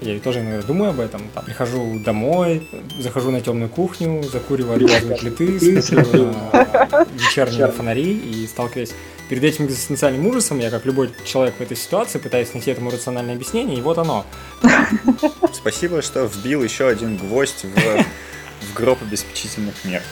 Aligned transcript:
Я 0.00 0.18
тоже 0.20 0.40
иногда 0.40 0.62
думаю 0.66 0.90
об 0.90 1.00
этом. 1.00 1.22
Там, 1.34 1.44
прихожу 1.44 1.98
домой, 2.00 2.66
захожу 2.98 3.30
на 3.30 3.40
темную 3.40 3.68
кухню, 3.68 4.22
закуриваю 4.22 4.86
от 4.86 5.20
плиты, 5.20 5.82
смотрю 5.82 6.26
на 6.26 7.06
вечерние 7.14 7.68
фонари 7.68 8.12
и 8.12 8.46
сталкиваюсь 8.46 8.92
перед 9.30 9.44
этим 9.44 9.66
экзистенциальным 9.66 10.26
ужасом, 10.26 10.58
я, 10.58 10.70
как 10.70 10.84
любой 10.84 11.10
человек 11.24 11.54
в 11.56 11.60
этой 11.60 11.76
ситуации, 11.76 12.18
пытаюсь 12.18 12.52
найти 12.52 12.72
этому 12.72 12.90
рациональное 12.90 13.36
объяснение, 13.36 13.78
и 13.78 13.80
вот 13.80 13.98
оно. 13.98 14.26
Спасибо, 15.52 16.02
что 16.02 16.24
вбил 16.24 16.64
еще 16.64 16.88
один 16.88 17.16
гвоздь 17.16 17.64
в, 17.64 17.76
в 17.76 18.74
гроб 18.74 19.00
обеспечительных 19.02 19.84
мер. 19.84 20.02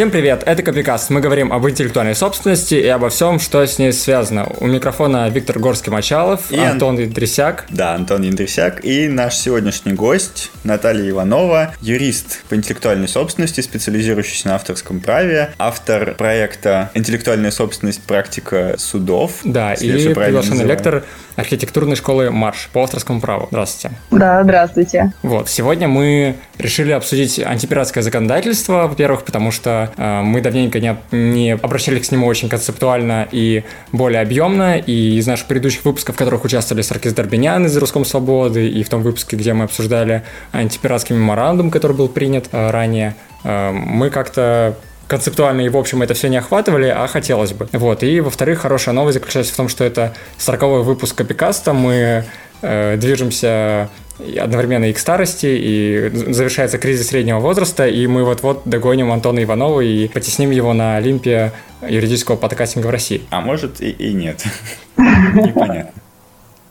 Всем 0.00 0.10
привет, 0.10 0.44
это 0.46 0.62
Копикаст. 0.62 1.10
Мы 1.10 1.20
говорим 1.20 1.52
об 1.52 1.68
интеллектуальной 1.68 2.14
собственности 2.14 2.74
и 2.74 2.86
обо 2.86 3.10
всем, 3.10 3.38
что 3.38 3.66
с 3.66 3.78
ней 3.78 3.92
связано. 3.92 4.46
У 4.58 4.66
микрофона 4.66 5.28
Виктор 5.28 5.58
Горский-Мочалов, 5.58 6.40
и 6.48 6.58
Антон 6.58 6.98
Индрисяк. 6.98 7.66
Да, 7.68 7.92
Антон 7.96 8.26
Индрисяк. 8.26 8.82
И 8.82 9.08
наш 9.08 9.36
сегодняшний 9.36 9.92
гость 9.92 10.52
Наталья 10.64 11.10
Иванова, 11.10 11.74
юрист 11.82 12.44
по 12.48 12.54
интеллектуальной 12.54 13.08
собственности, 13.08 13.60
специализирующийся 13.60 14.48
на 14.48 14.54
авторском 14.54 15.00
праве, 15.00 15.50
автор 15.58 16.14
проекта 16.14 16.90
«Интеллектуальная 16.94 17.50
собственность. 17.50 18.02
Практика 18.02 18.76
судов». 18.78 19.40
Да, 19.44 19.74
и 19.74 20.14
приглашенный 20.14 20.64
лектор 20.64 21.04
архитектурной 21.36 21.96
школы 21.96 22.30
Марш 22.30 22.68
по 22.72 22.82
авторскому 22.82 23.20
праву. 23.20 23.48
Здравствуйте. 23.50 23.96
Да, 24.10 24.42
здравствуйте. 24.42 25.12
Вот, 25.22 25.48
сегодня 25.48 25.88
мы 25.88 26.36
решили 26.58 26.92
обсудить 26.92 27.38
антипиратское 27.38 28.02
законодательство, 28.02 28.86
во-первых, 28.88 29.24
потому 29.24 29.50
что 29.50 29.89
э, 29.96 30.22
мы 30.22 30.40
давненько 30.40 30.80
не, 30.80 30.96
не 31.12 31.52
обращались 31.52 32.08
к 32.08 32.12
нему 32.12 32.26
очень 32.26 32.48
концептуально 32.48 33.28
и 33.30 33.64
более 33.92 34.20
объемно, 34.20 34.78
и 34.78 35.16
из 35.16 35.26
наших 35.26 35.46
предыдущих 35.46 35.84
выпусков, 35.84 36.14
в 36.14 36.18
которых 36.18 36.44
участвовали 36.44 36.82
Саркис 36.82 37.12
Дорбинян 37.12 37.66
из 37.66 37.76
«Русском 37.76 38.04
свободы», 38.04 38.68
и 38.68 38.82
в 38.82 38.88
том 38.88 39.02
выпуске, 39.02 39.36
где 39.36 39.52
мы 39.52 39.64
обсуждали 39.64 40.22
антипиратский 40.52 41.14
меморандум, 41.14 41.70
который 41.70 41.96
был 41.96 42.08
принят 42.08 42.48
э, 42.52 42.70
ранее, 42.70 43.14
э, 43.44 43.70
мы 43.72 44.10
как-то 44.10 44.76
концептуально 45.10 45.62
и 45.62 45.68
в 45.68 45.76
общем 45.76 46.02
это 46.02 46.14
все 46.14 46.28
не 46.28 46.36
охватывали, 46.36 46.86
а 46.86 47.06
хотелось 47.08 47.52
бы. 47.52 47.68
Вот. 47.72 48.04
И, 48.04 48.20
во-вторых, 48.20 48.60
хорошая 48.60 48.94
новость 48.94 49.18
заключается 49.18 49.52
в 49.52 49.56
том, 49.56 49.68
что 49.68 49.82
это 49.82 50.14
40 50.38 50.84
выпуск 50.84 51.16
Копикаста, 51.16 51.72
мы 51.72 52.24
э, 52.62 52.96
движемся 52.96 53.90
одновременно 54.38 54.86
и 54.86 54.92
к 54.92 54.98
старости, 54.98 55.46
и 55.46 56.10
завершается 56.32 56.78
кризис 56.78 57.08
среднего 57.08 57.38
возраста, 57.38 57.86
и 57.86 58.06
мы 58.06 58.24
вот-вот 58.24 58.62
догоним 58.64 59.12
Антона 59.12 59.42
Иванова 59.42 59.80
и 59.80 60.08
потесним 60.08 60.50
его 60.50 60.72
на 60.72 60.96
Олимпе 60.96 61.52
юридического 61.88 62.36
подкастинга 62.36 62.86
в 62.86 62.90
России. 62.90 63.22
А 63.30 63.40
может 63.40 63.80
и, 63.80 63.90
и 63.90 64.12
нет. 64.12 64.44
Непонятно. 64.96 65.99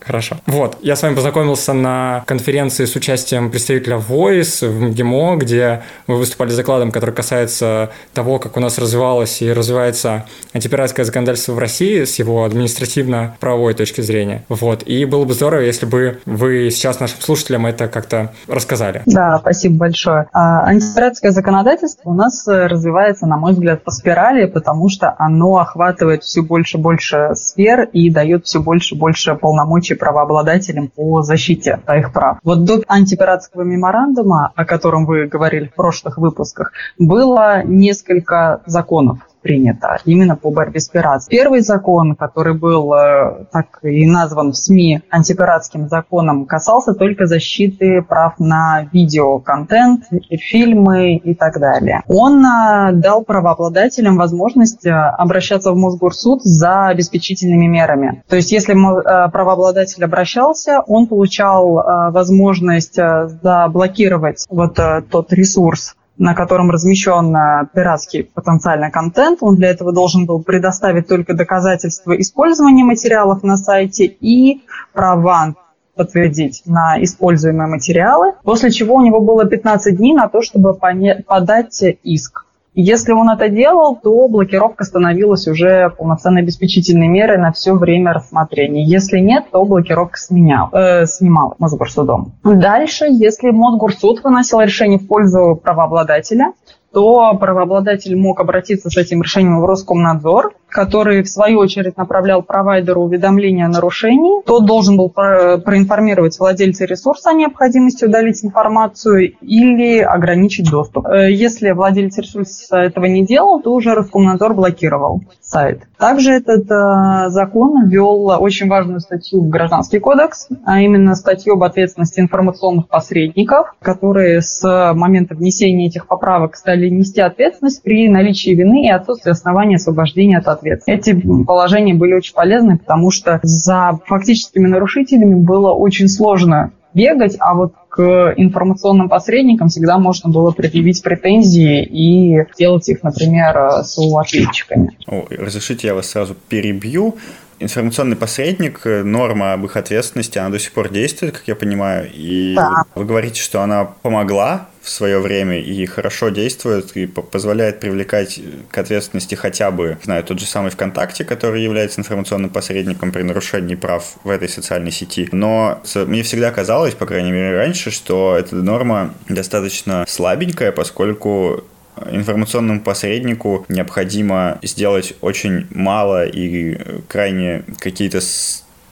Хорошо. 0.09 0.37
Вот, 0.47 0.79
я 0.81 0.95
с 0.95 1.03
вами 1.03 1.13
познакомился 1.13 1.71
на 1.73 2.23
конференции 2.25 2.85
с 2.85 2.95
участием 2.95 3.51
представителя 3.51 3.97
Voice 3.97 4.67
в 4.67 4.81
МГИМО, 4.81 5.35
где 5.35 5.83
вы 6.07 6.17
выступали 6.17 6.49
с 6.49 6.55
докладом, 6.55 6.89
который 6.89 7.13
касается 7.13 7.91
того, 8.15 8.39
как 8.39 8.57
у 8.57 8.59
нас 8.59 8.79
развивалось 8.79 9.43
и 9.43 9.53
развивается 9.53 10.25
антипиратское 10.51 11.05
законодательство 11.05 11.53
в 11.53 11.59
России 11.59 12.05
с 12.05 12.17
его 12.17 12.43
административно-правовой 12.43 13.75
точки 13.75 14.01
зрения. 14.01 14.45
Вот, 14.49 14.81
и 14.81 15.05
было 15.05 15.25
бы 15.25 15.35
здорово, 15.35 15.61
если 15.61 15.85
бы 15.85 16.19
вы 16.25 16.71
сейчас 16.71 16.99
нашим 16.99 17.21
слушателям 17.21 17.67
это 17.67 17.87
как-то 17.87 18.33
рассказали. 18.47 19.03
Да, 19.05 19.37
спасибо 19.37 19.75
большое. 19.75 20.27
А, 20.33 20.65
антипиратское 20.65 21.31
законодательство 21.31 22.09
у 22.09 22.15
нас 22.15 22.47
развивается, 22.47 23.27
на 23.27 23.37
мой 23.37 23.51
взгляд, 23.53 23.83
по 23.83 23.91
спирали, 23.91 24.47
потому 24.47 24.89
что 24.89 25.13
оно 25.19 25.57
охватывает 25.57 26.23
все 26.23 26.41
больше 26.41 26.79
и 26.79 26.81
больше 26.81 27.29
сфер 27.35 27.83
и 27.93 28.09
дает 28.09 28.47
все 28.47 28.59
больше 28.59 28.95
и 28.95 28.97
больше 28.97 29.35
полномочий 29.35 29.98
правообладателям 29.99 30.87
по 30.87 31.21
защите 31.21 31.79
их 31.97 32.13
прав. 32.13 32.39
Вот 32.43 32.63
до 32.63 32.81
антипиратского 32.87 33.63
меморандума, 33.63 34.51
о 34.55 34.65
котором 34.65 35.05
вы 35.05 35.27
говорили 35.27 35.67
в 35.67 35.75
прошлых 35.75 36.17
выпусках, 36.17 36.71
было 36.97 37.63
несколько 37.63 38.61
законов 38.65 39.19
принято 39.41 39.97
именно 40.05 40.35
по 40.35 40.51
борьбе 40.51 40.79
с 40.79 40.89
пиратством. 40.89 41.31
Первый 41.31 41.61
закон, 41.61 42.15
который 42.15 42.53
был 42.53 42.93
э, 42.93 43.45
так 43.51 43.79
и 43.83 44.05
назван 44.05 44.51
в 44.51 44.57
СМИ 44.57 45.01
антипиратским 45.09 45.87
законом, 45.87 46.45
касался 46.45 46.93
только 46.93 47.25
защиты 47.25 48.01
прав 48.01 48.39
на 48.39 48.87
видеоконтент, 48.91 50.05
фильмы 50.29 51.15
и 51.15 51.33
так 51.33 51.59
далее. 51.59 52.01
Он 52.07 52.43
э, 52.45 52.91
дал 52.93 53.23
правообладателям 53.23 54.17
возможность 54.17 54.85
э, 54.85 54.91
обращаться 54.91 55.71
в 55.71 55.77
Мосгорсуд 55.77 56.43
за 56.43 56.87
обеспечительными 56.87 57.67
мерами. 57.67 58.23
То 58.27 58.35
есть 58.35 58.51
если 58.51 58.73
правообладатель 58.73 60.03
обращался, 60.03 60.81
он 60.87 61.07
получал 61.07 62.11
возможность 62.11 62.95
заблокировать 62.95 64.45
вот 64.49 64.79
тот 65.09 65.33
ресурс, 65.33 65.95
на 66.19 66.35
котором 66.35 66.69
размещен 66.69 67.35
э, 67.35 67.67
пиратский 67.73 68.25
потенциальный 68.25 68.91
контент. 68.91 69.39
Он 69.41 69.55
для 69.55 69.69
этого 69.69 69.93
должен 69.93 70.25
был 70.25 70.43
предоставить 70.43 71.07
только 71.07 71.33
доказательства 71.33 72.11
использования 72.19 72.83
материалов 72.83 73.41
на 73.41 73.57
сайте 73.57 74.05
и 74.05 74.61
права 74.93 75.55
подтвердить 75.95 76.61
на 76.65 77.01
используемые 77.01 77.67
материалы, 77.67 78.33
после 78.43 78.69
чего 78.71 78.95
у 78.95 79.01
него 79.01 79.21
было 79.21 79.45
15 79.45 79.97
дней 79.97 80.13
на 80.13 80.27
то, 80.27 80.41
чтобы 80.41 80.73
подать 80.73 81.83
иск. 82.03 82.45
Если 82.73 83.11
он 83.11 83.29
это 83.29 83.49
делал, 83.49 83.95
то 83.95 84.27
блокировка 84.27 84.83
становилась 84.83 85.47
уже 85.47 85.89
полноценной 85.89 86.41
обеспечительной 86.41 87.07
мерой 87.07 87.37
на 87.37 87.51
все 87.51 87.73
время 87.73 88.13
рассмотрения. 88.13 88.83
Если 88.83 89.19
нет, 89.19 89.45
то 89.51 89.65
блокировка 89.65 90.17
сменял, 90.17 90.69
э, 90.71 91.05
снимала 91.05 91.55
Мосгорсудом. 91.57 92.33
Дальше, 92.43 93.05
если 93.09 93.49
Мосгорсуд 93.49 94.23
выносил 94.23 94.61
решение 94.61 94.99
в 94.99 95.07
пользу 95.07 95.59
правообладателя, 95.61 96.53
то 96.93 97.33
правообладатель 97.35 98.15
мог 98.15 98.39
обратиться 98.39 98.89
с 98.89 98.97
этим 98.97 99.21
решением 99.21 99.61
в 99.61 99.65
Роскомнадзор, 99.65 100.53
который, 100.69 101.23
в 101.23 101.29
свою 101.29 101.59
очередь, 101.59 101.97
направлял 101.97 102.41
провайдеру 102.41 103.01
уведомление 103.01 103.65
о 103.65 103.69
нарушении. 103.69 104.43
Тот 104.43 104.65
должен 104.65 104.97
был 104.97 105.09
проинформировать 105.09 106.37
владельца 106.39 106.85
ресурса 106.85 107.31
о 107.31 107.33
необходимости 107.33 108.05
удалить 108.05 108.43
информацию 108.43 109.33
или 109.41 109.99
ограничить 109.99 110.69
доступ. 110.69 111.07
Э, 111.07 111.31
если 111.31 111.71
владелец 111.71 112.17
ресурса 112.17 112.77
этого 112.77 113.05
не 113.05 113.25
делал, 113.25 113.61
то 113.61 113.73
уже 113.73 113.93
Роскомнадзор 113.93 114.53
блокировал 114.53 115.21
сайт. 115.41 115.83
Также 115.97 116.31
этот 116.31 116.69
э, 116.69 117.29
закон 117.29 117.87
ввел 117.87 118.27
очень 118.39 118.67
важную 118.69 118.99
статью 118.99 119.41
в 119.41 119.49
Гражданский 119.49 119.99
кодекс, 119.99 120.47
а 120.65 120.81
именно 120.81 121.15
статью 121.15 121.53
об 121.53 121.63
ответственности 121.63 122.19
информационных 122.19 122.87
посредников, 122.87 123.73
которые 123.81 124.41
с 124.41 124.93
момента 124.93 125.35
внесения 125.35 125.87
этих 125.87 126.07
поправок 126.07 126.55
стали 126.55 126.89
нести 126.89 127.21
ответственность 127.21 127.81
при 127.83 128.09
наличии 128.09 128.51
вины 128.51 128.87
и 128.87 128.91
отсутствии 128.91 129.31
основания 129.31 129.75
освобождения 129.75 130.37
от 130.37 130.47
ответственности. 130.59 131.09
Эти 131.11 131.43
положения 131.45 131.93
были 131.93 132.13
очень 132.13 132.33
полезны, 132.33 132.77
потому 132.77 133.11
что 133.11 133.39
за 133.43 133.99
фактическими 134.05 134.67
нарушителями 134.67 135.35
было 135.35 135.71
очень 135.71 136.07
сложно 136.07 136.71
бегать, 136.93 137.35
а 137.39 137.53
вот 137.53 137.73
к 137.89 138.33
информационным 138.37 139.09
посредникам 139.09 139.69
всегда 139.69 139.97
можно 139.97 140.29
было 140.29 140.51
предъявить 140.51 141.01
претензии 141.03 141.83
и 141.83 142.45
сделать 142.53 142.87
их, 142.89 143.03
например, 143.03 143.83
с 143.83 143.97
ответчиками. 143.97 144.91
разрешите, 145.29 145.87
я 145.87 145.95
вас 145.95 146.07
сразу 146.07 146.35
перебью 146.47 147.15
информационный 147.59 148.15
посредник, 148.15 148.81
норма 148.85 149.53
об 149.53 149.65
их 149.65 149.75
ответственности, 149.75 150.37
она 150.37 150.49
до 150.49 150.59
сих 150.59 150.71
пор 150.71 150.89
действует, 150.89 151.37
как 151.37 151.47
я 151.47 151.55
понимаю. 151.55 152.09
И 152.13 152.53
да. 152.55 152.83
вы 152.95 153.05
говорите, 153.05 153.41
что 153.41 153.61
она 153.61 153.85
помогла 153.85 154.69
свое 154.89 155.19
время 155.19 155.59
и 155.59 155.85
хорошо 155.85 156.29
действует 156.29 156.95
и 156.95 157.05
позволяет 157.05 157.79
привлекать 157.79 158.39
к 158.71 158.77
ответственности 158.77 159.35
хотя 159.35 159.71
бы, 159.71 159.97
знаю, 160.03 160.23
тот 160.23 160.39
же 160.39 160.45
самый 160.45 160.71
ВКонтакте, 160.71 161.23
который 161.23 161.63
является 161.63 162.01
информационным 162.01 162.49
посредником 162.49 163.11
при 163.11 163.23
нарушении 163.23 163.75
прав 163.75 164.15
в 164.23 164.29
этой 164.29 164.49
социальной 164.49 164.91
сети. 164.91 165.29
Но 165.31 165.81
мне 165.95 166.23
всегда 166.23 166.51
казалось, 166.51 166.93
по 166.93 167.05
крайней 167.05 167.31
мере 167.31 167.55
раньше, 167.55 167.91
что 167.91 168.35
эта 168.37 168.55
норма 168.55 169.13
достаточно 169.27 170.05
слабенькая, 170.07 170.71
поскольку 170.71 171.63
информационному 172.11 172.81
посреднику 172.81 173.65
необходимо 173.67 174.59
сделать 174.63 175.13
очень 175.21 175.67
мало 175.71 176.25
и 176.25 176.77
крайне 177.07 177.63
какие-то 177.77 178.21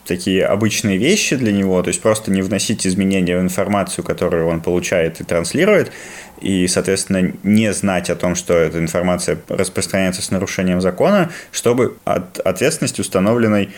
такие 0.08 0.44
обычные 0.44 0.98
вещи 0.98 1.36
для 1.36 1.52
него, 1.52 1.80
то 1.82 1.88
есть 1.88 2.00
просто 2.00 2.30
не 2.30 2.42
вносить 2.42 2.86
изменения 2.86 3.36
в 3.36 3.40
информацию, 3.40 4.04
которую 4.04 4.48
он 4.48 4.60
получает 4.60 5.20
и 5.20 5.24
транслирует, 5.24 5.92
и, 6.40 6.66
соответственно, 6.66 7.32
не 7.42 7.72
знать 7.72 8.10
о 8.10 8.16
том, 8.16 8.34
что 8.34 8.54
эта 8.54 8.78
информация 8.78 9.38
распространяется 9.48 10.22
с 10.22 10.30
нарушением 10.30 10.80
закона, 10.80 11.30
чтобы 11.52 11.96
от 12.04 12.38
ответственности 12.40 13.00
установленной 13.00 13.70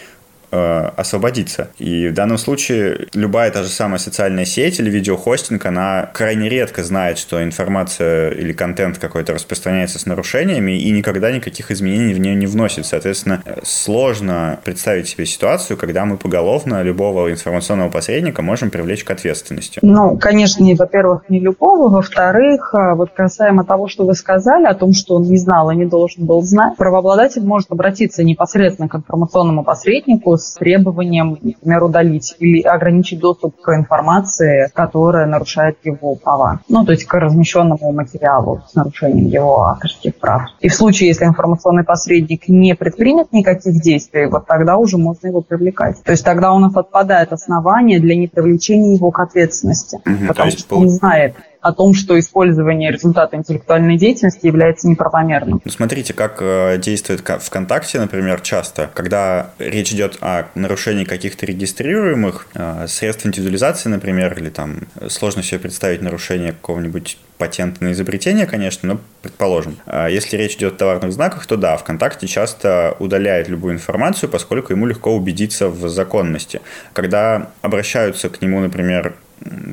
э, 0.50 0.90
освободиться. 0.96 1.70
И 1.78 2.08
в 2.08 2.14
данном 2.14 2.38
случае 2.38 3.08
любая 3.14 3.50
та 3.50 3.62
же 3.62 3.68
самая 3.68 3.98
социальная 3.98 4.44
сеть 4.44 4.80
или 4.80 4.90
видеохостинг, 4.90 5.64
она 5.66 6.10
крайне 6.12 6.48
редко 6.48 6.82
знает, 6.84 7.18
что 7.18 7.42
информация 7.42 8.30
или 8.30 8.52
контент 8.52 8.98
какой-то 8.98 9.34
распространяется 9.34 9.98
с 9.98 10.06
нарушениями 10.06 10.72
и 10.72 10.90
никогда 10.90 11.30
никаких 11.32 11.70
изменений 11.70 12.14
в 12.14 12.20
нее 12.20 12.34
не 12.34 12.46
вносит. 12.46 12.86
Соответственно, 12.86 13.42
сложно 13.62 14.58
представить 14.64 15.08
себе 15.08 15.26
ситуацию, 15.26 15.76
когда 15.76 16.04
мы 16.04 16.16
поголовно 16.16 16.82
любого 16.82 17.30
информационного 17.30 17.90
посредника 17.90 18.42
можем 18.42 18.70
привлечь 18.70 19.04
к 19.04 19.10
ответственности. 19.10 19.80
Ну, 19.82 20.18
конечно, 20.18 20.64
во-первых, 20.74 21.22
не 21.28 21.40
любого. 21.40 21.88
Во-вторых, 21.88 22.74
э, 22.74 22.94
вот 22.94 23.10
касаемо 23.10 23.64
того, 23.64 23.88
что 23.88 24.04
вы 24.04 24.14
сказали, 24.14 24.66
о 24.66 24.74
том, 24.74 24.92
что 24.92 25.16
он 25.16 25.22
не 25.24 25.36
знал 25.36 25.70
и 25.70 25.76
не 25.76 25.86
должен 25.86 26.26
был 26.26 26.42
знать, 26.42 26.76
правообладатель 26.76 27.42
может 27.42 27.70
обратиться 27.70 28.22
непосредственно 28.24 28.88
к 28.88 28.94
информационному 28.94 29.64
посреднику 29.64 30.36
с 30.40 30.54
требованием, 30.54 31.38
например, 31.40 31.84
удалить 31.84 32.34
или 32.38 32.62
ограничить 32.62 33.20
доступ 33.20 33.60
к 33.60 33.74
информации, 33.74 34.70
которая 34.74 35.26
нарушает 35.26 35.78
его 35.84 36.14
права. 36.16 36.60
Ну, 36.68 36.84
то 36.84 36.92
есть 36.92 37.04
к 37.04 37.14
размещенному 37.14 37.92
материалу 37.92 38.62
с 38.68 38.74
нарушением 38.74 39.26
его 39.26 39.64
авторских 39.64 40.16
прав. 40.16 40.42
И 40.60 40.68
в 40.68 40.74
случае, 40.74 41.08
если 41.08 41.24
информационный 41.24 41.84
посредник 41.84 42.48
не 42.48 42.74
предпримет 42.74 43.32
никаких 43.32 43.80
действий, 43.80 44.26
вот 44.26 44.46
тогда 44.46 44.76
уже 44.76 44.98
можно 44.98 45.28
его 45.28 45.40
привлекать. 45.40 46.02
То 46.02 46.12
есть 46.12 46.24
тогда 46.24 46.52
у 46.52 46.58
нас 46.58 46.76
отпадает 46.76 47.32
основание 47.32 48.00
для 48.00 48.16
непривлечения 48.16 48.94
его 48.96 49.10
к 49.10 49.20
ответственности. 49.20 50.00
Угу, 50.06 50.28
потому 50.28 50.50
что 50.50 50.76
он 50.76 50.88
знает, 50.88 51.34
о 51.60 51.72
том, 51.72 51.94
что 51.94 52.18
использование 52.18 52.90
результата 52.90 53.36
интеллектуальной 53.36 53.96
деятельности 53.96 54.46
является 54.46 54.88
неправомерным. 54.88 55.60
Ну, 55.64 55.70
смотрите, 55.70 56.14
как 56.14 56.38
э, 56.40 56.78
действует 56.78 57.20
ВКонтакте, 57.20 58.00
например, 58.00 58.40
часто, 58.40 58.90
когда 58.94 59.50
речь 59.58 59.92
идет 59.92 60.18
о 60.20 60.46
нарушении 60.54 61.04
каких-то 61.04 61.46
регистрируемых 61.46 62.48
э, 62.54 62.86
средств 62.88 63.26
индивидуализации, 63.26 63.88
например, 63.88 64.38
или 64.38 64.48
там 64.48 64.88
сложно 65.08 65.42
себе 65.42 65.60
представить 65.60 66.02
нарушение 66.02 66.52
какого-нибудь 66.52 67.18
патента 67.40 67.82
на 67.82 67.92
изобретение, 67.92 68.46
конечно, 68.46 68.94
но 68.94 69.00
предположим. 69.22 69.78
А 69.86 70.08
если 70.08 70.36
речь 70.36 70.56
идет 70.56 70.74
о 70.74 70.76
товарных 70.76 71.12
знаках, 71.12 71.46
то 71.46 71.56
да, 71.56 71.76
ВКонтакте 71.76 72.26
часто 72.26 72.96
удаляет 72.98 73.48
любую 73.48 73.74
информацию, 73.74 74.28
поскольку 74.28 74.72
ему 74.72 74.86
легко 74.86 75.14
убедиться 75.14 75.68
в 75.68 75.88
законности. 75.88 76.60
Когда 76.92 77.50
обращаются 77.62 78.28
к 78.28 78.40
нему, 78.42 78.60
например, 78.60 79.14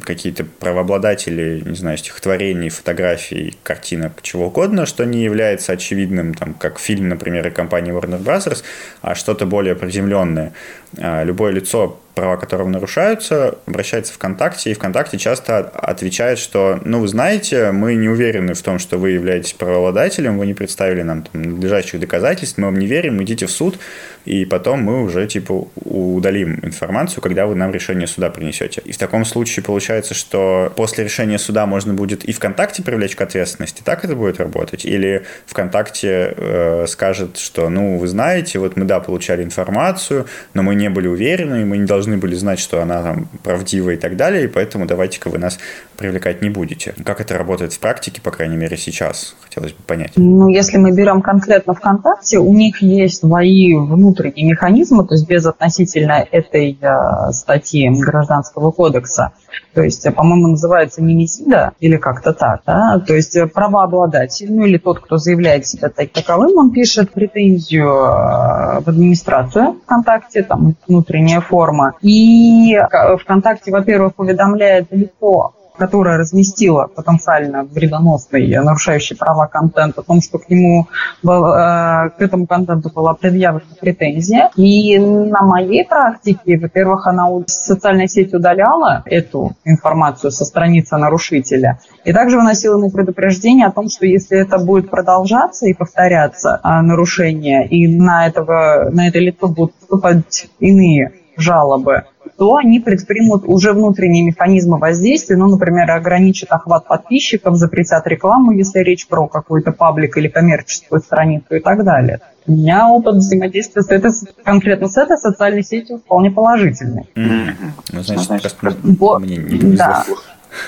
какие-то 0.03 0.45
правообладатели, 0.45 1.61
не 1.65 1.75
знаю, 1.75 1.97
стихотворений, 1.97 2.69
фотографий, 2.69 3.57
картинок, 3.63 4.21
чего 4.21 4.47
угодно, 4.47 4.85
что 4.85 5.05
не 5.05 5.23
является 5.23 5.73
очевидным, 5.73 6.33
там, 6.33 6.53
как 6.53 6.79
фильм, 6.79 7.09
например, 7.09 7.51
компании 7.51 7.93
Warner 7.93 8.23
Bros., 8.23 8.63
а 9.01 9.15
что-то 9.15 9.45
более 9.45 9.75
приземленное. 9.75 10.53
А, 10.97 11.23
любое 11.23 11.51
лицо 11.51 11.99
права 12.17 12.35
которого 12.35 12.67
нарушаются, 12.67 13.59
обращается 13.67 14.11
в 14.11 14.15
ВКонтакте, 14.15 14.71
и 14.71 14.73
ВКонтакте 14.73 15.19
часто 15.19 15.59
отвечает, 15.59 16.39
что, 16.39 16.79
ну, 16.83 16.99
вы 16.99 17.07
знаете, 17.07 17.71
мы 17.71 17.93
не 17.93 18.09
уверены 18.09 18.55
в 18.55 18.61
том, 18.63 18.79
что 18.79 18.97
вы 18.97 19.11
являетесь 19.11 19.53
правообладателем, 19.53 20.39
вы 20.39 20.47
не 20.47 20.55
представили 20.55 21.03
нам 21.03 21.21
там, 21.21 21.43
надлежащих 21.43 21.99
доказательств, 21.99 22.57
мы 22.57 22.65
вам 22.65 22.79
не 22.79 22.87
верим, 22.87 23.21
идите 23.21 23.45
в 23.45 23.51
суд, 23.51 23.77
и 24.25 24.45
потом 24.45 24.81
мы 24.81 25.03
уже, 25.03 25.27
типа, 25.27 25.67
удалим 25.75 26.59
информацию, 26.63 27.21
когда 27.21 27.45
вы 27.45 27.53
нам 27.53 27.71
решение 27.71 28.07
суда 28.07 28.31
принесете. 28.31 28.81
И 28.83 28.91
в 28.91 28.97
таком 28.97 29.23
случае 29.23 29.63
получается, 29.63 30.15
что 30.15 30.73
после 30.75 31.03
решения 31.03 31.37
суда 31.37 31.67
можно 31.67 31.93
будет 31.93 32.25
и 32.25 32.33
ВКонтакте 32.33 32.81
привлечь 32.81 33.15
к 33.15 33.21
ответственности, 33.21 33.83
так 33.85 34.03
это 34.03 34.15
будет 34.15 34.39
работать? 34.39 34.85
Или 34.85 35.23
ВКонтакте 35.45 36.33
э, 36.35 36.85
скажет, 36.87 37.37
что, 37.37 37.69
ну, 37.69 37.97
вы 37.97 38.07
знаете, 38.07 38.57
вот 38.57 38.75
мы, 38.75 38.85
да, 38.85 38.99
получали 38.99 39.43
информацию, 39.43 40.25
но 40.55 40.63
мы 40.63 40.73
не 40.73 40.89
были 40.89 41.07
уверены, 41.07 41.63
мы 41.63 41.77
не 41.77 41.85
должны 41.85 42.06
должны 42.07 42.17
были 42.17 42.35
знать, 42.35 42.59
что 42.59 42.81
она 42.81 43.03
там 43.03 43.27
правдива 43.43 43.91
и 43.91 43.97
так 43.97 44.15
далее, 44.15 44.45
и 44.45 44.47
поэтому 44.47 44.85
давайте-ка 44.85 45.29
вы 45.29 45.37
нас 45.39 45.59
привлекать 45.97 46.41
не 46.41 46.49
будете. 46.49 46.93
Как 47.03 47.19
это 47.21 47.37
работает 47.37 47.73
в 47.73 47.79
практике, 47.79 48.21
по 48.21 48.31
крайней 48.31 48.55
мере, 48.55 48.77
сейчас? 48.77 49.35
Хотелось 49.43 49.73
бы 49.73 49.83
понять. 49.83 50.13
Ну, 50.15 50.47
если 50.47 50.77
мы 50.77 50.91
берем 50.91 51.21
конкретно 51.21 51.73
ВКонтакте, 51.73 52.37
у 52.37 52.53
них 52.53 52.81
есть 52.81 53.19
свои 53.19 53.73
внутренние 53.75 54.51
механизмы, 54.51 55.05
то 55.05 55.15
есть 55.15 55.27
без 55.27 55.45
относительно 55.45 56.25
этой 56.31 56.77
э, 56.79 57.31
статьи 57.31 57.89
Гражданского 57.89 58.71
кодекса. 58.71 59.33
То 59.73 59.81
есть, 59.81 60.05
э, 60.05 60.11
по-моему, 60.11 60.47
называется 60.49 61.01
немесида 61.01 61.73
или 61.79 61.97
как-то 61.97 62.33
так, 62.33 62.61
да? 62.65 62.99
То 62.99 63.15
есть 63.15 63.35
э, 63.35 63.47
правообладатель, 63.47 64.51
ну 64.53 64.65
или 64.65 64.77
тот, 64.77 64.99
кто 64.99 65.17
заявляет 65.17 65.67
себя 65.67 65.89
так, 65.89 66.11
таковым, 66.11 66.57
он 66.57 66.71
пишет 66.71 67.11
претензию 67.11 67.87
э, 67.87 68.79
в 68.81 68.87
администрацию 68.87 69.79
ВКонтакте, 69.85 70.43
там 70.43 70.75
внутренняя 70.87 71.41
форма. 71.41 71.93
И 72.01 72.77
ВКонтакте, 73.21 73.71
во-первых, 73.71 74.13
уведомляет 74.17 74.87
лицо 74.91 75.53
которая 75.77 76.17
разместила 76.17 76.87
потенциально 76.87 77.63
вредоносный, 77.63 78.47
нарушающий 78.57 79.15
права 79.15 79.47
контент, 79.47 79.97
о 79.97 80.01
том, 80.01 80.21
что 80.21 80.39
к 80.39 80.49
нему, 80.49 80.87
был, 81.23 81.45
э, 81.45 82.09
к 82.09 82.15
этому 82.19 82.47
контенту 82.47 82.91
была 82.93 83.13
предъявлена 83.13 83.65
претензия. 83.79 84.49
И 84.55 84.97
на 84.99 85.41
моей 85.43 85.85
практике, 85.85 86.57
во-первых, 86.57 87.07
она 87.07 87.27
социальная 87.47 88.07
сеть 88.07 88.33
удаляла 88.33 89.03
эту 89.05 89.55
информацию 89.65 90.31
со 90.31 90.45
страницы 90.45 90.97
нарушителя, 90.97 91.79
и 92.03 92.13
также 92.13 92.37
выносила 92.37 92.77
ему 92.77 92.91
предупреждение 92.91 93.67
о 93.67 93.71
том, 93.71 93.89
что 93.89 94.05
если 94.05 94.37
это 94.37 94.57
будет 94.57 94.89
продолжаться 94.89 95.67
и 95.67 95.73
повторяться 95.73 96.59
а, 96.63 96.81
нарушение, 96.81 97.67
и 97.67 97.87
на, 97.87 98.27
этого, 98.27 98.89
на 98.91 99.07
это 99.07 99.19
лицо 99.19 99.47
будут 99.47 99.73
поступать 99.75 100.47
иные 100.59 101.13
жалобы, 101.37 102.05
то 102.37 102.55
они 102.55 102.79
предпримут 102.79 103.43
уже 103.45 103.73
внутренние 103.73 104.23
механизмы 104.23 104.77
воздействия, 104.77 105.37
ну, 105.37 105.47
например, 105.47 105.89
ограничат 105.91 106.51
охват 106.51 106.87
подписчиков, 106.87 107.55
запретят 107.55 108.05
рекламу, 108.07 108.51
если 108.51 108.79
речь 108.79 109.07
про 109.07 109.27
какой-то 109.27 109.71
паблик 109.71 110.17
или 110.17 110.27
коммерческую 110.27 111.01
страницу 111.01 111.55
и 111.55 111.59
так 111.59 111.83
далее. 111.83 112.19
У 112.45 112.51
меня 112.51 112.87
опыт 112.87 113.15
взаимодействия 113.15 113.81
с 113.81 113.89
этой, 113.89 114.11
конкретно 114.43 114.87
с 114.87 114.97
этой 114.97 115.17
социальной 115.17 115.63
сетью 115.63 115.97
вполне 115.97 116.31
положительный. 116.31 117.09
Mm-hmm. 117.15 117.53
Ну, 117.91 118.01
значит, 118.03 118.25
значит, 118.25 118.55
Бо- 118.83 119.19
мне 119.19 119.37
не 119.37 119.75
Да. 119.75 120.05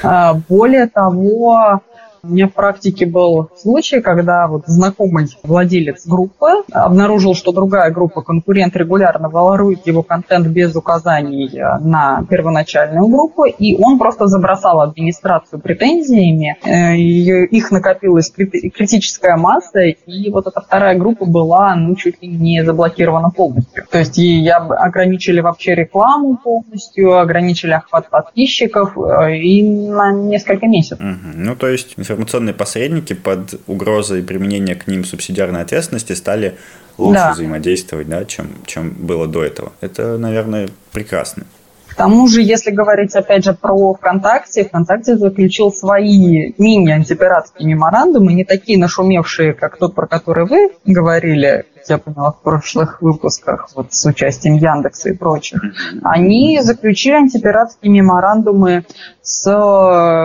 А, 0.03 0.33
более 0.49 0.87
того, 0.87 1.81
у 2.23 2.27
меня 2.27 2.47
в 2.47 2.53
практике 2.53 3.05
был 3.05 3.49
случай, 3.57 4.01
когда 4.01 4.47
вот 4.47 4.63
знакомый 4.67 5.27
владелец 5.43 6.05
группы 6.05 6.47
обнаружил, 6.71 7.35
что 7.35 7.51
другая 7.51 7.91
группа, 7.91 8.21
конкурент, 8.21 8.75
регулярно 8.75 9.29
ворует 9.29 9.85
его 9.87 10.03
контент 10.03 10.47
без 10.47 10.75
указаний 10.75 11.49
на 11.81 12.25
первоначальную 12.29 13.07
группу, 13.07 13.45
и 13.45 13.75
он 13.75 13.97
просто 13.97 14.27
забросал 14.27 14.81
администрацию 14.81 15.59
претензиями, 15.59 16.57
э, 16.63 16.95
их 16.97 17.71
накопилась 17.71 18.31
критическая 18.31 19.35
масса, 19.35 19.81
и 19.81 20.29
вот 20.29 20.47
эта 20.47 20.61
вторая 20.61 20.97
группа 20.97 21.25
была, 21.25 21.75
ну, 21.75 21.95
чуть 21.95 22.21
ли 22.21 22.27
не 22.27 22.63
заблокирована 22.63 23.29
полностью. 23.29 23.85
То 23.91 23.99
есть 23.99 24.17
ей 24.17 24.49
ограничили 24.51 25.41
вообще 25.41 25.75
рекламу 25.75 26.37
полностью, 26.37 27.17
ограничили 27.19 27.71
охват 27.71 28.09
подписчиков 28.09 28.97
э, 28.97 29.37
и 29.37 29.67
на 29.69 30.11
несколько 30.11 30.67
месяцев. 30.67 30.99
Угу. 30.99 31.33
Ну, 31.35 31.55
то 31.55 31.67
есть 31.67 31.95
информационные 32.09 32.53
посредники 32.53 33.13
под 33.13 33.59
угрозой 33.67 34.23
применения 34.23 34.75
к 34.75 34.87
ним 34.87 35.05
субсидиарной 35.05 35.61
ответственности 35.61 36.13
стали 36.13 36.57
лучше 36.97 37.19
да. 37.19 37.33
взаимодействовать, 37.33 38.09
да, 38.09 38.25
чем, 38.25 38.49
чем 38.65 38.89
было 38.91 39.27
до 39.27 39.43
этого. 39.43 39.71
Это, 39.81 40.17
наверное, 40.17 40.69
прекрасно. 40.91 41.45
К 41.89 41.95
тому 41.95 42.27
же, 42.27 42.41
если 42.41 42.71
говорить 42.71 43.15
опять 43.15 43.43
же 43.43 43.53
про 43.53 43.93
ВКонтакте, 43.93 44.63
ВКонтакте 44.63 45.17
заключил 45.17 45.71
свои 45.71 46.53
мини-антипиратские 46.57 47.67
меморандумы, 47.67 48.33
не 48.33 48.45
такие 48.45 48.79
нашумевшие, 48.79 49.53
как 49.53 49.77
тот, 49.77 49.95
про 49.95 50.07
который 50.07 50.45
вы 50.45 50.69
говорили, 50.85 51.65
я 51.87 51.97
поняла, 51.97 52.31
в 52.31 52.41
прошлых 52.41 53.01
выпусках 53.01 53.69
вот 53.75 53.93
с 53.93 54.05
участием 54.05 54.55
Яндекса 54.55 55.09
и 55.09 55.13
прочих, 55.13 55.61
они 56.03 56.59
заключили 56.61 57.15
антипиратские 57.15 57.91
меморандумы 57.91 58.85
с 59.21 59.49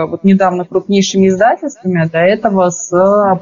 вот 0.07 0.23
недавно 0.23 0.65
крупнейшими 0.65 1.29
издательствами, 1.29 2.03
а 2.03 2.09
до 2.09 2.19
этого 2.19 2.69
с 2.69 2.91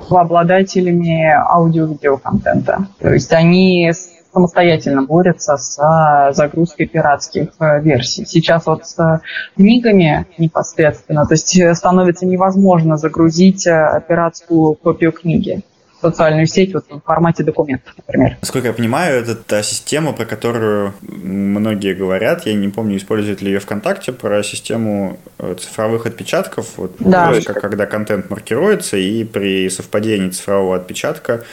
обладателями 0.09 1.33
аудио-видеоконтента. 1.33 2.87
То 2.99 3.13
есть 3.13 3.33
они 3.33 3.91
самостоятельно 4.33 5.03
борются 5.03 5.57
с 5.57 6.31
загрузкой 6.33 6.87
пиратских 6.87 7.49
э, 7.59 7.81
версий. 7.81 8.25
Сейчас 8.25 8.65
вот 8.65 8.85
с 8.85 9.21
книгами 9.55 10.25
непосредственно, 10.37 11.25
то 11.25 11.33
есть 11.33 11.57
становится 11.77 12.25
невозможно 12.25 12.97
загрузить 12.97 13.67
э, 13.67 14.01
пиратскую 14.07 14.75
копию 14.75 15.11
книги 15.11 15.61
социальную 16.03 16.47
сеть 16.47 16.73
вот 16.73 16.85
в 16.89 16.99
формате 16.99 17.43
документов, 17.43 17.93
например. 17.95 18.37
Насколько 18.41 18.67
я 18.67 18.73
понимаю, 18.73 19.21
это 19.21 19.35
та 19.35 19.63
система, 19.63 20.11
про 20.11 20.25
которую 20.25 20.93
многие 21.01 21.93
говорят, 21.93 22.45
я 22.45 22.53
не 22.53 22.67
помню, 22.67 22.97
используют 22.97 23.41
ли 23.41 23.51
ее 23.51 23.59
ВКонтакте, 23.59 24.11
про 24.11 24.43
систему 24.43 25.17
э, 25.39 25.55
цифровых 25.59 26.05
отпечатков, 26.05 26.77
вот, 26.77 26.95
да. 26.99 27.29
то 27.29 27.35
есть, 27.35 27.47
как, 27.47 27.61
когда 27.61 27.85
контент 27.85 28.29
маркируется, 28.29 28.97
и 28.97 29.23
при 29.23 29.69
совпадении 29.69 30.29
цифрового 30.29 30.75
отпечатка 30.75 31.33
э, 31.33 31.43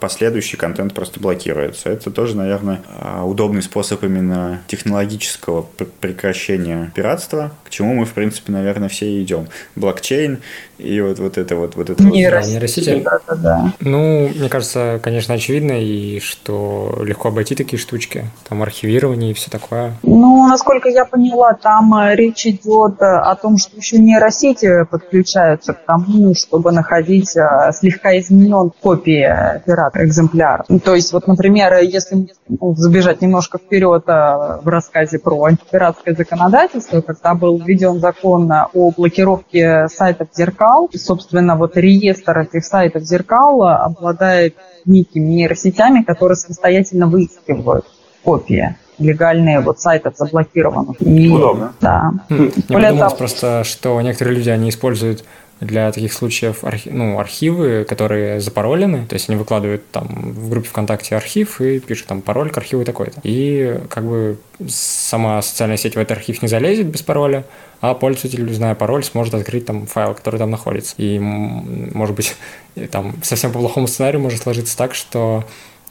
последующий 0.00 0.56
контент 0.56 0.94
просто 0.94 1.18
блокируется. 1.20 1.90
Это 1.90 2.10
тоже, 2.10 2.36
наверное, 2.36 2.80
э, 3.00 3.22
удобный 3.22 3.62
способ 3.62 4.04
именно 4.04 4.60
технологического 4.68 5.66
прекращения 6.00 6.92
пиратства, 6.94 7.50
к 7.64 7.70
чему 7.70 7.94
мы, 7.94 8.04
в 8.04 8.12
принципе, 8.12 8.52
наверное, 8.52 8.88
все 8.88 9.20
идем. 9.20 9.48
Блокчейн 9.74 10.38
и 10.78 11.00
вот, 11.00 11.18
вот 11.18 11.38
это 11.38 11.56
вот... 11.56 11.74
вот 11.74 11.90
это 11.90 12.02
нейросети. 12.04 12.46
Вот. 12.46 12.52
нейросети. 12.52 13.02
Да, 13.04 13.18
да, 13.26 13.34
да. 13.34 13.72
Ну, 13.80 14.28
мне 14.28 14.48
кажется, 14.48 15.00
конечно, 15.02 15.34
очевидно, 15.34 15.72
и 15.72 16.20
что 16.20 17.02
легко 17.04 17.28
обойти 17.28 17.56
такие 17.56 17.80
штучки. 17.80 18.26
Там 18.48 18.62
архивирование 18.62 19.32
и 19.32 19.34
все 19.34 19.50
такое. 19.50 19.94
Ну, 20.02 20.46
насколько 20.46 20.88
я 20.88 21.04
поняла, 21.04 21.54
там 21.54 21.92
речь 22.12 22.46
идет 22.46 23.02
о 23.02 23.34
том, 23.34 23.58
что 23.58 23.76
еще 23.76 23.98
нейросети 23.98 24.84
подключаются 24.84 25.72
к 25.72 25.84
тому, 25.84 26.34
чтобы 26.34 26.70
находить 26.70 27.36
э, 27.36 27.72
слегка 27.74 28.16
изменен 28.18 28.70
копии 28.80 29.47
пирата 29.64 30.04
экземпляр. 30.04 30.64
То 30.84 30.94
есть, 30.94 31.12
вот, 31.12 31.26
например, 31.26 31.74
если 31.78 32.28
ну, 32.48 32.74
забежать 32.74 33.20
немножко 33.20 33.58
вперед 33.58 34.04
э, 34.06 34.58
в 34.62 34.68
рассказе 34.68 35.18
про 35.18 35.44
антипиратское 35.44 36.14
законодательство, 36.14 37.00
когда 37.00 37.34
был 37.34 37.58
введен 37.58 38.00
закон 38.00 38.50
о 38.50 38.90
блокировке 38.90 39.88
сайтов 39.88 40.28
зеркал, 40.34 40.88
и, 40.92 40.98
собственно, 40.98 41.56
вот 41.56 41.76
реестр 41.76 42.38
этих 42.40 42.64
сайтов 42.64 43.02
зеркал 43.02 43.62
обладает 43.62 44.56
некими 44.84 45.26
нейросетями, 45.26 46.02
которые 46.02 46.36
самостоятельно 46.36 47.06
выискивают 47.06 47.86
копии 48.24 48.76
легальные 48.98 49.60
вот 49.60 49.80
сайтов 49.80 50.16
заблокированных. 50.16 51.00
И, 51.00 51.30
Удобно. 51.30 51.72
Да. 51.80 52.12
Хм. 52.28 52.50
Я 52.68 52.80
подумал 52.80 53.16
просто, 53.16 53.62
что 53.64 54.00
некоторые 54.00 54.36
люди, 54.36 54.50
они 54.50 54.70
используют 54.70 55.24
для 55.60 55.90
таких 55.90 56.12
случаев 56.12 56.62
архи- 56.62 56.90
ну, 56.90 57.18
архивы, 57.18 57.84
которые 57.84 58.40
запаролены, 58.40 59.06
то 59.06 59.14
есть 59.14 59.28
они 59.28 59.36
выкладывают 59.36 59.90
там 59.90 60.06
в 60.08 60.50
группе 60.50 60.68
ВКонтакте 60.68 61.16
архив 61.16 61.60
и 61.60 61.80
пишут 61.80 62.06
там 62.06 62.22
пароль 62.22 62.50
к 62.50 62.58
архиву 62.58 62.84
такой-то. 62.84 63.20
И 63.24 63.80
как 63.88 64.04
бы 64.04 64.38
сама 64.68 65.42
социальная 65.42 65.76
сеть 65.76 65.94
в 65.94 65.98
этот 65.98 66.16
архив 66.16 66.42
не 66.42 66.48
залезет 66.48 66.86
без 66.86 67.02
пароля, 67.02 67.44
а 67.80 67.94
пользователь, 67.94 68.52
зная 68.52 68.74
пароль, 68.74 69.02
сможет 69.04 69.34
открыть 69.34 69.66
там 69.66 69.86
файл, 69.86 70.14
который 70.14 70.38
там 70.38 70.50
находится. 70.50 70.94
И, 70.96 71.18
может 71.18 72.14
быть, 72.14 72.36
там 72.90 73.14
совсем 73.22 73.52
по 73.52 73.58
плохому 73.58 73.88
сценарию 73.88 74.20
может 74.20 74.42
сложиться 74.42 74.76
так, 74.76 74.94
что 74.94 75.44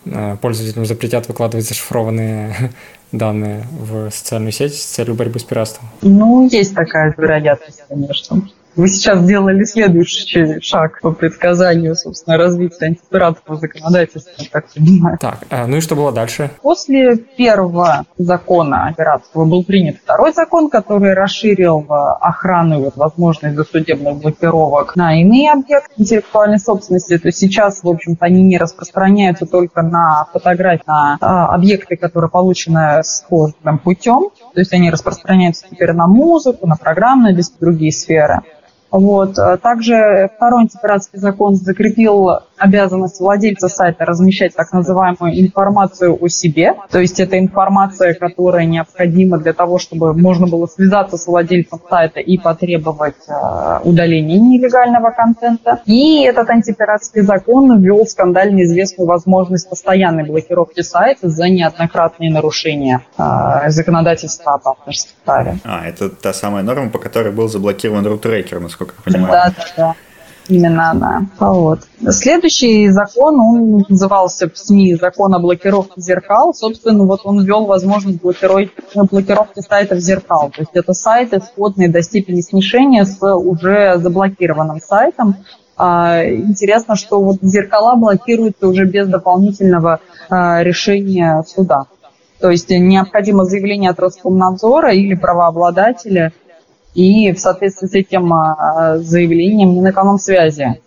э, 0.05 0.38
пользователям 0.41 0.86
запретят 0.86 1.27
выкладывать 1.27 1.67
зашифрованные 1.67 2.71
данные 3.12 3.65
в 3.71 4.12
социальную 4.12 4.53
сеть 4.53 4.75
с 4.75 4.83
целью 4.83 5.15
борьбы 5.15 5.39
с 5.39 5.43
пиратством? 5.43 5.89
Ну, 6.01 6.47
есть 6.50 6.74
такая 6.74 7.13
вероятность, 7.17 7.83
конечно. 7.89 8.50
Вы 8.77 8.89
сейчас 8.89 9.22
сделали 9.22 9.63
следующий 9.63 10.62
шаг 10.62 11.01
по 11.01 11.12
предсказанию, 11.12 11.96
собственно, 11.96 12.38
развития 12.38 12.86
антипиратского 12.86 13.57
законодательства, 13.57 14.46
как 14.51 14.67
понимаю. 14.72 15.17
Так, 15.19 15.39
а, 15.50 15.65
ну 15.65 15.77
и 15.77 15.81
что 15.81 15.96
было 15.96 16.12
дальше? 16.12 16.51
После 16.62 17.17
первого 17.17 18.05
закона 18.19 18.93
пиратского 18.96 19.46
был 19.46 19.63
принят 19.63 19.96
второй 19.98 20.31
закон, 20.31 20.69
который 20.69 21.15
расширил 21.15 21.88
охрану 21.89 22.79
и 22.79 22.84
вот 22.84 22.98
возможность 22.98 23.55
досудебных 23.55 24.17
блокировок 24.17 24.96
на 24.96 25.19
иные 25.19 25.53
объекты 25.53 25.93
интеллектуальной 25.98 26.60
собственности. 26.60 27.17
То 27.17 27.29
есть 27.29 27.39
сейчас, 27.39 27.81
в 27.81 27.89
общем-то, 27.89 28.24
они 28.25 28.43
не 28.43 28.60
распространяются 28.60 29.48
только 29.48 29.81
на 29.81 30.27
фотографии, 30.31 30.84
на 30.86 31.17
а, 31.19 31.55
объекты, 31.55 31.98
которые 31.98 32.29
получены 32.29 33.01
схожим 33.03 33.79
путем. 33.84 34.29
То 34.53 34.60
есть 34.60 34.72
они 34.72 34.91
распространяются 34.91 35.65
теперь 35.67 35.93
на 35.93 36.05
музыку, 36.05 36.67
на 36.67 36.75
программные, 36.75 37.36
другие 37.60 37.91
сферы. 37.91 38.43
Вот. 38.91 39.38
А 39.39 39.58
также 39.58 40.29
второй 40.36 40.62
антипиратский 40.62 41.20
закон 41.20 41.56
закрепил 41.56 42.41
обязанность 42.58 43.20
владельца 43.20 43.70
сайта 43.70 44.06
размещать 44.06 44.56
так 44.56 44.72
называемую 44.74 45.39
информацию 45.39 46.17
о 46.20 46.27
себе. 46.27 46.75
То 46.89 47.00
есть 47.00 47.20
это 47.20 47.39
информация, 47.39 48.13
которая 48.13 48.65
необходима 48.65 49.38
для 49.38 49.53
того, 49.53 49.79
чтобы 49.79 50.13
можно 50.13 50.48
было 50.48 50.65
связаться 50.67 51.17
с 51.17 51.27
владельцем 51.27 51.79
сайта 51.89 52.20
и 52.20 52.38
потребовать 52.38 53.15
э, 53.27 53.79
удаления 53.84 54.39
нелегального 54.39 55.12
контента. 55.12 55.82
И 55.86 56.24
этот 56.24 56.50
антипиратский 56.50 57.22
закон 57.22 57.82
ввел 57.82 58.06
скандально 58.06 58.63
известную 58.63 59.08
возможность 59.08 59.70
постоянной 59.70 60.25
блокировки 60.25 60.82
сайта 60.82 61.29
за 61.29 61.50
неоднократные 61.50 62.32
нарушения 62.32 63.01
э, 63.17 63.70
законодательства 63.70 64.53
об 64.53 64.67
авторском 64.67 65.15
праве. 65.24 65.60
А, 65.63 65.88
это 65.88 66.10
та 66.10 66.34
самая 66.34 66.63
норма, 66.63 66.89
по 66.89 67.00
которой 67.00 67.32
был 67.32 67.48
заблокирован 67.48 68.06
рутрекер, 68.06 68.60
насколько 68.60 68.87
я 68.94 69.03
понимаю. 69.03 69.32
Да, 69.32 69.53
да, 69.56 69.65
да. 69.77 69.96
Именно 70.50 70.91
она. 70.91 71.25
Вот. 71.39 71.82
Следующий 72.10 72.89
закон, 72.89 73.39
он 73.39 73.86
назывался 73.89 74.50
в 74.50 74.58
СМИ 74.58 74.96
закон 74.96 75.34
о 75.36 75.39
блокировке 75.39 76.00
зеркал. 76.00 76.53
Собственно, 76.53 77.03
вот 77.03 77.22
он 77.25 77.44
ввел 77.44 77.65
возможность 77.65 78.22
блокировки 78.22 79.62
сайтов 79.62 80.00
зеркал. 80.00 80.50
То 80.56 80.62
есть 80.62 80.72
это 80.74 80.94
сайты, 80.94 81.41
сходные 81.41 81.89
до 81.89 82.01
степени 82.01 82.41
смешения 82.41 83.03
с 83.03 83.22
уже 83.22 83.98
заблокированным 83.98 84.79
сайтом. 84.79 85.36
А, 85.75 86.24
интересно, 86.25 86.96
что 86.96 87.22
вот 87.22 87.38
зеркала 87.41 87.96
блокируются 87.96 88.67
уже 88.67 88.86
без 88.86 89.08
дополнительного 89.08 90.00
а, 90.29 90.63
решения 90.63 91.44
суда. 91.46 91.86
То 92.39 92.50
есть 92.51 92.70
необходимо 92.70 93.44
заявление 93.44 93.91
от 93.91 94.00
Роскомнадзора 94.00 94.94
или 94.94 95.13
правообладателя– 95.13 96.32
и 96.98 97.32
в 97.32 97.39
соответствии 97.39 97.88
с 97.88 97.94
этим 97.94 98.34
а, 98.34 98.98
заявлением 98.98 99.75
Минэкономсвязи 99.75 100.82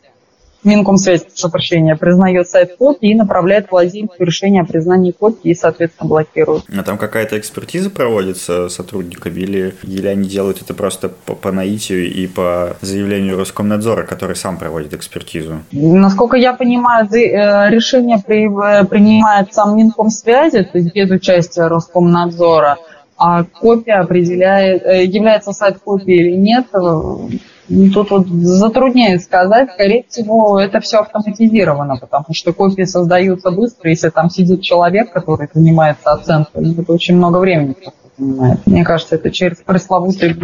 Минкомсвязь, 0.62 1.22
прошу 1.22 1.50
прощения, 1.50 1.96
признает 1.96 2.46
сайт 2.48 2.76
копии 2.76 3.12
и 3.12 3.14
направляет 3.14 3.70
владельцу 3.70 4.16
решение 4.18 4.60
о 4.60 4.66
признании 4.66 5.10
копии 5.10 5.52
и, 5.52 5.54
соответственно, 5.54 6.08
блокирует. 6.08 6.64
А 6.76 6.82
там 6.82 6.98
какая-то 6.98 7.38
экспертиза 7.38 7.88
проводится 7.88 8.68
сотрудниками 8.68 9.40
или, 9.40 9.74
или 9.84 10.06
они 10.06 10.28
делают 10.28 10.60
это 10.60 10.74
просто 10.74 11.08
по, 11.08 11.34
по 11.34 11.50
наитию 11.50 12.12
и 12.12 12.26
по 12.26 12.76
заявлению 12.82 13.38
Роскомнадзора, 13.38 14.04
который 14.04 14.36
сам 14.36 14.58
проводит 14.58 14.92
экспертизу? 14.92 15.60
Насколько 15.72 16.36
я 16.36 16.52
понимаю, 16.52 17.06
э, 17.06 17.70
решение 17.70 18.18
э, 18.18 18.84
принимает 18.84 19.54
сам 19.54 19.76
Минкомсвязи, 19.78 20.64
то 20.64 20.76
есть 20.76 20.94
без 20.94 21.10
участия 21.10 21.68
Роскомнадзора– 21.68 22.76
а 23.20 23.44
копия 23.44 24.00
определяет, 24.00 24.82
э, 24.86 25.04
является 25.04 25.52
сайт 25.52 25.76
копией 25.84 26.30
или 26.30 26.36
нет, 26.36 26.68
э, 26.72 27.90
тут 27.92 28.10
вот 28.10 28.26
затрудняет 28.28 29.22
сказать. 29.22 29.72
Скорее 29.74 30.06
всего, 30.08 30.58
это 30.58 30.80
все 30.80 31.00
автоматизировано, 31.00 31.98
потому 32.00 32.32
что 32.32 32.54
копии 32.54 32.84
создаются 32.84 33.50
быстро. 33.50 33.90
Если 33.90 34.08
там 34.08 34.30
сидит 34.30 34.62
человек, 34.62 35.12
который 35.12 35.50
занимается 35.52 36.12
оценкой, 36.12 36.72
это 36.72 36.90
очень 36.90 37.14
много 37.16 37.36
времени 37.36 37.76
занимает. 38.16 38.66
Мне 38.66 38.84
кажется, 38.84 39.16
это 39.16 39.30
через 39.30 39.58
пресловутые 39.58 40.34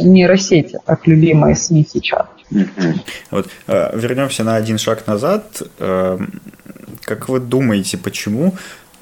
нейросети, 0.00 0.78
так 0.86 1.06
любимые 1.06 1.56
СМИ 1.56 1.86
сейчас. 1.92 2.26
Вот 3.30 3.48
э, 3.66 3.98
вернемся 3.98 4.44
на 4.44 4.56
один 4.56 4.78
шаг 4.78 5.06
назад. 5.06 5.60
Как 7.04 7.28
вы 7.28 7.40
думаете, 7.40 7.98
почему 7.98 8.54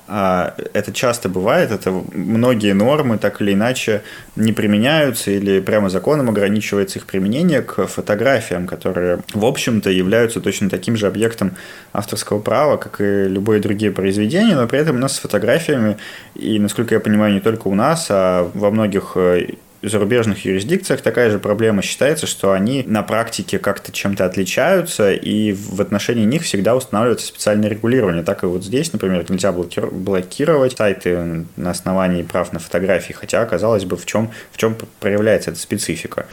это 0.08 0.92
часто 0.92 1.28
бывает, 1.28 1.72
это 1.72 1.90
многие 1.90 2.74
нормы 2.74 3.18
так 3.18 3.40
или 3.40 3.54
иначе 3.54 4.02
не 4.36 4.52
применяются 4.52 5.32
или 5.32 5.60
прямо 5.60 5.90
законом 5.90 6.28
ограничивается 6.28 6.98
их 6.98 7.06
применение 7.06 7.62
к 7.62 7.86
фотографиям, 7.86 8.66
которые, 8.66 9.18
в 9.34 9.44
общем-то, 9.44 9.90
являются 9.90 10.40
точно 10.40 10.70
таким 10.70 10.96
же 10.96 11.06
объектом 11.06 11.56
авторского 11.92 12.40
права, 12.40 12.76
как 12.76 13.00
и 13.00 13.28
любые 13.28 13.60
другие 13.60 13.90
произведения, 13.90 14.54
но 14.54 14.68
при 14.68 14.78
этом 14.78 14.96
у 14.96 15.00
нас 15.00 15.16
с 15.16 15.18
фотографиями, 15.18 15.96
и, 16.34 16.58
насколько 16.58 16.94
я 16.94 17.00
понимаю, 17.00 17.34
не 17.34 17.40
только 17.40 17.66
у 17.68 17.74
нас, 17.74 18.06
а 18.10 18.48
во 18.54 18.70
многих 18.70 19.12
э, 19.16 19.46
зарубежных 19.88 20.44
юрисдикциях 20.44 21.00
такая 21.00 21.30
же 21.30 21.38
проблема 21.38 21.82
считается, 21.82 22.26
что 22.26 22.52
они 22.52 22.84
на 22.86 23.02
практике 23.02 23.58
как-то 23.58 23.92
чем-то 23.92 24.24
отличаются, 24.24 25.12
и 25.12 25.52
в 25.52 25.80
отношении 25.80 26.24
них 26.24 26.42
всегда 26.42 26.74
устанавливается 26.76 27.26
специальное 27.26 27.68
регулирование. 27.68 28.22
Так 28.22 28.44
и 28.44 28.46
вот 28.46 28.64
здесь, 28.64 28.92
например, 28.92 29.24
нельзя 29.28 29.52
блокировать 29.52 30.76
сайты 30.76 31.46
на 31.56 31.70
основании 31.70 32.22
прав 32.22 32.52
на 32.52 32.58
фотографии, 32.58 33.12
хотя, 33.12 33.44
казалось 33.46 33.84
бы, 33.84 33.96
в 33.96 34.06
чем, 34.06 34.30
в 34.52 34.58
чем 34.58 34.76
проявляется 35.00 35.50
эта 35.50 35.60
специфика? 35.60 36.26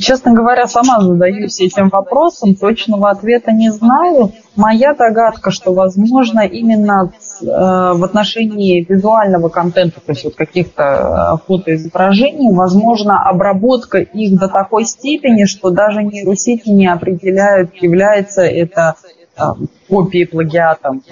Честно 0.00 0.32
говоря, 0.32 0.66
сама 0.66 1.00
задаюсь 1.00 1.60
этим 1.60 1.88
вопросом, 1.88 2.54
точного 2.54 3.10
ответа 3.10 3.52
не 3.52 3.70
знаю. 3.70 4.32
Моя 4.56 4.94
догадка, 4.94 5.50
что, 5.50 5.72
возможно, 5.72 6.40
именно 6.40 7.12
в 7.42 8.04
отношении 8.04 8.84
визуального 8.88 9.48
контента, 9.48 10.00
то 10.00 10.12
есть 10.12 10.24
вот 10.24 10.34
каких-то 10.34 11.38
э, 11.40 11.46
фотоизображений, 11.46 12.54
возможно, 12.54 13.22
обработка 13.28 13.98
их 13.98 14.38
до 14.38 14.48
такой 14.48 14.84
степени, 14.84 15.44
что 15.44 15.70
даже 15.70 16.02
нейросети 16.02 16.68
не 16.68 16.86
определяют, 16.86 17.74
является 17.74 18.42
это 18.42 18.94
э, 19.36 19.42
копией 19.88 20.26
плагиатом, 20.26 21.02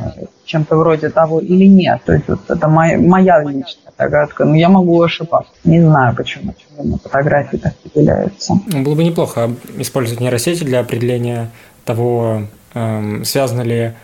чем-то 0.45 0.77
вроде 0.77 1.11
того 1.11 1.41
или 1.41 1.67
нет. 1.67 2.01
То 2.05 2.15
есть 2.15 2.29
вот 2.29 2.41
это 2.49 2.69
моя, 2.69 2.99
моя 2.99 3.43
личная 3.43 3.93
догадка. 3.99 4.45
Но 4.45 4.55
я 4.55 4.69
могу 4.69 5.01
ошибаться. 5.03 5.53
Не 5.65 5.81
знаю, 5.81 6.15
почему, 6.17 6.53
почему 6.53 6.93
на 6.93 6.99
фотографии 6.99 7.57
так 7.57 7.75
определяются. 7.85 8.55
Было 8.73 8.95
бы 8.95 9.05
неплохо 9.05 9.51
использовать 9.79 10.21
нейросети 10.21 10.65
для 10.65 10.81
определения 10.81 11.51
того, 11.85 12.43
Эм, 12.73 13.25
связано 13.25 13.63
ли 13.63 13.95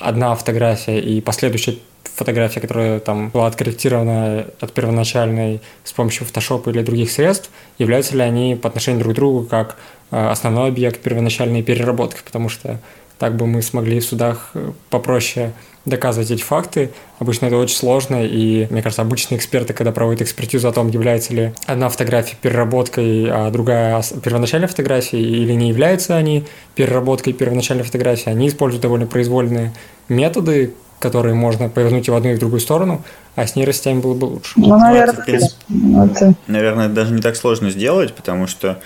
одна 0.00 0.34
фотография 0.34 0.98
и 0.98 1.20
последующая 1.20 1.76
фотография, 2.02 2.60
которая 2.60 3.00
там 3.00 3.30
была 3.30 3.46
откорректирована 3.46 4.46
от 4.60 4.72
первоначальной 4.72 5.60
с 5.84 5.92
помощью 5.92 6.26
Photoshop 6.26 6.70
или 6.70 6.82
других 6.82 7.10
средств, 7.10 7.50
являются 7.78 8.16
ли 8.16 8.22
они 8.22 8.56
по 8.56 8.68
отношению 8.68 9.00
друг 9.00 9.14
к 9.14 9.16
другу 9.16 9.46
как 9.46 9.76
э, 10.10 10.28
основной 10.28 10.68
объект 10.68 11.00
первоначальной 11.00 11.62
переработки, 11.62 12.20
потому 12.24 12.48
что 12.48 12.78
так 13.20 13.36
бы 13.36 13.46
мы 13.46 13.60
смогли 13.60 14.00
в 14.00 14.04
судах 14.04 14.50
э, 14.54 14.72
попроще 14.88 15.52
доказывать 15.84 16.30
эти 16.30 16.42
факты. 16.42 16.90
Обычно 17.18 17.46
это 17.46 17.58
очень 17.58 17.76
сложно, 17.76 18.24
и, 18.24 18.66
мне 18.70 18.82
кажется, 18.82 19.02
обычные 19.02 19.36
эксперты, 19.36 19.74
когда 19.74 19.92
проводят 19.92 20.22
экспертизу 20.22 20.66
о 20.68 20.72
том, 20.72 20.88
является 20.88 21.34
ли 21.34 21.52
одна 21.66 21.90
фотография 21.90 22.36
переработкой, 22.40 23.28
а 23.30 23.50
другая 23.50 24.02
первоначальной 24.24 24.68
фотографией, 24.68 25.22
или 25.22 25.52
не 25.52 25.68
являются 25.68 26.16
они 26.16 26.44
переработкой 26.74 27.34
первоначальной 27.34 27.84
фотографии, 27.84 28.30
они 28.30 28.48
используют 28.48 28.82
довольно 28.82 29.06
произвольные 29.06 29.72
методы, 30.08 30.72
которые 30.98 31.34
можно 31.34 31.68
повернуть 31.68 32.08
и 32.08 32.10
в 32.10 32.14
одну, 32.14 32.30
и 32.30 32.34
в 32.34 32.38
другую 32.38 32.60
сторону, 32.60 33.02
а 33.36 33.46
с 33.46 33.54
нейросетями 33.54 34.00
было 34.00 34.14
бы 34.14 34.24
лучше. 34.24 34.52
Ну, 34.56 34.78
наверное, 34.78 35.12
это, 35.12 35.22
принципе, 35.22 35.64
это... 35.68 36.34
наверное, 36.46 36.86
это 36.86 36.94
даже 36.94 37.12
не 37.12 37.20
так 37.20 37.36
сложно 37.36 37.70
сделать, 37.70 38.14
потому 38.14 38.46
что 38.46 38.80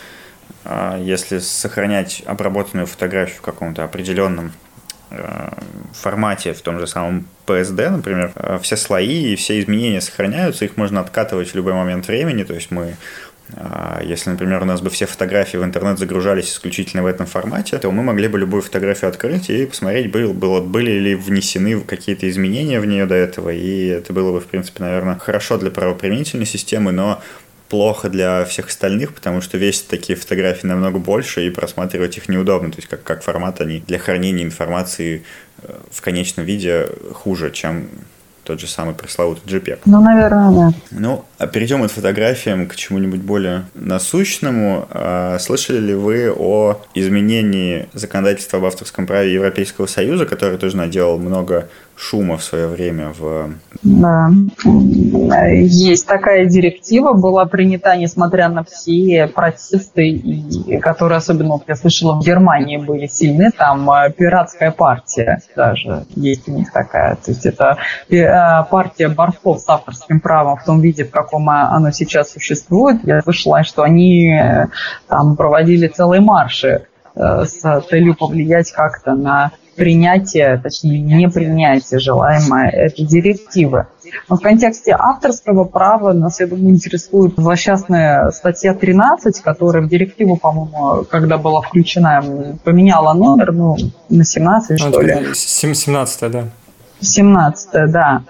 если 1.00 1.38
сохранять 1.38 2.23
обработанную 2.26 2.87
фотографию 2.87 3.38
в 3.38 3.42
каком-то 3.42 3.85
определенном 3.85 4.52
а, 5.11 5.52
формате, 5.92 6.52
в 6.54 6.62
том 6.62 6.78
же 6.80 6.87
самом 6.87 7.26
PSD, 7.47 7.90
например, 7.90 8.33
а, 8.35 8.59
все 8.59 8.76
слои 8.76 9.33
и 9.33 9.37
все 9.37 9.61
изменения 9.61 10.00
сохраняются, 10.00 10.64
их 10.64 10.76
можно 10.76 11.00
откатывать 11.00 11.50
в 11.50 11.54
любой 11.54 11.75
момент 11.75 12.09
времени, 12.09 12.42
то 12.42 12.54
есть 12.54 12.71
мы 12.71 12.97
а, 13.52 14.00
если, 14.02 14.30
например, 14.30 14.62
у 14.62 14.64
нас 14.64 14.80
бы 14.80 14.90
все 14.90 15.06
фотографии 15.06 15.59
в 15.59 15.64
интернет 15.64 15.99
загружались 15.99 16.50
исключительно 16.50 17.02
в 17.02 17.06
этом 17.06 17.26
формате, 17.26 17.78
то 17.78 17.90
мы 17.90 18.02
могли 18.02 18.28
бы 18.28 18.38
любую 18.38 18.62
фотографию 18.62 19.09
открыть 19.09 19.50
и 19.50 19.66
посмотреть, 19.66 20.11
был, 20.11 20.33
было, 20.33 20.61
были 20.61 20.92
ли 20.92 21.14
внесены 21.14 21.80
какие-то 21.80 22.28
изменения 22.28 22.80
в 22.80 22.87
нее 22.87 23.06
до 23.06 23.14
этого, 23.14 23.50
и 23.50 23.87
это 23.88 24.12
было 24.12 24.33
бы, 24.33 24.40
в 24.40 24.47
принципе, 24.47 24.83
наверное, 24.83 25.18
хорошо 25.18 25.59
для 25.59 25.71
правоприменительной 25.71 26.47
системы, 26.47 26.92
но 26.92 27.23
плохо 27.68 28.09
для 28.09 28.44
всех 28.44 28.68
остальных, 28.68 29.14
потому 29.14 29.40
что 29.40 29.59
весят 29.59 29.88
такие 29.88 30.16
фотографии 30.16 30.66
намного 30.66 30.99
больше, 30.99 31.47
и 31.47 31.50
просматривать 31.50 32.16
их 32.16 32.28
неудобно. 32.28 32.71
То 32.71 32.76
есть 32.76 32.88
как, 32.88 33.02
как 33.02 33.23
формат 33.23 33.61
они 33.61 33.80
для 33.80 33.99
хранения 33.99 34.44
информации 34.44 35.25
э, 35.62 35.75
в 35.90 36.00
конечном 36.00 36.44
виде 36.44 36.88
хуже, 37.12 37.50
чем 37.50 37.88
тот 38.44 38.61
же 38.61 38.66
самый 38.66 38.94
пресловутый 38.94 39.50
JPEG. 39.50 39.80
Ну, 39.87 40.02
наверное, 40.02 40.50
да. 40.50 40.73
Ну, 40.90 41.25
а 41.38 41.47
перейдем 41.47 41.83
от 41.83 41.90
фотографиям 41.90 42.66
к 42.68 42.76
чему-нибудь 42.76 43.21
более 43.21 43.64
насущному. 43.75 44.87
А, 44.90 45.38
слышали 45.38 45.78
ли 45.78 45.94
вы 45.94 46.30
о 46.30 46.80
изменении 46.94 47.88
законодательства 47.94 48.59
об 48.59 48.66
авторском 48.66 49.06
праве 49.06 49.33
Европейского 49.33 49.87
Союза, 49.87 50.26
который 50.26 50.59
тоже 50.59 50.76
наделал 50.76 51.18
много 51.18 51.68
шума 51.96 52.36
в 52.36 52.42
свое 52.42 52.66
время 52.66 53.12
в... 53.16 53.50
Да, 53.82 54.30
есть 55.46 56.06
такая 56.06 56.46
директива, 56.46 57.12
была 57.12 57.44
принята, 57.46 57.96
несмотря 57.96 58.48
на 58.48 58.64
все 58.64 59.26
протесты, 59.26 60.22
которые 60.80 61.18
особенно, 61.18 61.60
я 61.66 61.76
слышала, 61.76 62.20
в 62.20 62.24
Германии 62.24 62.78
были 62.78 63.06
сильны, 63.06 63.50
там 63.56 63.90
э, 63.90 64.10
пиратская 64.10 64.70
партия 64.70 65.40
даже 65.54 66.06
есть 66.16 66.48
у 66.48 66.52
них 66.52 66.72
такая, 66.72 67.16
то 67.16 67.30
есть 67.30 67.46
это 67.46 67.76
э, 68.08 68.64
партия 68.70 69.08
борцов 69.08 69.60
с 69.60 69.68
авторским 69.68 70.20
правом 70.20 70.56
в 70.56 70.64
том 70.64 70.80
виде, 70.80 71.04
в 71.04 71.10
каком 71.10 71.48
оно 71.50 71.90
сейчас 71.90 72.32
существует. 72.32 73.04
Я 73.04 73.22
слышала, 73.22 73.62
что 73.64 73.82
они 73.82 74.32
э, 74.32 74.66
там 75.08 75.36
проводили 75.36 75.88
целые 75.88 76.20
марши 76.20 76.86
с 77.16 77.82
целью 77.88 78.16
повлиять 78.16 78.72
как-то 78.72 79.14
на 79.14 79.52
принятие, 79.74 80.58
точнее 80.62 81.00
не 81.00 81.28
принятие 81.28 82.00
желаемой 82.00 82.70
этой 82.70 83.04
директивы. 83.04 83.86
Но 84.28 84.36
в 84.36 84.40
контексте 84.40 84.94
авторского 84.98 85.64
права 85.64 86.12
нас, 86.12 86.40
я 86.40 86.46
думаю, 86.46 86.70
интересует 86.70 87.34
злосчастная 87.36 88.30
статья 88.30 88.74
13, 88.74 89.40
которая 89.40 89.82
в 89.82 89.88
директиву, 89.88 90.36
по-моему, 90.36 91.04
когда 91.04 91.38
была 91.38 91.62
включена, 91.62 92.22
поменяла 92.64 93.14
номер, 93.14 93.52
ну, 93.52 93.76
на 94.08 94.24
17, 94.24 94.78
что 94.78 95.00
ли. 95.00 95.34
17, 95.34 96.30
да. 96.30 96.44
17, 97.04 97.90
да. 97.90 98.23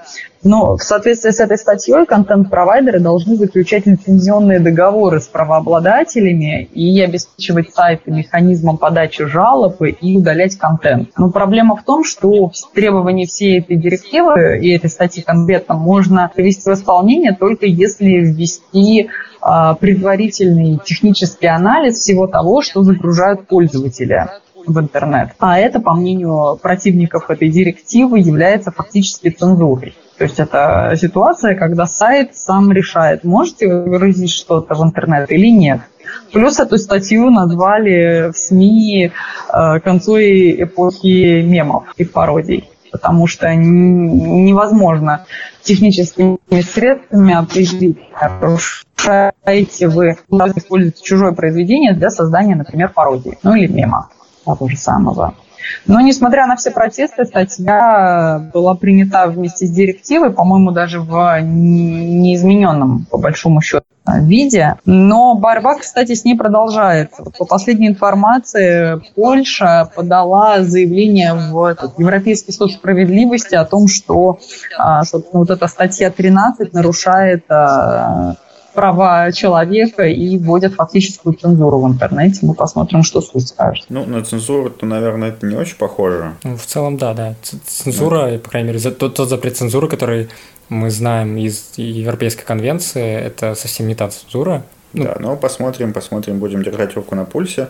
Но 0.44 0.76
в 0.76 0.82
соответствии 0.82 1.30
с 1.30 1.40
этой 1.40 1.56
статьей 1.56 2.04
контент-провайдеры 2.04 3.00
должны 3.00 3.36
заключать 3.36 3.86
лицензионные 3.86 4.60
договоры 4.60 5.20
с 5.20 5.26
правообладателями 5.26 6.64
и 6.64 7.00
обеспечивать 7.00 7.74
сайты 7.74 8.10
механизмом 8.10 8.76
подачи 8.76 9.24
жалоб 9.24 9.80
и 9.80 10.18
удалять 10.18 10.56
контент. 10.58 11.08
Но 11.16 11.30
проблема 11.30 11.76
в 11.76 11.82
том, 11.82 12.04
что 12.04 12.52
требования 12.74 13.26
всей 13.26 13.60
этой 13.60 13.76
директивы 13.76 14.58
и 14.60 14.76
этой 14.76 14.90
статьи 14.90 15.22
конкретно 15.22 15.76
можно 15.76 16.30
привести 16.34 16.68
в 16.70 16.74
исполнение 16.74 17.34
только 17.34 17.64
если 17.64 18.04
ввести 18.04 19.08
а, 19.40 19.74
предварительный 19.74 20.78
технический 20.84 21.46
анализ 21.46 21.96
всего 21.96 22.26
того, 22.26 22.60
что 22.60 22.82
загружают 22.82 23.46
пользователи 23.46 24.26
в 24.66 24.78
интернет. 24.78 25.30
А 25.38 25.58
это, 25.58 25.80
по 25.80 25.94
мнению 25.94 26.58
противников 26.60 27.30
этой 27.30 27.48
директивы, 27.48 28.18
является 28.18 28.70
фактически 28.70 29.30
цензурой. 29.30 29.94
То 30.18 30.24
есть 30.24 30.38
это 30.38 30.94
ситуация, 31.00 31.56
когда 31.56 31.86
сайт 31.86 32.36
сам 32.36 32.70
решает, 32.72 33.24
можете 33.24 33.68
вы 33.68 33.84
выразить 33.84 34.30
что-то 34.30 34.74
в 34.74 34.82
интернет 34.84 35.30
или 35.30 35.50
нет. 35.50 35.80
Плюс 36.32 36.60
эту 36.60 36.78
статью 36.78 37.30
назвали 37.30 38.30
в 38.30 38.36
СМИ 38.36 39.10
э, 39.52 39.80
концой 39.80 40.62
эпохи 40.62 41.42
мемов 41.42 41.92
и 41.96 42.04
пародий, 42.04 42.70
потому 42.92 43.26
что 43.26 43.52
невозможно 43.54 45.26
техническими 45.62 46.38
средствами 46.60 47.34
определить, 47.34 47.98
нарушаете 48.20 49.88
вы 49.88 50.16
используете 50.56 51.02
чужое 51.02 51.32
произведение 51.32 51.92
для 51.92 52.10
создания, 52.10 52.54
например, 52.54 52.90
пародии, 52.90 53.38
ну 53.42 53.54
или 53.54 53.66
мема 53.66 54.10
того 54.44 54.68
же 54.68 54.76
самого. 54.76 55.34
Но, 55.86 56.00
несмотря 56.00 56.46
на 56.46 56.56
все 56.56 56.70
протесты, 56.70 57.24
статья 57.24 58.50
была 58.52 58.74
принята 58.74 59.26
вместе 59.26 59.66
с 59.66 59.70
директивой, 59.70 60.30
по-моему, 60.30 60.72
даже 60.72 61.00
в 61.00 61.40
неизмененном, 61.40 63.06
по 63.10 63.18
большому 63.18 63.60
счету, 63.60 63.84
виде. 64.06 64.76
Но 64.84 65.34
борьба, 65.34 65.76
кстати, 65.78 66.14
с 66.14 66.24
ней 66.24 66.36
продолжается. 66.36 67.24
По 67.38 67.44
последней 67.46 67.88
информации, 67.88 69.00
Польша 69.14 69.90
подала 69.94 70.62
заявление 70.62 71.34
в 71.34 71.64
этот 71.64 71.98
Европейский 71.98 72.52
суд 72.52 72.72
справедливости 72.72 73.54
о 73.54 73.64
том, 73.64 73.88
что, 73.88 74.38
а, 74.78 75.04
собственно, 75.04 75.40
вот 75.40 75.50
эта 75.50 75.66
статья 75.68 76.10
13 76.10 76.72
нарушает 76.72 77.44
а, 77.48 78.34
права 78.74 79.32
человека 79.32 80.04
и 80.04 80.36
вводят 80.38 80.74
фактическую 80.74 81.34
цензуру 81.34 81.80
в 81.80 81.86
интернете. 81.88 82.40
Мы 82.42 82.54
посмотрим, 82.54 83.02
что 83.02 83.20
суд 83.20 83.46
скажет. 83.46 83.86
Ну, 83.88 84.04
на 84.04 84.24
цензуру, 84.24 84.70
то, 84.70 84.86
наверное, 84.86 85.28
это 85.28 85.46
не 85.46 85.56
очень 85.56 85.76
похоже. 85.76 86.34
Ну, 86.42 86.56
в 86.56 86.66
целом, 86.66 86.96
да, 86.96 87.14
да. 87.14 87.34
Цензура, 87.66 88.30
да. 88.30 88.38
по 88.38 88.50
крайней 88.50 88.68
мере, 88.68 88.90
тот, 88.90 89.14
тот 89.14 89.28
запрет 89.28 89.56
цензуры, 89.56 89.88
который 89.88 90.28
мы 90.68 90.90
знаем 90.90 91.36
из 91.36 91.72
Европейской 91.76 92.44
конвенции, 92.44 93.14
это 93.14 93.54
совсем 93.54 93.86
не 93.86 93.94
та 93.94 94.08
цензура. 94.08 94.64
Ну, 94.92 95.04
да, 95.04 95.16
но 95.18 95.36
посмотрим, 95.36 95.92
посмотрим, 95.92 96.38
будем 96.38 96.62
держать 96.62 96.94
руку 96.94 97.14
на 97.14 97.24
пульсе. 97.24 97.68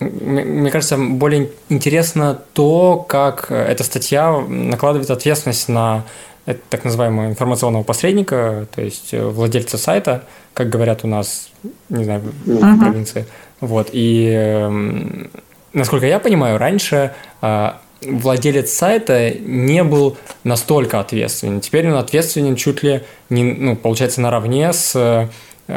Мне 0.00 0.70
кажется, 0.70 0.96
более 0.96 1.50
интересно 1.68 2.38
то, 2.54 3.04
как 3.08 3.50
эта 3.50 3.84
статья 3.84 4.40
накладывает 4.40 5.10
ответственность 5.10 5.68
на 5.68 6.04
так 6.44 6.84
называемого 6.84 7.26
информационного 7.26 7.82
посредника, 7.82 8.66
то 8.74 8.82
есть 8.82 9.12
владельца 9.12 9.78
сайта, 9.78 10.24
как 10.54 10.68
говорят 10.68 11.04
у 11.04 11.08
нас, 11.08 11.50
не 11.88 12.04
знаю, 12.04 12.20
в 12.20 12.50
uh-huh. 12.50 12.78
провинции. 12.78 13.26
Вот, 13.60 13.90
и 13.92 14.30
э, 14.34 15.26
насколько 15.72 16.06
я 16.06 16.18
понимаю, 16.18 16.58
раньше 16.58 17.12
э, 17.40 17.70
владелец 18.04 18.72
сайта 18.72 19.30
не 19.30 19.84
был 19.84 20.16
настолько 20.44 21.00
ответственен. 21.00 21.60
Теперь 21.60 21.88
он 21.88 21.96
ответственен 21.96 22.56
чуть 22.56 22.82
ли 22.82 23.02
не, 23.30 23.44
ну, 23.44 23.76
получается, 23.76 24.20
наравне 24.20 24.72
с 24.72 24.92
э, 24.96 25.28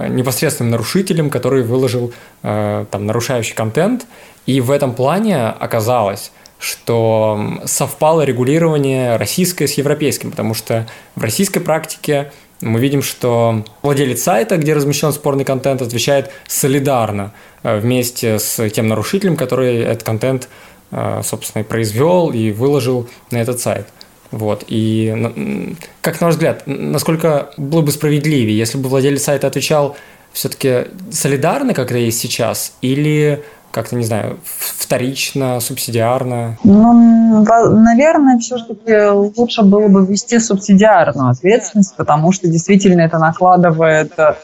непосредственным 0.08 0.72
нарушителем, 0.72 1.30
который 1.30 1.64
выложил 1.64 2.14
э, 2.44 2.86
там 2.90 3.06
нарушающий 3.06 3.56
контент. 3.56 4.06
И 4.46 4.62
в 4.62 4.72
этом 4.72 4.94
плане 4.94 5.48
оказалось, 5.48 6.32
что 6.60 7.60
совпало 7.66 8.22
регулирование 8.24 9.18
российское 9.18 9.68
с 9.68 9.74
европейским, 9.74 10.32
потому 10.32 10.54
что 10.54 10.88
в 11.16 11.22
российской 11.22 11.60
практике 11.60 12.32
мы 12.62 12.80
видим, 12.80 13.02
что 13.02 13.64
владелец 13.82 14.24
сайта, 14.24 14.58
где 14.58 14.74
размещен 14.74 15.12
спорный 15.12 15.44
контент, 15.44 15.82
отвечает 15.82 16.32
солидарно 16.48 17.34
э, 17.64 17.78
вместе 17.80 18.40
с 18.40 18.70
тем 18.70 18.88
нарушителем, 18.88 19.36
который 19.36 19.80
этот 19.82 20.04
контент, 20.04 20.50
э, 20.92 21.22
собственно, 21.24 21.64
и 21.64 21.66
произвел 21.66 22.32
и 22.32 22.52
выложил 22.52 23.10
на 23.32 23.38
этот 23.38 23.60
сайт. 23.60 23.88
Вот. 24.32 24.64
И 24.68 25.76
как 26.02 26.20
на 26.20 26.28
ваш 26.28 26.36
взгляд, 26.36 26.64
насколько 26.66 27.52
было 27.58 27.82
бы 27.82 27.92
справедливее, 27.92 28.58
если 28.58 28.78
бы 28.78 28.90
владелец 28.90 29.24
сайта 29.24 29.48
отвечал 29.48 29.96
все-таки 30.34 30.88
солидарно, 31.12 31.74
как 31.74 31.92
это 31.92 32.00
есть 32.00 32.20
сейчас, 32.20 32.74
или 32.82 33.44
как-то, 33.76 33.98
не 33.98 34.06
знаю, 34.06 34.40
вторично, 34.46 35.60
субсидиарно? 35.60 36.58
Ну, 36.64 37.44
наверное, 37.82 38.40
все-таки 38.40 39.10
лучше 39.10 39.64
было 39.64 39.90
бы 39.90 40.06
ввести 40.06 40.40
субсидиарную 40.40 41.32
ответственность, 41.32 41.94
потому 41.98 42.32
что 42.32 42.48
действительно 42.48 43.02
это 43.02 43.18
накладывает 43.18 44.14
э, 44.18 44.36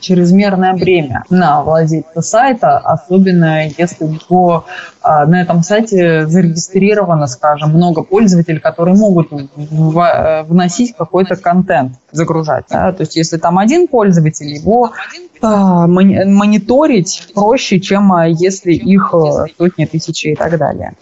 чрезмерное 0.00 0.74
бремя 0.74 1.24
на 1.30 1.62
владельца 1.62 2.22
сайта, 2.22 2.78
особенно 2.78 3.66
если 3.66 4.04
его 4.04 4.64
э, 5.02 5.24
на 5.26 5.42
этом 5.42 5.62
сайте 5.62 6.26
зарегистрировано, 6.26 7.26
скажем, 7.26 7.70
много 7.70 8.02
пользователей, 8.02 8.60
которые 8.60 8.96
могут 8.96 9.32
э, 9.32 10.42
вносить 10.44 10.96
какой-то 10.96 11.36
контент, 11.36 11.92
загружать. 12.12 12.66
Да? 12.70 12.92
То 12.92 13.02
есть 13.02 13.16
если 13.16 13.36
там 13.36 13.58
один 13.58 13.88
пользователь, 13.88 14.46
его 14.46 14.92
мониторить 15.42 17.28
проще, 17.34 17.80
чем 17.80 18.12
если 18.28 18.72
их 18.72 19.12
сотни 19.58 19.84
тысяч 19.84 20.24
и 20.26 20.34
так 20.34 20.56
далее. 20.58 20.94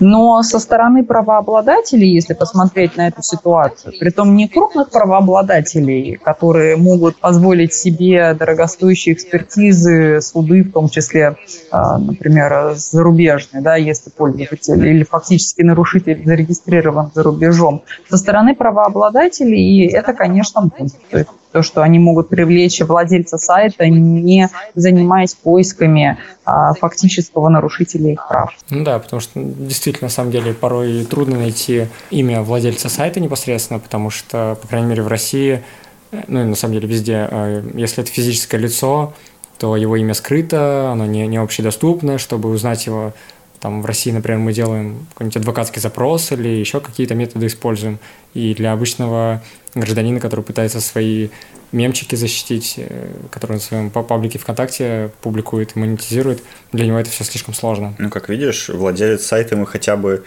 Но 0.00 0.42
со 0.42 0.58
стороны 0.58 1.04
правообладателей, 1.04 2.12
если 2.12 2.34
посмотреть 2.34 2.96
на 2.96 3.08
эту 3.08 3.22
ситуацию, 3.22 3.94
при 3.98 4.10
том 4.10 4.36
не 4.36 4.48
крупных 4.48 4.90
правообладателей, 4.90 6.16
которые 6.16 6.76
могут 6.76 7.16
позволить 7.16 7.74
себе 7.74 8.17
дорогостоящие 8.34 9.14
экспертизы, 9.14 10.20
суды, 10.20 10.62
в 10.62 10.72
том 10.72 10.88
числе, 10.88 11.36
а, 11.70 11.98
например, 11.98 12.74
зарубежные, 12.74 13.62
да, 13.62 13.76
если 13.76 14.10
пользователь 14.10 14.86
или 14.86 15.04
фактически 15.04 15.62
нарушитель 15.62 16.24
зарегистрирован 16.24 17.10
за 17.14 17.22
рубежом, 17.22 17.82
со 18.08 18.16
стороны 18.16 18.54
правообладателей 18.54 19.86
это, 19.86 20.12
конечно, 20.12 20.70
то 21.10 21.26
то, 21.52 21.62
что 21.62 21.82
они 21.82 21.98
могут 21.98 22.28
привлечь 22.28 22.80
владельца 22.80 23.38
сайта, 23.38 23.88
не 23.88 24.48
занимаясь 24.74 25.34
поисками 25.34 26.18
а, 26.44 26.74
фактического 26.74 27.48
нарушителя 27.48 28.12
их 28.12 28.28
прав. 28.28 28.52
Ну 28.70 28.84
да, 28.84 28.98
потому 28.98 29.20
что 29.20 29.40
действительно, 29.40 30.06
на 30.06 30.12
самом 30.12 30.30
деле, 30.30 30.52
порой 30.52 31.04
трудно 31.04 31.38
найти 31.38 31.88
имя 32.10 32.42
владельца 32.42 32.88
сайта 32.88 33.20
непосредственно, 33.20 33.80
потому 33.80 34.10
что, 34.10 34.58
по 34.60 34.68
крайней 34.68 34.88
мере, 34.88 35.02
в 35.02 35.08
России, 35.08 35.62
ну 36.10 36.42
и 36.42 36.44
на 36.44 36.54
самом 36.54 36.74
деле 36.74 36.88
везде, 36.88 37.28
э, 37.30 37.62
если 37.74 38.02
это 38.02 38.10
физическое 38.10 38.58
лицо, 38.58 39.14
то 39.58 39.76
его 39.76 39.96
имя 39.96 40.14
скрыто, 40.14 40.90
оно 40.92 41.06
не, 41.06 41.26
не 41.26 41.36
общедоступно, 41.36 42.18
чтобы 42.18 42.50
узнать 42.50 42.86
его 42.86 43.12
там 43.60 43.82
в 43.82 43.86
России, 43.86 44.12
например, 44.12 44.38
мы 44.38 44.52
делаем 44.52 45.06
какой-нибудь 45.12 45.36
адвокатский 45.36 45.80
запрос 45.80 46.30
или 46.30 46.48
еще 46.48 46.80
какие-то 46.80 47.14
методы 47.14 47.46
используем. 47.46 47.98
И 48.34 48.54
для 48.54 48.72
обычного 48.72 49.42
гражданина, 49.74 50.20
который 50.20 50.44
пытается 50.44 50.80
свои 50.80 51.28
мемчики 51.72 52.14
защитить, 52.14 52.74
э, 52.76 53.10
который 53.30 53.54
на 53.54 53.60
своем 53.60 53.90
паблике 53.90 54.38
ВКонтакте 54.38 55.10
публикует 55.20 55.76
и 55.76 55.78
монетизирует, 55.78 56.42
для 56.72 56.86
него 56.86 56.98
это 56.98 57.10
все 57.10 57.24
слишком 57.24 57.52
сложно. 57.52 57.94
Ну, 57.98 58.10
как 58.10 58.28
видишь, 58.28 58.68
владелец 58.68 59.26
сайта 59.26 59.56
мы 59.56 59.66
хотя 59.66 59.96
бы 59.96 60.24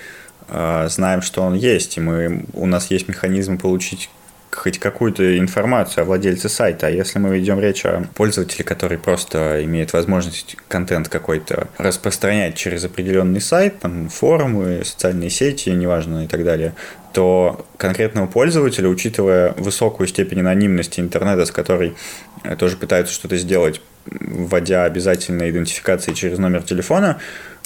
э, 0.49 0.87
знаем, 0.89 1.21
что 1.21 1.41
он 1.41 1.53
есть, 1.53 1.97
и 1.97 2.01
мы, 2.01 2.45
у 2.53 2.65
нас 2.65 2.91
есть 2.91 3.07
механизм 3.07 3.57
получить 3.57 4.09
хоть 4.51 4.79
какую-то 4.79 5.37
информацию 5.37 6.03
о 6.03 6.05
владельце 6.05 6.49
сайта. 6.49 6.87
А 6.87 6.89
если 6.89 7.19
мы 7.19 7.37
ведем 7.37 7.59
речь 7.59 7.85
о 7.85 8.03
пользователе, 8.15 8.63
который 8.63 8.97
просто 8.97 9.63
имеет 9.63 9.93
возможность 9.93 10.57
контент 10.67 11.09
какой-то 11.09 11.67
распространять 11.77 12.55
через 12.55 12.83
определенный 12.83 13.41
сайт, 13.41 13.79
там, 13.79 14.09
форумы, 14.09 14.83
социальные 14.83 15.29
сети, 15.29 15.69
неважно 15.69 16.25
и 16.25 16.27
так 16.27 16.43
далее, 16.43 16.73
то 17.13 17.65
конкретного 17.77 18.27
пользователя, 18.27 18.87
учитывая 18.87 19.53
высокую 19.57 20.07
степень 20.07 20.39
анонимности 20.41 20.99
интернета, 20.99 21.45
с 21.45 21.51
которой 21.51 21.95
э, 22.43 22.55
тоже 22.55 22.77
пытаются 22.77 23.13
что-то 23.13 23.37
сделать, 23.37 23.81
вводя 24.05 24.85
обязательно 24.85 25.49
идентификации 25.49 26.13
через 26.13 26.37
номер 26.39 26.63
телефона, 26.63 27.19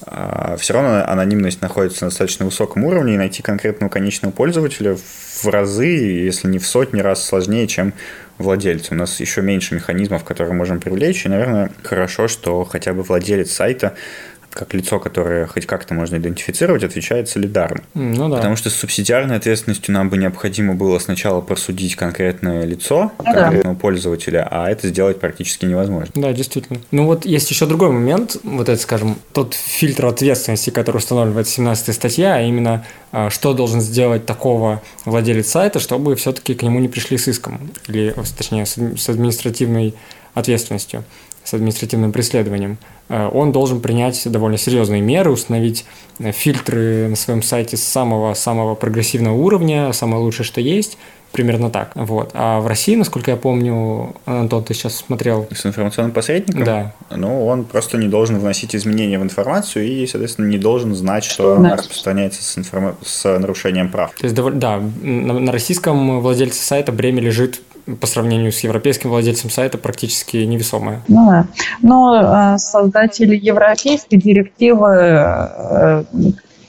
а, 0.06 0.58
все 0.58 0.74
равно 0.74 1.06
анонимность 1.08 1.62
находится 1.62 2.06
на 2.06 2.10
достаточно 2.10 2.45
высоком 2.45 2.84
уровне, 2.84 3.13
и 3.13 3.17
найти 3.17 3.41
конкретного 3.41 3.89
конечного 3.89 4.32
пользователя 4.34 4.95
в 4.95 5.00
разы, 5.51 5.86
если 5.88 6.47
не 6.47 6.60
в 6.60 6.67
сотни 6.67 7.01
раз 7.01 7.25
сложнее, 7.25 7.67
чем 7.67 7.93
владельцу. 8.38 8.93
У 8.93 8.97
нас 8.97 9.19
еще 9.19 9.41
меньше 9.41 9.75
механизмов, 9.75 10.23
которые 10.23 10.53
можем 10.53 10.79
привлечь, 10.79 11.25
и, 11.25 11.29
наверное, 11.29 11.71
хорошо, 11.84 12.27
что 12.27 12.63
хотя 12.65 12.93
бы 12.93 13.03
владелец 13.03 13.51
сайта 13.51 13.95
как 14.56 14.74
лицо, 14.74 15.00
которое 15.00 15.46
хоть 15.48 15.65
как-то 15.65 15.94
можно 15.94 16.15
идентифицировать, 16.15 16.84
отвечает 16.84 17.28
солидарно. 17.28 17.84
Ну 17.94 18.30
да. 18.30 18.38
Потому 18.38 18.56
что 18.56 18.70
с 18.70 18.76
субсидиарной 18.76 19.36
ответственностью 19.36 19.94
нам 19.94 20.10
бы 20.10 20.18
необходимо 20.18 20.74
было 20.74 20.98
сначала 21.00 21.41
просудить 21.41 21.96
конкретное 21.96 22.63
лицо, 22.63 23.12
ну, 23.18 23.24
конкретного 23.26 23.76
да. 23.76 23.80
пользователя, 23.80 24.48
а 24.50 24.70
это 24.70 24.88
сделать 24.88 25.20
практически 25.20 25.65
невозможно. 25.65 26.12
Да, 26.15 26.32
действительно. 26.32 26.80
Ну 26.91 27.06
вот 27.06 27.26
есть 27.26 27.52
еще 27.52 27.65
другой 27.65 27.91
момент, 27.91 28.38
вот 28.44 28.70
это, 28.70 28.82
скажем, 28.82 29.18
тот 29.34 29.54
фильтр 29.54 30.06
ответственности, 30.06 30.70
который 30.70 30.98
устанавливает 30.98 31.48
17 31.48 31.94
статья, 31.94 32.36
а 32.36 32.41
именно 32.41 32.86
а, 33.12 33.30
что 33.30 33.54
должен 33.54 33.82
сделать 33.82 34.26
такого 34.26 34.82
владелец 35.04 35.50
сайта, 35.50 35.80
чтобы 35.80 36.15
все-таки 36.15 36.56
к 36.56 36.63
нему 36.63 36.80
не 36.80 36.88
пришли 36.88 37.18
с 37.18 37.28
иском, 37.28 37.60
или, 37.88 38.15
точнее, 38.38 38.65
с 38.65 39.10
административной 39.10 39.94
ответственностью 40.34 41.04
с 41.45 41.53
административным 41.53 42.12
преследованием, 42.12 42.77
э, 43.08 43.29
он 43.31 43.51
должен 43.51 43.79
принять 43.79 44.29
довольно 44.29 44.58
серьезные 44.58 45.01
меры, 45.01 45.31
установить 45.31 45.86
э, 46.19 46.31
фильтры 46.31 47.08
на 47.08 47.15
своем 47.15 47.41
сайте 47.41 47.77
с 47.77 47.84
самого-самого 47.84 48.75
прогрессивного 48.75 49.36
уровня, 49.36 49.93
самое 49.93 50.21
лучшее, 50.21 50.45
что 50.45 50.60
есть, 50.60 50.97
примерно 51.31 51.69
так. 51.69 51.91
Вот. 51.95 52.31
А 52.34 52.62
в 52.62 52.67
России, 52.67 52.95
насколько 52.95 53.31
я 53.31 53.38
помню, 53.38 54.15
Антон, 54.25 54.63
ты 54.63 54.73
сейчас 54.73 54.95
смотрел... 54.95 55.47
С 55.51 55.65
информационным 55.65 56.13
посредником? 56.13 56.63
Да. 56.63 56.93
Ну, 57.12 57.45
он 57.45 57.65
просто 57.65 57.97
не 57.97 58.08
должен 58.08 58.39
вносить 58.39 58.75
изменения 58.75 59.19
в 59.19 59.23
информацию 59.23 59.86
и, 59.86 60.08
соответственно, 60.08 60.47
не 60.47 60.58
должен 60.58 60.95
знать, 60.95 61.25
что 61.25 61.58
да. 61.58 61.75
распространяется 61.75 62.41
с, 62.41 62.58
информ... 62.58 62.95
с 63.03 63.38
нарушением 63.38 63.89
прав. 63.89 64.13
То 64.13 64.25
есть, 64.25 64.36
да, 64.36 64.81
на 65.01 65.51
российском 65.51 66.21
владельце 66.21 66.63
сайта 66.63 66.91
бремя 66.91 67.21
лежит 67.21 67.62
по 68.00 68.08
сравнению 68.08 68.52
с 68.52 68.60
европейским 68.60 69.10
владельцем 69.10 69.50
сайта 69.50 69.78
практически 69.78 70.38
невесомая. 70.38 71.02
Ну 71.08 71.30
да. 71.30 71.48
Но 71.82 72.56
э, 72.56 72.58
создатели 72.58 73.36
европейской 73.36 74.15
директивы 74.15 74.88
э, 74.89 76.04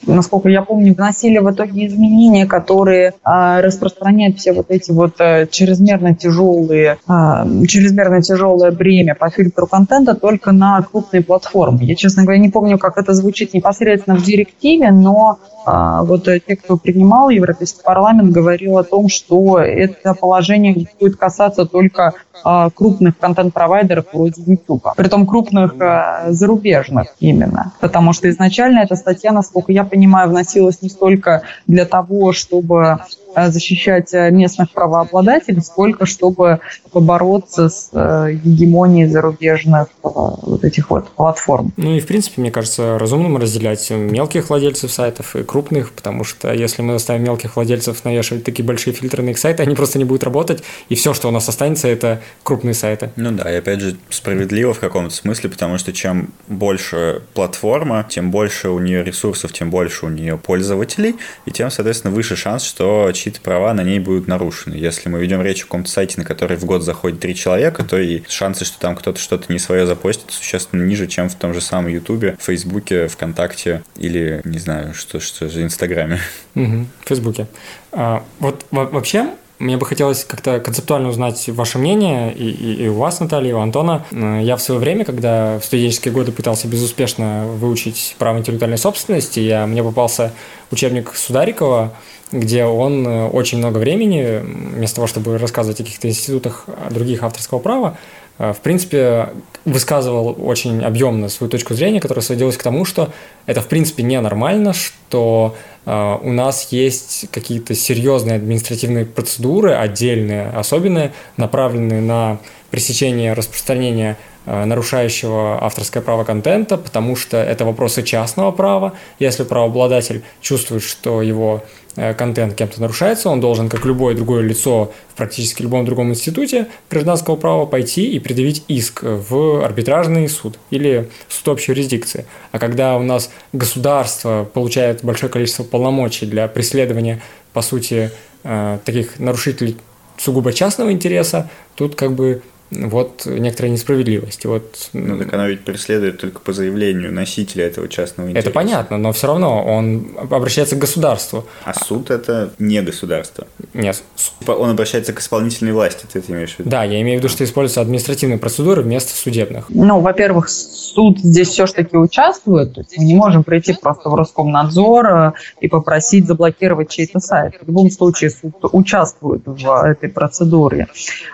насколько 0.07 0.49
я 0.49 0.63
помню, 0.63 0.95
вносили 0.95 1.39
в 1.39 1.51
итоге 1.51 1.87
изменения, 1.87 2.47
которые 2.47 3.15
а, 3.23 3.61
распространяют 3.61 4.39
все 4.39 4.53
вот 4.53 4.67
эти 4.69 4.91
вот 4.91 5.21
а, 5.21 5.47
чрезмерно 5.47 6.15
тяжелые, 6.15 6.99
а, 7.07 7.47
чрезмерно 7.67 8.23
тяжелое 8.23 8.71
бремя 8.71 9.15
по 9.15 9.31
фильтру 9.31 9.67
контента 9.67 10.15
только 10.15 10.53
на 10.53 10.81
крупные 10.83 11.23
платформы. 11.23 11.85
Я, 11.85 11.95
честно 11.97 12.23
говоря, 12.23 12.39
не 12.39 12.51
помню, 12.51 12.79
как 12.79 12.99
это 12.99 13.15
звучит 13.15 13.55
непосредственно 13.55 14.17
в 14.17 14.23
директиве, 14.23 14.91
но 14.91 15.39
вот 15.67 16.25
те, 16.25 16.57
кто 16.57 16.77
принимал 16.77 17.29
Европейский 17.31 17.83
парламент, 17.83 18.31
говорил 18.33 18.79
о 18.79 18.85
том, 18.85 19.09
что 19.09 19.59
это 19.59 20.15
положение 20.15 20.87
будет 21.01 21.17
касаться 21.17 21.65
только 21.67 22.15
а, 22.45 22.71
крупных 22.71 23.19
контент-провайдеров 23.19 24.07
вроде 24.13 24.43
YouTube. 24.43 24.87
Притом 24.97 25.27
крупных 25.27 25.75
а, 25.81 26.27
зарубежных 26.31 27.09
именно. 27.21 27.73
Потому 27.81 28.13
что 28.13 28.31
изначально 28.31 28.81
эта 28.81 28.97
статья, 28.97 29.33
насколько 29.33 29.73
я 29.73 29.85
понимаю, 29.85 30.29
вносилась 30.31 30.83
не 30.83 30.89
столько 30.89 31.43
для 31.67 31.85
того, 31.85 32.33
чтобы 32.33 32.77
Э, 32.87 32.99
защищать 33.37 34.13
э, 34.15 34.31
местных 34.31 34.71
правообладателей, 34.71 35.61
сколько 35.61 36.07
чтобы 36.07 36.61
побороться 36.91 37.69
с 37.69 37.91
э, 37.93 38.33
гегемонией 38.33 39.09
зарубежных 39.09 39.89
вот 40.03 40.65
этих 40.65 40.91
вот 40.91 41.09
платформ. 41.11 41.73
Ну 41.77 41.95
и 41.95 42.01
в 42.01 42.07
принципе, 42.07 42.41
мне 42.41 42.51
кажется, 42.51 42.99
разумным 42.99 43.37
разделять 43.37 43.91
мелких 43.91 44.49
владельцев 44.49 44.91
сайтов 44.91 45.37
и 45.37 45.43
крупных, 45.43 45.93
потому 45.93 46.25
что 46.25 46.53
если 46.53 46.83
мы 46.83 46.95
заставим 46.95 47.25
мелких 47.25 47.57
владельцев 47.57 48.05
навешивать 48.05 48.45
такие 48.45 48.65
большие 48.65 48.95
фильтры 48.95 49.23
на 49.23 49.31
их 49.31 49.39
сайты, 49.39 49.63
они 49.63 49.75
просто 49.75 49.99
не 49.99 50.05
будут 50.05 50.25
работать, 50.25 50.63
и 50.89 50.95
все, 50.95 51.13
что 51.13 51.29
у 51.29 51.31
нас 51.31 51.49
останется, 51.49 51.89
это 51.89 52.23
крупные 52.43 52.75
сайты. 52.75 53.11
Ну 53.17 53.33
да, 53.33 53.53
и 53.53 53.57
опять 53.57 53.81
же 53.81 53.97
справедливо 54.09 54.73
в 54.73 54.79
каком-то 54.79 55.15
смысле, 55.15 55.51
потому 55.51 55.79
что 55.79 55.93
чем 55.93 56.31
больше 56.49 57.23
платформа, 57.35 58.07
тем 58.09 58.31
больше 58.31 58.71
у 58.71 58.79
нее 58.79 59.05
ресурсов, 59.05 59.53
тем 59.53 59.71
больше 59.71 60.07
у 60.07 60.09
нее 60.09 60.39
пользователей, 60.39 61.17
и 61.45 61.51
тем, 61.51 61.71
соответственно, 61.71 62.15
выше 62.15 62.37
шанс, 62.37 62.65
что 62.65 63.13
чьи-то 63.27 63.41
права 63.41 63.75
на 63.75 63.83
ней 63.83 63.99
будут 63.99 64.29
нарушены. 64.29 64.75
Если 64.75 65.09
мы 65.09 65.19
ведем 65.19 65.43
речь 65.43 65.63
о 65.63 65.65
каком-то 65.65 65.91
сайте, 65.91 66.15
на 66.19 66.25
который 66.25 66.57
в 66.57 66.65
год 66.65 66.83
заходит 66.83 67.19
три 67.19 67.35
человека, 67.35 67.83
то 67.83 67.99
и 67.99 68.23
шансы, 68.29 68.65
что 68.65 68.79
там 68.79 68.95
кто-то 68.95 69.19
что-то 69.19 69.53
не 69.53 69.59
свое 69.59 69.85
запостит, 69.85 70.31
существенно 70.31 70.85
ниже, 70.85 71.09
чем 71.09 71.29
в 71.29 71.35
том 71.35 71.53
же 71.53 71.61
самом 71.61 71.89
Ютубе, 71.89 72.37
Фейсбуке, 72.41 73.09
ВКонтакте 73.09 73.83
или, 73.97 74.41
не 74.45 74.59
знаю, 74.59 74.95
что, 74.95 75.19
что 75.19 75.49
же, 75.49 75.63
Инстаграме. 75.65 76.21
Угу, 76.55 76.87
Фейсбуке. 77.05 77.49
А, 77.91 78.23
вот 78.39 78.65
вообще, 78.71 79.31
мне 79.59 79.77
бы 79.77 79.87
хотелось 79.87 80.25
как-то 80.25 80.61
концептуально 80.61 81.09
узнать 81.09 81.49
ваше 81.49 81.79
мнение, 81.79 82.33
и, 82.33 82.49
и, 82.49 82.85
и 82.85 82.89
у 82.89 82.95
вас, 82.95 83.19
Наталья, 83.21 83.51
и 83.51 83.53
у 83.55 83.59
Антона. 83.59 84.05
Я 84.13 84.57
в 84.57 84.63
свое 84.63 84.81
время, 84.81 85.05
когда 85.05 85.59
в 85.59 85.65
студенческие 85.65 86.13
годы 86.13 86.31
пытался 86.31 86.69
безуспешно 86.69 87.47
выучить 87.47 88.15
право 88.19 88.39
интеллектуальной 88.39 88.79
собственности, 88.79 89.41
я, 89.41 89.67
мне 89.67 89.83
попался 89.83 90.33
учебник 90.71 91.15
Сударикова, 91.15 91.95
где 92.33 92.65
он 92.65 93.07
э, 93.07 93.29
очень 93.29 93.59
много 93.59 93.79
времени, 93.79 94.41
вместо 94.43 94.97
того, 94.97 95.07
чтобы 95.07 95.39
рассказывать 95.39 95.81
о 95.81 95.85
каких-то 95.85 96.09
институтах 96.09 96.67
других 96.91 97.23
авторского 97.23 97.59
права, 97.59 97.97
в 98.39 98.59
принципе, 98.63 99.31
высказывал 99.65 100.37
очень 100.39 100.85
объемно 100.85 101.31
свою 101.31 101.51
точку 101.51 101.73
зрения, 101.73 102.03
которая 102.03 102.23
сводилась 102.23 102.59
к 102.59 102.63
тому, 102.63 102.85
что 102.85 103.09
это, 103.47 103.63
в 103.63 103.67
принципе, 103.67 104.03
ненормально, 104.03 104.75
что 104.75 105.57
у 105.87 106.33
нас 106.33 106.71
есть 106.71 107.29
какие-то 107.31 107.75
серьезные 107.75 108.37
административные 108.37 109.07
процедуры, 109.07 109.73
отдельные, 109.73 110.51
особенные, 110.51 111.15
направленные 111.39 112.03
на 112.03 112.39
пресечение 112.71 113.33
распространения 113.33 114.19
Э, 114.19 114.36
нарушающего 114.47 115.63
авторское 115.63 116.03
право 116.03 116.25
контента, 116.25 116.77
потому 116.77 117.17
что 117.17 117.37
это 117.37 117.65
вопросы 117.65 118.03
частного 118.03 118.53
права. 118.53 118.93
Если 119.19 119.43
правообладатель 119.45 120.23
чувствует, 120.41 120.83
что 120.83 121.21
его 121.21 121.65
э, 121.97 122.15
контент 122.15 122.55
кем-то 122.55 122.81
нарушается, 122.81 123.29
он 123.29 123.41
должен, 123.41 123.69
как 123.69 123.85
любое 123.85 124.15
другое 124.15 124.43
лицо 124.43 124.93
в 125.13 125.15
практически 125.17 125.63
любом 125.63 125.85
другом 125.85 126.11
институте 126.11 126.69
гражданского 126.89 127.37
права, 127.37 127.67
пойти 127.67 128.09
и 128.09 128.21
предъявить 128.21 128.65
иск 128.69 129.03
в 129.03 129.65
арбитражный 129.65 130.29
суд 130.29 130.59
или 130.71 131.11
суд 131.29 131.49
общей 131.49 131.73
юрисдикции. 131.73 132.25
А 132.53 132.59
когда 132.59 132.97
у 132.97 133.03
нас 133.03 133.31
государство 133.53 134.49
получает 134.53 135.03
большое 135.03 135.31
количество 135.31 135.65
полномочий 135.65 136.27
для 136.27 136.47
преследования, 136.47 137.21
по 137.53 137.63
сути, 137.63 138.13
э, 138.45 138.79
таких 138.85 139.19
нарушителей 139.19 139.77
сугубо 140.19 140.53
частного 140.53 140.93
интереса, 140.93 141.51
тут 141.75 141.95
как 141.95 142.13
бы 142.13 142.43
вот 142.71 143.23
некоторая 143.27 143.73
несправедливость. 143.73 144.45
Вот... 144.45 144.91
Ну, 144.93 145.19
так 145.19 145.33
она 145.33 145.49
ведь 145.49 145.65
преследует 145.65 146.21
только 146.21 146.41
по 146.41 146.53
заявлению 146.53 147.13
носителя 147.13 147.67
этого 147.67 147.89
частного 147.89 148.29
интереса. 148.29 148.49
Это 148.49 148.55
понятно, 148.55 148.99
но 148.99 149.13
все 149.13 149.29
равно 149.29 149.65
он 149.65 150.17
обращается 150.19 150.77
к 150.77 150.79
государству. 150.79 151.45
А 151.65 151.75
суд– 151.75 152.11
это 152.13 152.51
не 152.59 152.83
государство? 152.83 153.47
Нет. 153.73 154.03
Он 154.47 154.71
обращается 154.71 155.13
к 155.13 155.21
исполнительной 155.21 155.73
власти, 155.73 156.07
ты 156.13 156.19
это 156.19 156.33
имеешь 156.33 156.55
в 156.57 156.59
виду? 156.61 156.71
Да, 156.71 156.85
я 156.85 157.01
имею 157.01 157.19
в 157.19 157.23
виду, 157.23 157.33
что 157.33 157.45
используются 157.45 157.81
административные 157.81 158.39
процедуры 158.39 158.83
вместо 158.83 159.15
судебных. 159.15 159.67
Ну, 159.69 160.01
во-первых, 160.01 160.49
суд 160.49 161.19
здесь 161.19 161.49
все-таки 161.49 161.97
участвует. 161.97 162.75
То 162.75 162.81
есть 162.81 162.97
мы 162.99 163.05
не 163.05 163.15
можем 163.15 163.45
прийти 163.45 163.75
просто 163.75 164.09
в 164.09 164.15
Роскомнадзор 164.15 165.07
э, 165.07 165.33
и 165.61 165.69
попросить 165.69 166.27
заблокировать 166.27 166.91
чей-то 166.91 167.21
сайт. 167.21 167.55
В 167.63 167.67
любом 167.67 167.91
случае 167.91 168.31
суд 168.31 168.55
участвует 168.73 169.43
в 169.45 169.85
этой 169.85 170.09
процедуре. 170.09 170.89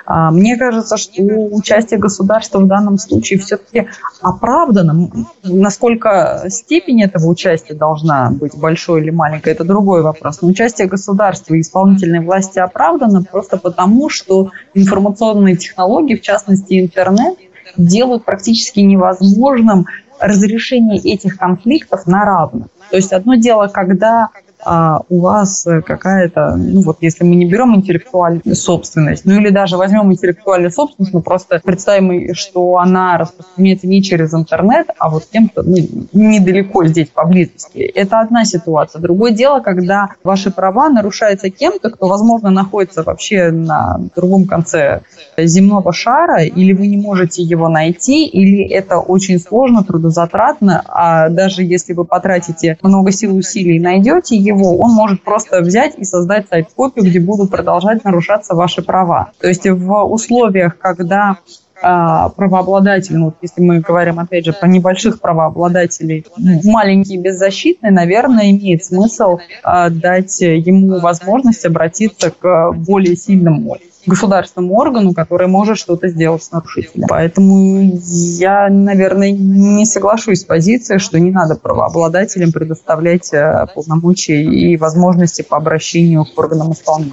А, 0.05 0.31
мне 0.31 0.57
кажется, 0.57 0.97
что 0.97 1.22
участие 1.23 1.99
государства 1.99 2.59
в 2.59 2.67
данном 2.67 2.99
случае 2.99 3.39
все-таки 3.39 3.89
оправдано. 4.21 5.11
Насколько 5.43 6.47
степень 6.49 7.03
этого 7.03 7.27
участия 7.27 7.75
должна 7.75 8.31
быть 8.31 8.57
большой 8.57 9.03
или 9.03 9.11
маленькой, 9.11 9.53
это 9.53 9.65
другой 9.65 10.03
вопрос. 10.03 10.43
Но 10.43 10.49
участие 10.49 10.89
государства 10.89 11.55
и 11.55 11.61
исполнительной 11.61 12.21
власти 12.21 12.59
оправдано 12.59 13.23
просто 13.23 13.57
потому, 13.57 14.09
что 14.09 14.51
информационные 14.75 15.57
технологии, 15.57 16.17
в 16.17 16.23
частности 16.23 16.81
интернет, 16.81 17.39
делают 17.77 18.25
практически 18.25 18.81
невозможным 18.81 19.87
разрешение 20.21 20.99
этих 20.99 21.37
конфликтов 21.37 22.07
на 22.07 22.25
равных. 22.25 22.69
То 22.91 22.97
есть 22.97 23.13
одно 23.13 23.35
дело, 23.35 23.69
когда 23.69 24.29
а 24.65 25.01
у 25.09 25.21
вас 25.21 25.67
какая-то, 25.85 26.57
ну 26.57 26.83
вот 26.83 26.99
если 27.01 27.25
мы 27.25 27.35
не 27.35 27.47
берем 27.47 27.75
интеллектуальную 27.75 28.55
собственность, 28.55 29.25
ну 29.25 29.35
или 29.35 29.51
даже 29.51 29.77
возьмем 29.77 30.13
интеллектуальную 30.13 30.71
собственность, 30.71 31.13
ну 31.13 31.21
просто 31.21 31.61
представим, 31.65 32.35
что 32.35 32.79
она 32.79 33.19
распространяется 33.19 33.87
не 33.87 34.03
через 34.03 34.35
интернет, 34.35 34.89
а 34.99 35.09
вот 35.09 35.27
кем-то 35.31 35.63
ну, 35.63 35.77
недалеко 36.13 36.85
здесь, 36.85 37.09
поблизости. 37.09 37.79
Это 37.79 38.21
одна 38.21 38.45
ситуация. 38.45 39.01
Другое 39.01 39.33
дело, 39.33 39.61
когда 39.61 40.11
ваши 40.23 40.51
права 40.51 40.89
нарушаются 40.89 41.51
кем-то, 41.51 41.91
кто, 41.91 42.09
возможно, 42.09 42.51
находится 42.51 43.03
вообще 43.03 43.51
на 43.51 44.01
другом 44.15 44.47
конце 44.47 45.03
земного 45.37 45.93
шара, 45.93 46.43
или 46.45 46.73
вы 46.73 46.87
не 46.87 46.97
можете 46.97 47.43
его 47.43 47.69
найти, 47.69 48.27
или 48.27 48.69
это 48.69 48.99
очень 48.99 49.39
сложно, 49.39 49.85
трудозатратно, 49.85 50.83
а 50.87 51.29
даже 51.29 51.63
если 51.63 51.93
вы 51.93 52.05
потратите 52.05 52.79
много 52.83 53.13
сил 53.13 53.35
и 53.35 53.39
усилий 53.39 53.81
найдете 53.81 54.37
его, 54.37 54.52
он 54.55 54.93
может 54.93 55.23
просто 55.23 55.61
взять 55.61 55.95
и 55.99 56.05
создать 56.05 56.49
сайт-копию, 56.49 57.05
где 57.05 57.21
будут 57.21 57.51
продолжать 57.51 58.05
нарушаться 58.05 58.55
ваши 58.55 58.83
права. 58.83 59.33
То 59.41 59.49
есть 59.49 59.69
в 59.69 60.05
условиях, 60.05 60.79
когда 60.79 61.39
а, 61.83 62.29
правообладатель, 62.29 63.17
ну, 63.17 63.35
если 63.43 63.61
мы 63.61 63.81
говорим, 63.81 64.21
опять 64.21 64.45
же, 64.45 64.53
про 64.53 64.69
небольших 64.69 65.21
правообладателей, 65.21 66.25
маленький 66.65 67.19
беззащитный, 67.19 67.91
наверное, 67.91 68.53
имеет 68.53 68.85
смысл 68.85 69.39
а, 69.65 69.91
дать 69.91 70.41
ему 70.41 71.01
возможность 71.01 71.67
обратиться 71.67 72.31
к 72.31 72.73
более 72.73 73.17
сильному 73.17 73.77
государственному 74.07 74.75
органу, 74.75 75.15
который 75.15 75.47
может 75.47 75.79
что-то 75.79 76.09
сделать 76.09 76.43
с 76.43 76.51
нарушителем. 76.51 77.07
Поэтому 77.09 77.99
я, 78.39 78.69
наверное, 78.69 79.31
не 79.31 79.87
соглашусь 79.87 80.41
с 80.41 80.45
позицией, 80.45 80.99
что 80.99 81.19
не 81.21 81.31
надо 81.31 81.57
правообладателям 81.57 82.53
предоставлять 82.53 83.33
э, 83.33 83.67
полномочия 83.75 84.43
и 84.43 84.77
возможности 84.77 85.43
по 85.43 85.57
обращению 85.57 86.25
к 86.25 86.39
органам 86.39 86.73
исполнения. 86.73 87.13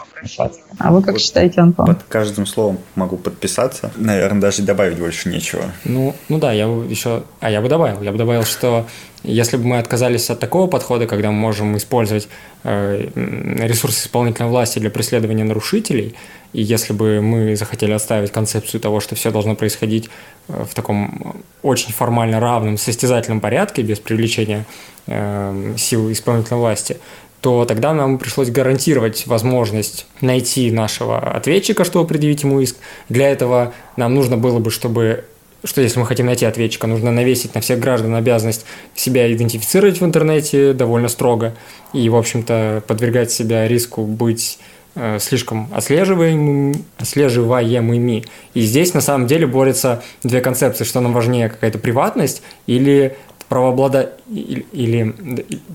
А 0.80 0.91
вы 0.91 1.02
как 1.02 1.13
вот 1.13 1.21
считаете, 1.21 1.62
Антон? 1.62 1.88
Под 1.88 2.04
каждым 2.04 2.45
словом 2.45 2.80
могу 2.95 3.17
подписаться. 3.17 3.91
Наверное, 3.95 4.41
даже 4.41 4.63
добавить 4.63 4.97
больше 4.97 5.30
нечего. 5.30 5.63
Ну, 5.84 6.15
ну 6.28 6.39
да, 6.39 6.52
я 6.52 6.65
еще... 6.65 7.23
А 7.39 7.49
я 7.49 7.62
бы 7.62 7.69
добавил. 7.69 8.02
Я 8.02 8.12
бы 8.12 8.17
добавил, 8.17 8.43
что 8.43 8.86
если 9.23 9.58
бы 9.58 9.65
мы 9.65 9.79
отказались 9.79 10.29
от 10.29 10.39
такого 10.39 10.67
подхода, 10.67 11.05
когда 11.05 11.29
мы 11.32 11.38
можем 11.38 11.75
использовать 11.75 12.29
э, 12.63 13.10
ресурсы 13.15 14.05
исполнительной 14.05 14.49
власти 14.49 14.79
для 14.79 14.89
преследования 14.89 15.43
нарушителей, 15.43 16.15
и 16.53 16.62
если 16.62 16.93
бы 16.93 17.21
мы 17.21 17.55
захотели 17.55 17.91
оставить 17.91 18.32
концепцию 18.32 18.79
того, 18.79 19.01
что 19.01 19.15
все 19.15 19.32
должно 19.32 19.55
происходить 19.55 20.10
э, 20.47 20.63
в 20.69 20.73
таком 20.73 21.43
очень 21.62 21.91
формально 21.91 22.39
равном 22.39 22.77
состязательном 22.77 23.41
порядке, 23.41 23.82
без 23.82 23.99
привлечения 23.99 24.65
э, 25.08 25.73
сил 25.77 26.12
исполнительной 26.12 26.60
власти, 26.60 26.97
то 27.41 27.65
тогда 27.65 27.93
нам 27.93 28.17
пришлось 28.17 28.49
гарантировать 28.49 29.27
возможность 29.27 30.05
найти 30.21 30.71
нашего 30.71 31.19
ответчика, 31.19 31.84
чтобы 31.86 32.08
предъявить 32.08 32.43
ему 32.43 32.60
иск. 32.60 32.77
Для 33.08 33.29
этого 33.29 33.73
нам 33.95 34.13
нужно 34.13 34.38
было 34.38 34.60
бы, 34.60 34.71
чтобы 34.71 35.25
что 35.63 35.82
если 35.82 36.00
мы 36.00 36.06
хотим 36.06 36.26
найти 36.26 36.45
ответчика, 36.45 36.88
нужно 36.88 37.12
навесить 37.12 37.56
на 37.56 37.62
всех 37.62 37.80
граждан 37.80 38.15
обязанность 38.15 38.65
себя 38.95 39.32
идентифицировать 39.32 40.00
в 40.00 40.06
интернете 40.06 40.74
довольно 40.74 41.08
строго 41.08 41.56
и, 41.93 42.08
в 42.10 42.15
общем-то, 42.15 42.84
подвергать 42.88 43.32
себя 43.32 43.67
риску 43.67 44.04
быть 44.04 44.60
э, 44.95 45.19
слишком 45.19 45.69
отслеживаемыми, 45.74 46.84
отслеживаемыми. 46.98 48.26
И 48.54 48.62
здесь 48.62 48.93
на 48.93 49.02
самом 49.02 49.28
деле 49.28 49.48
борются 49.48 50.04
две 50.24 50.41
концепции, 50.41 50.84
что 50.84 51.02
нам 51.02 51.13
важнее 51.13 51.50
какая-то 51.50 51.80
приватность 51.80 52.41
или 52.65 53.17
правооблада 53.50 54.13
или 54.30 55.15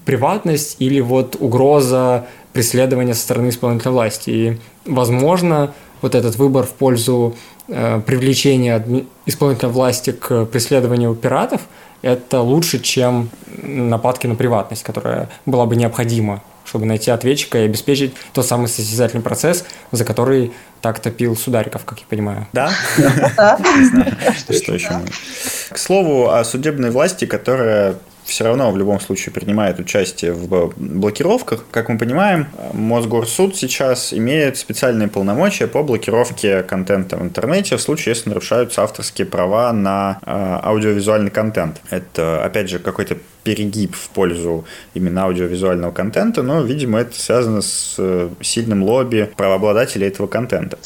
приватность 0.04 0.76
или 0.78 1.00
вот 1.00 1.36
угроза 1.38 2.26
преследования 2.52 3.14
со 3.14 3.22
стороны 3.22 3.48
исполнительной 3.48 3.92
власти. 3.92 4.30
И, 4.30 4.58
возможно, 4.86 5.74
вот 6.04 6.14
этот 6.14 6.36
выбор 6.36 6.66
в 6.66 6.72
пользу 6.72 7.34
э, 7.66 7.98
привлечения 8.04 8.84
исполнительной 9.24 9.72
власти 9.72 10.12
к 10.12 10.44
преследованию 10.44 11.14
пиратов 11.14 11.62
это 12.02 12.42
лучше, 12.42 12.78
чем 12.78 13.30
нападки 13.46 14.26
на 14.26 14.34
приватность, 14.34 14.82
которая 14.82 15.30
была 15.46 15.64
бы 15.64 15.76
необходима 15.76 16.42
чтобы 16.66 16.86
найти 16.86 17.10
ответчика 17.10 17.58
и 17.58 17.66
обеспечить 17.66 18.14
тот 18.32 18.46
самый 18.46 18.68
состязательный 18.68 19.22
процесс, 19.22 19.66
за 19.92 20.02
который 20.02 20.50
так 20.80 20.98
топил 20.98 21.36
Судариков, 21.36 21.84
как 21.84 21.98
я 21.98 22.06
понимаю. 22.08 22.46
Да? 22.54 22.70
Что 24.48 24.74
еще? 24.74 25.00
К 25.70 25.76
слову 25.76 26.30
о 26.30 26.42
судебной 26.42 26.90
власти, 26.90 27.26
которая 27.26 27.96
все 28.24 28.44
равно 28.44 28.70
в 28.70 28.76
любом 28.76 29.00
случае 29.00 29.32
принимает 29.32 29.78
участие 29.78 30.32
в 30.32 30.72
блокировках. 30.76 31.64
Как 31.70 31.88
мы 31.88 31.98
понимаем, 31.98 32.48
Мосгорсуд 32.72 33.56
сейчас 33.56 34.12
имеет 34.12 34.56
специальные 34.56 35.08
полномочия 35.08 35.66
по 35.66 35.82
блокировке 35.82 36.62
контента 36.62 37.16
в 37.16 37.22
интернете 37.22 37.76
в 37.76 37.82
случае, 37.82 38.14
если 38.14 38.30
нарушаются 38.30 38.82
авторские 38.82 39.26
права 39.26 39.72
на 39.72 40.18
э, 40.24 40.58
аудиовизуальный 40.62 41.30
контент. 41.30 41.80
Это, 41.90 42.44
опять 42.44 42.70
же, 42.70 42.78
какой-то 42.78 43.18
перегиб 43.44 43.94
в 43.94 44.08
пользу 44.08 44.64
именно 44.94 45.24
аудиовизуального 45.24 45.92
контента, 45.92 46.42
но, 46.42 46.62
видимо, 46.62 47.00
это 47.00 47.18
связано 47.18 47.60
с 47.60 47.96
э, 47.98 48.30
сильным 48.40 48.82
лобби 48.82 49.30
правообладателей 49.36 50.08
этого 50.08 50.26
контента. 50.26 50.78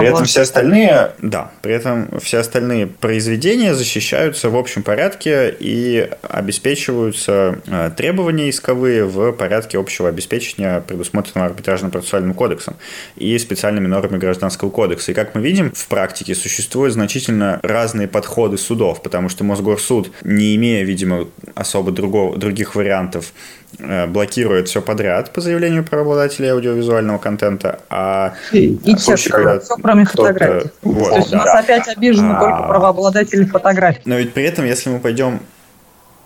При 0.00 0.08
этом 0.08 0.24
все 0.24 0.42
остальные, 0.42 1.12
да, 1.22 1.52
при 1.62 1.72
этом 1.72 2.08
все 2.20 2.38
остальные 2.38 2.88
произведения 2.88 3.74
защищаются 3.74 4.50
в 4.50 4.56
общем 4.56 4.82
порядке 4.82 5.54
и 5.58 6.10
обеспечиваются 6.22 7.60
э, 7.66 7.90
требования 7.96 8.50
исковые 8.50 9.04
в 9.04 9.32
порядке 9.32 9.78
общего 9.78 10.08
обеспечения, 10.08 10.80
предусмотренного 10.80 11.46
арбитражным 11.46 11.92
процессуальным 11.92 12.34
кодексом 12.34 12.74
и 13.16 13.38
специальными 13.38 13.86
нормами 13.86 14.18
Гражданского 14.18 14.70
кодекса. 14.70 15.12
И 15.12 15.14
как 15.14 15.36
мы 15.36 15.40
видим, 15.40 15.70
в 15.72 15.86
практике 15.86 16.34
существуют 16.34 16.94
значительно 16.94 17.60
разные 17.62 18.08
подходы 18.08 18.58
судов, 18.58 19.02
потому 19.02 19.28
что 19.28 19.44
Мосгорсуд, 19.44 20.10
не 20.24 20.56
имея, 20.56 20.84
видимо, 20.84 21.28
особо 21.54 21.91
другого, 21.92 22.36
других 22.36 22.74
вариантов 22.74 23.32
э, 23.78 24.06
блокирует 24.06 24.68
все 24.68 24.82
подряд 24.82 25.32
по 25.32 25.40
заявлению 25.40 25.84
правообладателей 25.84 26.50
аудиовизуального 26.52 27.18
контента, 27.18 27.80
а 27.88 28.34
и, 28.52 28.74
и 28.84 28.96
случае, 28.96 29.32
когда 29.32 29.60
все, 29.60 29.74
кроме 29.76 30.04
фотографий. 30.04 30.70
Вот, 30.82 31.10
То 31.10 31.16
есть 31.16 31.30
да. 31.30 31.36
у 31.36 31.44
нас 31.44 31.54
опять 31.54 31.88
обижены 31.88 32.32
а... 32.32 32.40
только 32.40 32.62
правообладатели 32.68 33.44
фотографий. 33.44 34.02
Но 34.04 34.16
ведь 34.16 34.32
при 34.32 34.44
этом, 34.44 34.64
если 34.64 34.90
мы 34.90 34.98
пойдем 34.98 35.40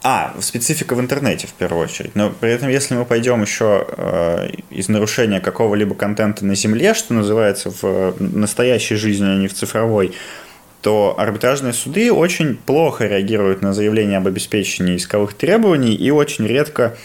а, 0.09 0.35
специфика 0.41 0.95
в 0.95 1.01
интернете 1.01 1.49
в 1.49 1.53
первую 1.53 1.83
очередь. 1.83 2.15
Но 2.15 2.31
при 2.31 2.53
этом, 2.53 2.69
если 2.69 2.95
мы 2.95 3.05
пойдем 3.05 3.43
еще 3.43 3.85
э, 3.89 4.51
из 4.71 4.89
нарушения 4.89 5.41
какого-либо 5.41 5.97
контента 5.97 6.45
на 6.45 6.55
Земле, 6.55 6.95
что 6.95 7.13
называется, 7.13 7.71
в 7.71 8.15
настоящей 8.21 8.95
жизни, 8.95 9.25
а 9.25 9.35
не 9.35 9.49
в 9.49 9.55
цифровой, 9.55 10.15
то 10.87 11.17
арбитражные 11.19 11.73
суды 11.73 12.13
очень 12.13 12.57
плохо 12.57 13.09
реагируют 13.09 13.61
на 13.61 13.73
заявления 13.73 14.19
об 14.19 14.29
обеспечении 14.29 14.95
исковых 14.95 15.35
требований 15.35 15.97
и 15.97 16.13
очень 16.13 16.47
редко 16.47 16.97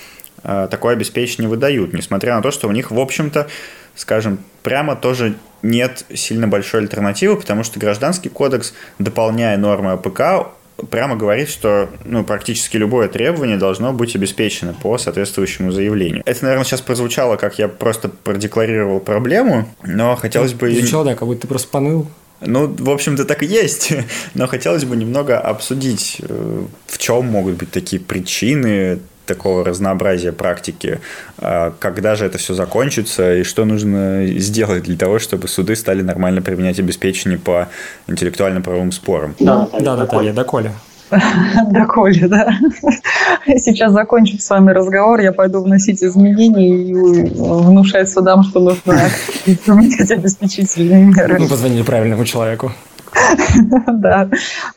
э, 0.44 0.68
такое 0.70 0.94
обеспечение 0.94 1.50
выдают, 1.50 1.92
несмотря 1.92 2.36
на 2.36 2.44
то, 2.44 2.52
что 2.52 2.68
у 2.68 2.72
них, 2.74 2.92
в 2.92 3.00
общем-то, 3.00 3.48
скажем, 3.96 4.38
прямо 4.62 4.96
тоже 4.96 5.34
нет 5.64 6.06
сильно 6.14 6.48
большой 6.48 6.82
альтернативы, 6.82 7.38
потому 7.38 7.64
что 7.64 7.80
гражданский 7.80 8.30
кодекс, 8.30 8.76
дополняя 9.00 9.58
нормы 9.58 9.94
АПК, 9.94 10.52
прямо 10.92 11.16
говорит, 11.16 11.50
что 11.50 11.90
ну, 12.06 12.24
практически 12.24 12.78
любое 12.78 13.08
требование 13.08 13.58
должно 13.58 13.94
быть 13.94 14.16
обеспечено 14.16 14.76
по 14.80 15.00
соответствующему 15.00 15.72
заявлению. 15.72 16.22
Это, 16.28 16.44
наверное, 16.44 16.66
сейчас 16.66 16.82
прозвучало, 16.82 17.36
как 17.36 17.58
я 17.58 17.68
просто 17.68 18.10
продекларировал 18.10 19.00
проблему, 19.00 19.68
но 19.82 20.16
хотелось 20.16 20.54
бы... 20.54 20.72
Звучало, 20.72 21.04
да, 21.04 21.16
как 21.16 21.28
будто 21.28 21.42
ты 21.42 21.48
просто 21.48 21.68
поныл. 21.70 22.08
Ну, 22.42 22.76
в 22.78 22.90
общем-то, 22.90 23.26
так 23.26 23.44
и 23.44 23.46
есть. 23.46 23.94
Но 24.34 24.48
хотелось 24.48 24.84
бы 24.84 24.96
немного 24.96 25.40
обсудить, 25.40 26.18
э, 26.22 26.64
в 26.88 26.98
чем 26.98 27.26
могут 27.26 27.56
быть 27.56 27.72
такие 27.72 28.02
причины 28.02 29.00
такого 29.26 29.64
разнообразия 29.64 30.32
практики, 30.34 31.00
а 31.38 31.74
когда 31.80 32.16
же 32.16 32.26
это 32.26 32.38
все 32.38 32.54
закончится 32.54 33.36
и 33.36 33.44
что 33.44 33.66
нужно 33.66 34.26
сделать 34.26 34.84
для 34.84 34.98
того, 34.98 35.20
чтобы 35.20 35.48
суды 35.48 35.76
стали 35.76 36.02
нормально 36.02 36.42
применять 36.42 36.80
обеспечение 36.80 37.40
по 37.40 37.70
интеллектуально-правовым 38.08 38.92
спорам. 38.92 39.36
Да, 39.40 39.70
да, 39.80 39.96
Наталья, 39.96 40.34
доколе. 40.34 40.74
Доколе, 41.72 42.28
да. 42.28 42.54
Сейчас 43.58 43.92
закончим 43.92 44.40
с 44.40 44.50
вами 44.50 44.72
разговор, 44.72 45.20
я 45.20 45.34
пойду 45.34 45.62
вносить 45.62 46.04
изменения 46.04 46.70
и 46.70 46.94
внушать 46.94 48.10
судам, 48.10 48.44
что 48.44 48.60
нужно 48.60 49.00
применять 49.46 50.12
обеспечительные 50.12 51.06
меры. 51.06 51.40
Ну, 51.40 51.48
позвонили 51.48 51.84
правильному 51.84 52.26
человеку. 52.26 52.72
Да. 53.88 54.30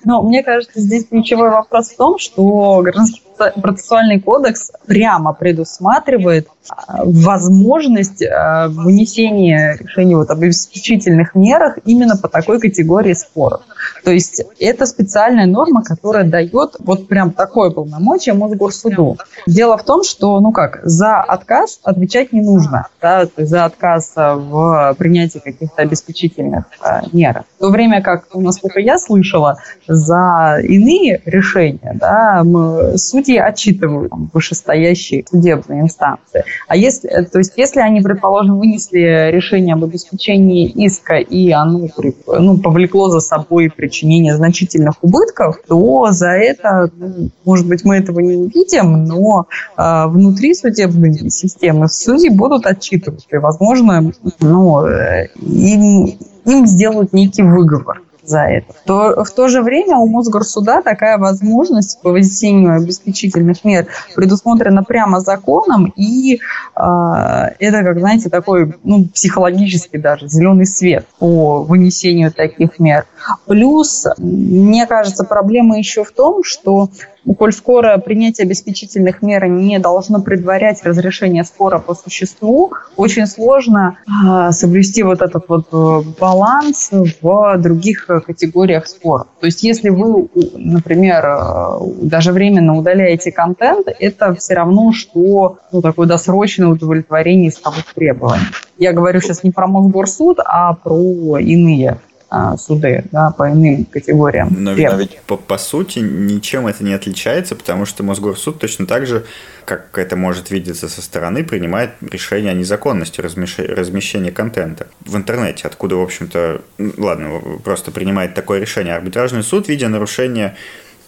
Но 0.05 0.23
мне 0.23 0.43
кажется, 0.43 0.81
здесь 0.81 1.07
ключевой 1.07 1.51
вопрос 1.51 1.91
в 1.91 1.97
том, 1.97 2.19
что 2.19 2.81
гражданский 2.83 3.23
процессуальный 3.37 4.21
кодекс 4.21 4.73
прямо 4.87 5.33
предусматривает 5.33 6.49
а, 6.69 7.03
возможность 7.05 8.23
а, 8.23 8.69
вынесения 8.69 9.77
решений 9.79 10.15
вот 10.15 10.31
об 10.31 10.39
обеспечительных 10.39 11.35
мерах 11.35 11.79
именно 11.85 12.17
по 12.17 12.29
такой 12.29 12.59
категории 12.59 13.13
споров. 13.13 13.63
То 14.03 14.11
есть 14.11 14.43
это 14.59 14.87
специальная 14.87 15.47
норма, 15.47 15.83
которая 15.83 16.25
дает 16.25 16.77
вот 16.79 17.09
прям 17.09 17.33
такое 17.33 17.71
полномочие 17.71 18.35
Мосгорсуду. 18.35 19.19
Дело 19.47 19.77
в 19.77 19.85
том, 19.85 20.05
что, 20.05 20.41
ну 20.41 20.53
как, 20.53 20.81
за 20.83 21.21
отказ 21.21 21.81
отвечать 21.83 22.33
не 22.33 22.41
нужно, 22.41 22.89
да, 23.01 23.27
за 23.37 23.65
отказ 23.67 24.13
в 24.17 24.95
принятии 24.99 25.39
каких-то 25.39 25.83
обеспечительных 25.83 26.65
а, 26.81 27.03
мер. 27.13 27.45
В 27.57 27.61
то 27.61 27.71
время 27.71 28.03
как, 28.03 28.27
насколько 28.35 28.81
я 28.81 28.99
слышала, 28.99 29.59
за 29.87 30.59
иные 30.63 31.21
решения, 31.25 31.93
да, 31.95 32.43
мы, 32.45 32.97
судьи 33.25 33.39
отчитывают 33.39 34.11
там, 34.11 34.31
вышестоящие 34.33 35.25
судебные 35.29 35.83
инстанции. 35.83 36.45
А 36.69 36.77
если, 36.77 37.09
то 37.09 37.39
есть, 37.39 37.53
если 37.57 37.81
они, 37.81 38.01
предположим, 38.01 38.59
вынесли 38.59 39.31
решение 39.31 39.75
об 39.75 39.85
обеспечении 39.85 40.69
иска, 40.69 41.17
и 41.17 41.51
оно 41.51 41.89
ну, 42.27 42.59
повлекло 42.59 43.09
за 43.09 43.21
собой 43.21 43.71
причинение 43.75 44.37
значительных 44.37 44.95
убытков, 45.03 45.61
то 45.67 46.09
за 46.11 46.31
это, 46.31 46.91
ну, 46.97 47.31
может 47.45 47.67
быть, 47.67 47.85
мы 47.85 47.97
этого 47.97 48.21
не 48.21 48.37
увидим, 48.37 49.05
но 49.05 49.47
э, 49.77 50.07
внутри 50.07 50.55
судебной 50.55 51.31
системы 51.31 51.89
судьи 51.89 52.29
будут 52.29 52.67
отчитывать, 52.67 53.27
и, 53.31 53.37
возможно, 53.37 54.13
ну, 54.41 54.87
э, 54.87 55.29
им, 55.41 56.19
им 56.45 56.67
сделают 56.67 57.13
некий 57.13 57.43
выговор 57.43 58.03
за 58.25 58.43
это. 58.43 58.75
То, 58.85 59.25
в 59.25 59.31
то 59.31 59.49
же 59.49 59.63
время 59.63 59.97
у 59.97 60.07
Мосгорсуда 60.07 60.83
такая 60.83 61.19
возможность 61.19 62.01
по 62.03 62.11
вынесению 62.11 62.77
обеспечительных 62.77 63.65
мер 63.65 63.87
предусмотрена 64.15 64.83
прямо 64.85 65.21
законом, 65.21 65.93
и 65.97 66.37
э, 66.37 66.39
это, 66.77 67.83
как 67.83 67.99
знаете, 67.99 68.31
такой 68.31 68.75
ну, 68.83 69.07
психологический 69.07 69.99
даже 69.99 70.29
зеленый 70.29 70.67
свет 70.67 71.07
по 71.19 71.63
вынесению 71.63 72.33
таких 72.33 72.79
мер. 72.79 73.07
Плюс, 73.47 74.07
мне 74.19 74.87
кажется, 74.87 75.25
проблема 75.25 75.79
еще 75.79 76.05
в 76.05 76.13
том, 76.13 76.43
что 76.45 76.91
коль 77.33 77.53
скоро 77.53 77.97
принятие 77.99 78.45
обеспечительных 78.45 79.23
мер 79.23 79.47
не 79.47 79.79
должно 79.79 80.21
предварять 80.21 80.85
разрешение 80.85 81.45
спора 81.45 81.79
по 81.79 81.95
существу, 81.95 82.73
очень 82.97 83.27
сложно 83.27 83.99
э, 84.07 84.53
соблюсти 84.53 85.03
вот 85.03 85.23
этот 85.23 85.49
вот 85.49 85.69
э, 85.73 86.03
баланс 86.21 86.91
в 86.93 87.59
других 87.59 88.07
категориях 88.07 88.87
споров. 88.87 89.27
То 89.41 89.47
есть 89.47 89.63
если 89.63 89.89
вы, 89.89 90.29
например, 90.55 91.25
э, 91.25 91.79
даже 92.03 92.33
временно 92.33 92.77
удаляете 92.77 93.33
контент, 93.33 93.89
это 93.99 94.35
все 94.35 94.55
равно, 94.55 94.93
что 94.93 95.59
ну, 95.73 95.81
такое 95.81 96.07
досрочное 96.07 96.69
удовлетворение 96.69 97.49
исковых 97.49 97.95
требований. 97.95 98.45
Я 98.79 98.93
говорю 98.93 99.21
сейчас 99.21 99.45
не 99.45 99.51
про 99.51 99.67
Мосгорсуд, 99.67 100.41
а 100.45 100.75
про 100.75 101.39
иные 101.39 101.99
а, 102.31 102.57
суды 102.57 103.05
да, 103.13 103.31
по 103.31 103.51
иным 103.51 103.85
категориям. 103.85 104.49
Но, 104.51 104.73
но 104.75 104.97
ведь 104.97 105.21
по, 105.27 105.37
по 105.37 105.59
сути 105.59 106.01
ничем 106.01 106.67
это 106.67 106.83
не 106.83 106.93
отличается, 106.93 107.55
потому 107.55 107.87
что 107.87 108.03
Мосгорсуд 108.03 108.59
точно 108.59 108.87
так 108.87 109.07
же, 109.07 109.25
как 109.65 109.97
это 109.97 110.17
может 110.17 110.51
видеться 110.51 110.89
со 110.89 111.03
стороны, 111.03 111.45
принимает 111.45 111.91
решение 112.01 112.51
о 112.51 112.55
незаконности 112.55 113.21
размещения 113.21 114.33
контента 114.33 114.89
в 115.05 115.17
интернете, 115.17 115.67
откуда, 115.67 115.97
в 115.97 116.03
общем-то, 116.03 116.63
ладно, 116.99 117.41
просто 117.63 117.91
принимает 117.91 118.35
такое 118.35 118.61
решение. 118.61 118.95
Арбитражный 118.95 119.43
суд, 119.43 119.69
видя 119.69 119.89
нарушение 119.89 120.57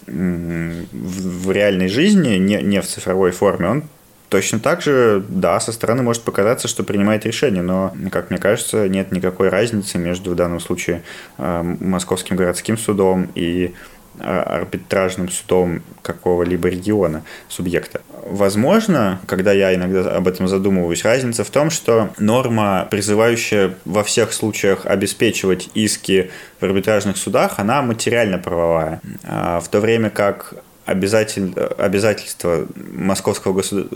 в 0.05 1.51
реальной 1.51 1.89
жизни, 1.89 2.37
не, 2.37 2.61
не 2.61 2.81
в 2.81 2.85
цифровой 2.85 3.31
форме, 3.31 3.67
он 3.67 3.83
Точно 4.29 4.59
так 4.59 4.81
же, 4.81 5.23
да, 5.29 5.59
со 5.59 5.71
стороны 5.71 6.03
может 6.03 6.23
показаться, 6.23 6.67
что 6.67 6.83
принимает 6.83 7.25
решение, 7.25 7.61
но, 7.61 7.93
как 8.11 8.29
мне 8.29 8.39
кажется, 8.39 8.89
нет 8.89 9.11
никакой 9.13 9.47
разницы 9.47 9.97
между 9.97 10.31
в 10.31 10.35
данном 10.35 10.59
случае 10.59 11.03
э, 11.37 11.63
Московским 11.79 12.35
городским 12.35 12.77
судом 12.77 13.29
и 13.35 13.73
э, 14.19 14.23
арбитражным 14.23 15.29
судом 15.29 15.81
какого-либо 16.01 16.67
региона, 16.67 17.23
субъекта. 17.47 18.01
Возможно, 18.29 19.21
когда 19.27 19.53
я 19.53 19.73
иногда 19.73 20.17
об 20.17 20.27
этом 20.27 20.49
задумываюсь, 20.49 21.05
разница 21.05 21.45
в 21.45 21.49
том, 21.49 21.69
что 21.69 22.09
норма, 22.19 22.85
призывающая 22.91 23.75
во 23.85 24.03
всех 24.03 24.33
случаях 24.33 24.85
обеспечивать 24.85 25.69
иски 25.73 26.31
в 26.59 26.65
арбитражных 26.65 27.15
судах, 27.15 27.59
она 27.59 27.81
материально-правовая. 27.81 28.99
А 29.23 29.61
в 29.61 29.69
то 29.69 29.79
время 29.79 30.09
как 30.09 30.53
обязатель, 30.87 31.53
обязательство 31.77 32.67
Московского 32.75 33.53
государ... 33.53 33.87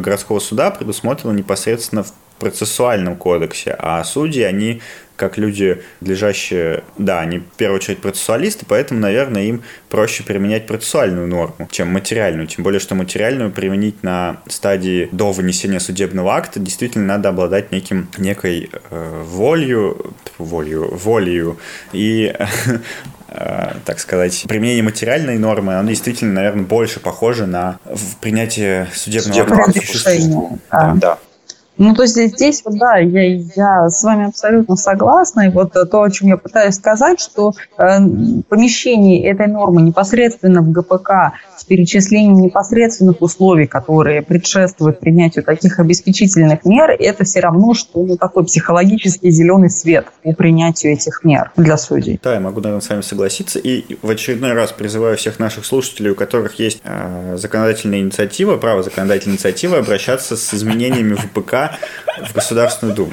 городского 0.00 0.40
суда 0.40 0.70
предусмотрено 0.70 1.32
непосредственно 1.32 2.02
в 2.02 2.12
процессуальном 2.38 3.16
кодексе, 3.16 3.74
а 3.78 4.02
судьи, 4.04 4.42
они 4.42 4.80
как 5.18 5.36
люди, 5.36 5.82
лежащие, 6.00 6.84
да, 6.96 7.18
они 7.18 7.38
в 7.38 7.56
первую 7.56 7.78
очередь 7.78 7.98
процессуалисты, 7.98 8.64
поэтому, 8.66 9.00
наверное, 9.00 9.42
им 9.42 9.62
проще 9.90 10.22
применять 10.22 10.66
процессуальную 10.66 11.26
норму, 11.26 11.68
чем 11.72 11.88
материальную. 11.88 12.46
Тем 12.46 12.62
более, 12.62 12.78
что 12.78 12.94
материальную 12.94 13.50
применить 13.50 14.04
на 14.04 14.36
стадии 14.46 15.08
до 15.10 15.32
вынесения 15.32 15.80
судебного 15.80 16.34
акта 16.34 16.60
действительно 16.60 17.04
надо 17.04 17.30
обладать 17.30 17.72
неким, 17.72 18.08
некой 18.16 18.70
э, 18.90 19.22
волью, 19.24 20.14
волью, 20.38 20.88
волею 20.94 21.58
и 21.92 22.32
э, 23.28 23.72
так 23.84 23.98
сказать, 23.98 24.44
применение 24.48 24.84
материальной 24.84 25.36
нормы, 25.36 25.74
оно 25.74 25.88
действительно, 25.88 26.34
наверное, 26.34 26.64
больше 26.64 27.00
похоже 27.00 27.46
на 27.46 27.80
принятие 28.20 28.88
судебного 28.94 29.64
акта. 29.64 29.80
Решение. 29.80 30.58
Да. 30.70 30.94
да. 30.94 31.18
Ну, 31.78 31.94
то 31.94 32.02
есть 32.02 32.16
здесь, 32.16 32.62
вот, 32.64 32.76
да, 32.76 32.96
я, 32.96 33.36
я 33.54 33.88
с 33.88 34.02
вами 34.02 34.26
абсолютно 34.26 34.74
согласна. 34.76 35.46
И 35.46 35.50
вот 35.50 35.72
то, 35.72 36.02
о 36.02 36.10
чем 36.10 36.28
я 36.28 36.36
пытаюсь 36.36 36.74
сказать, 36.74 37.20
что 37.20 37.52
э, 37.78 37.82
помещение 38.48 39.24
этой 39.30 39.46
нормы 39.46 39.82
непосредственно 39.82 40.60
в 40.60 40.72
ГПК 40.72 41.34
с 41.56 41.64
перечислением 41.64 42.40
непосредственных 42.40 43.22
условий, 43.22 43.66
которые 43.66 44.22
предшествуют 44.22 44.98
принятию 44.98 45.44
таких 45.44 45.78
обеспечительных 45.78 46.64
мер, 46.64 46.90
это 46.90 47.24
все 47.24 47.40
равно, 47.40 47.74
что 47.74 48.02
ну, 48.02 48.16
такой 48.16 48.44
психологический 48.44 49.30
зеленый 49.30 49.70
свет 49.70 50.06
по 50.24 50.32
принятию 50.32 50.94
этих 50.94 51.22
мер 51.22 51.52
для 51.56 51.76
судей. 51.76 52.18
Да, 52.22 52.34
я 52.34 52.40
могу, 52.40 52.60
наверное, 52.60 52.80
с 52.80 52.88
вами 52.88 53.02
согласиться. 53.02 53.60
И 53.60 53.96
в 54.02 54.10
очередной 54.10 54.52
раз 54.52 54.72
призываю 54.72 55.16
всех 55.16 55.38
наших 55.38 55.64
слушателей, 55.64 56.10
у 56.10 56.14
которых 56.16 56.58
есть 56.58 56.80
э, 56.82 57.36
законодательная 57.36 58.00
инициатива, 58.00 58.56
право 58.56 58.82
законодательной 58.82 59.36
инициативы, 59.36 59.76
обращаться 59.76 60.36
с 60.36 60.52
изменениями 60.54 61.14
в 61.14 61.30
ПК 61.30 61.67
в 62.22 62.32
Государственную 62.32 62.94
Думу. 62.96 63.12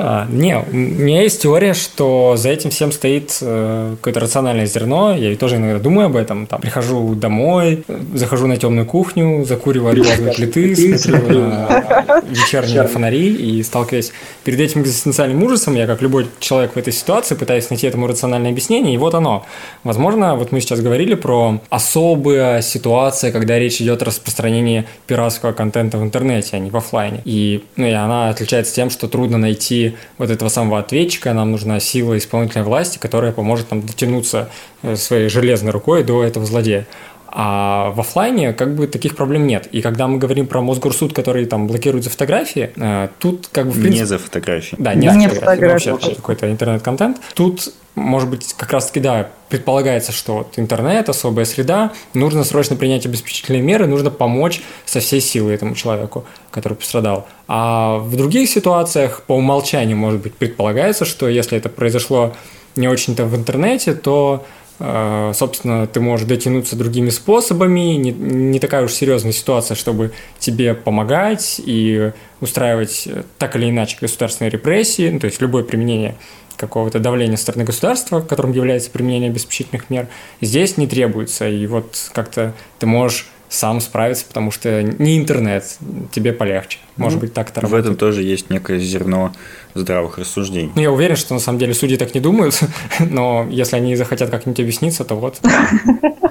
А, 0.00 0.26
не, 0.30 0.56
у 0.56 0.74
меня 0.74 1.22
есть 1.22 1.42
теория, 1.42 1.74
что 1.74 2.36
за 2.36 2.50
этим 2.50 2.70
всем 2.70 2.92
стоит 2.92 3.36
э, 3.40 3.96
какое-то 3.96 4.20
рациональное 4.20 4.66
зерно. 4.66 5.14
Я 5.14 5.34
тоже 5.36 5.56
иногда 5.56 5.80
думаю 5.80 6.06
об 6.06 6.16
этом. 6.16 6.46
Там 6.46 6.60
прихожу 6.60 7.16
домой, 7.16 7.84
захожу 8.14 8.46
на 8.46 8.56
темную 8.56 8.86
кухню, 8.86 9.44
закуриваю 9.44 9.92
от 10.00 10.06
газовой 10.06 10.32
плиты, 10.34 10.98
смотрю 10.98 11.48
на 11.48 12.22
вечерние 12.28 12.86
фонари 12.86 13.34
и 13.34 13.62
сталкиваясь 13.64 14.12
перед 14.44 14.60
этим 14.60 14.82
экзистенциальным 14.82 15.42
ужасом, 15.42 15.74
я, 15.74 15.86
как 15.86 16.00
любой 16.00 16.28
человек 16.38 16.74
в 16.74 16.78
этой 16.78 16.92
ситуации, 16.92 17.34
пытаюсь 17.34 17.68
найти 17.68 17.86
этому 17.86 18.06
рациональное 18.06 18.52
объяснение, 18.52 18.94
и 18.94 18.98
вот 18.98 19.14
оно. 19.14 19.44
Возможно, 19.82 20.36
вот 20.36 20.52
мы 20.52 20.60
сейчас 20.60 20.80
говорили 20.80 21.14
про 21.14 21.60
особые 21.70 22.62
ситуации, 22.62 23.32
когда 23.32 23.58
речь 23.58 23.80
идет 23.80 24.02
о 24.02 24.04
распространении 24.04 24.84
пиратского 25.08 25.52
контента 25.52 25.98
в 25.98 26.02
интернете, 26.04 26.50
а 26.52 26.58
не 26.60 26.70
в 26.70 26.76
офлайне. 26.76 27.20
И, 27.24 27.64
ну, 27.76 27.86
и 27.86 27.90
она 27.90 28.28
отличается 28.28 28.74
тем, 28.74 28.90
что 28.90 29.07
трудно 29.08 29.38
найти 29.38 29.96
вот 30.18 30.30
этого 30.30 30.48
самого 30.48 30.78
ответчика, 30.78 31.32
нам 31.32 31.50
нужна 31.50 31.80
сила 31.80 32.16
исполнительной 32.16 32.64
власти, 32.64 32.98
которая 32.98 33.32
поможет 33.32 33.70
нам 33.70 33.82
дотянуться 33.82 34.50
э, 34.82 34.96
своей 34.96 35.28
железной 35.28 35.72
рукой 35.72 36.04
до 36.04 36.22
этого 36.22 36.46
злодея. 36.46 36.86
А 37.30 37.90
в 37.90 38.00
офлайне 38.00 38.52
как 38.52 38.74
бы 38.74 38.86
таких 38.86 39.14
проблем 39.14 39.46
нет. 39.46 39.68
И 39.70 39.82
когда 39.82 40.08
мы 40.08 40.18
говорим 40.18 40.46
про 40.46 40.62
Мосгорсуд, 40.62 41.12
который 41.12 41.44
там 41.44 41.66
блокирует 41.66 42.04
за 42.04 42.10
фотографии, 42.10 42.70
э, 42.74 43.08
тут 43.18 43.48
как 43.52 43.66
бы 43.66 43.72
в 43.72 43.74
принципе... 43.74 44.00
Не 44.00 44.06
за 44.06 44.18
фотографии. 44.18 44.76
Да, 44.78 44.94
не 44.94 45.08
да, 45.08 45.20
за 45.20 45.28
фотографии. 45.28 45.90
Вообще 45.90 46.14
какой-то 46.14 46.50
интернет-контент. 46.50 47.20
Тут 47.34 47.72
может 47.98 48.30
быть, 48.30 48.54
как 48.56 48.72
раз-таки, 48.72 49.00
да, 49.00 49.30
предполагается, 49.48 50.12
что 50.12 50.38
вот 50.38 50.54
интернет, 50.56 51.08
особая 51.08 51.44
среда, 51.44 51.92
нужно 52.14 52.44
срочно 52.44 52.76
принять 52.76 53.04
обеспечительные 53.06 53.60
меры, 53.60 53.86
нужно 53.86 54.10
помочь 54.10 54.62
со 54.84 55.00
всей 55.00 55.20
силой 55.20 55.54
этому 55.54 55.74
человеку, 55.74 56.24
который 56.50 56.74
пострадал. 56.74 57.26
А 57.48 57.98
в 57.98 58.16
других 58.16 58.48
ситуациях 58.48 59.22
по 59.26 59.34
умолчанию, 59.34 59.96
может 59.96 60.22
быть, 60.22 60.34
предполагается, 60.34 61.04
что 61.04 61.28
если 61.28 61.58
это 61.58 61.68
произошло 61.68 62.34
не 62.76 62.88
очень-то 62.88 63.24
в 63.24 63.34
интернете, 63.34 63.94
то 63.94 64.44
собственно, 64.78 65.86
ты 65.86 66.00
можешь 66.00 66.26
дотянуться 66.26 66.76
другими 66.76 67.10
способами, 67.10 67.96
не, 67.96 68.12
не 68.12 68.60
такая 68.60 68.84
уж 68.84 68.92
серьезная 68.92 69.32
ситуация, 69.32 69.74
чтобы 69.74 70.12
тебе 70.38 70.74
помогать 70.74 71.60
и 71.64 72.12
устраивать 72.40 73.08
так 73.38 73.56
или 73.56 73.70
иначе 73.70 73.98
государственные 74.00 74.50
репрессии, 74.50 75.10
ну, 75.10 75.18
то 75.18 75.26
есть 75.26 75.40
любое 75.40 75.64
применение 75.64 76.14
какого-то 76.56 76.98
давления 76.98 77.36
со 77.36 77.44
стороны 77.44 77.64
государства, 77.64 78.20
которым 78.20 78.52
является 78.52 78.90
применение 78.90 79.30
обеспечительных 79.30 79.90
мер, 79.90 80.08
здесь 80.40 80.76
не 80.76 80.86
требуется. 80.86 81.48
И 81.48 81.66
вот 81.66 82.10
как-то 82.12 82.52
ты 82.78 82.86
можешь 82.86 83.26
сам 83.48 83.80
справиться, 83.80 84.24
потому 84.26 84.50
что 84.50 84.82
не 84.82 85.18
интернет, 85.18 85.78
тебе 86.12 86.32
полегче. 86.32 86.78
Может 86.96 87.16
ну, 87.16 87.20
быть, 87.22 87.34
так 87.34 87.50
это 87.50 87.60
работает. 87.60 87.84
В 87.84 87.86
этом 87.86 87.96
тоже 87.98 88.22
есть 88.22 88.50
некое 88.50 88.78
зерно 88.78 89.32
здравых 89.74 90.18
рассуждений. 90.18 90.72
Ну, 90.74 90.82
я 90.82 90.90
уверен, 90.90 91.16
что 91.16 91.34
на 91.34 91.40
самом 91.40 91.58
деле 91.58 91.72
судьи 91.72 91.96
так 91.96 92.14
не 92.14 92.20
думают, 92.20 92.60
но 92.98 93.46
если 93.50 93.76
они 93.76 93.96
захотят 93.96 94.30
как-нибудь 94.30 94.60
объясниться, 94.60 95.04
то 95.04 95.14
вот. 95.14 95.40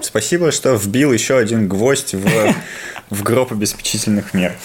Спасибо, 0.01 0.51
что 0.51 0.75
вбил 0.75 1.11
еще 1.11 1.37
один 1.37 1.67
гвоздь 1.67 2.13
в, 2.13 2.27
в 3.09 3.23
гроб 3.23 3.51
обеспечительных 3.51 4.33
мер. 4.33 4.55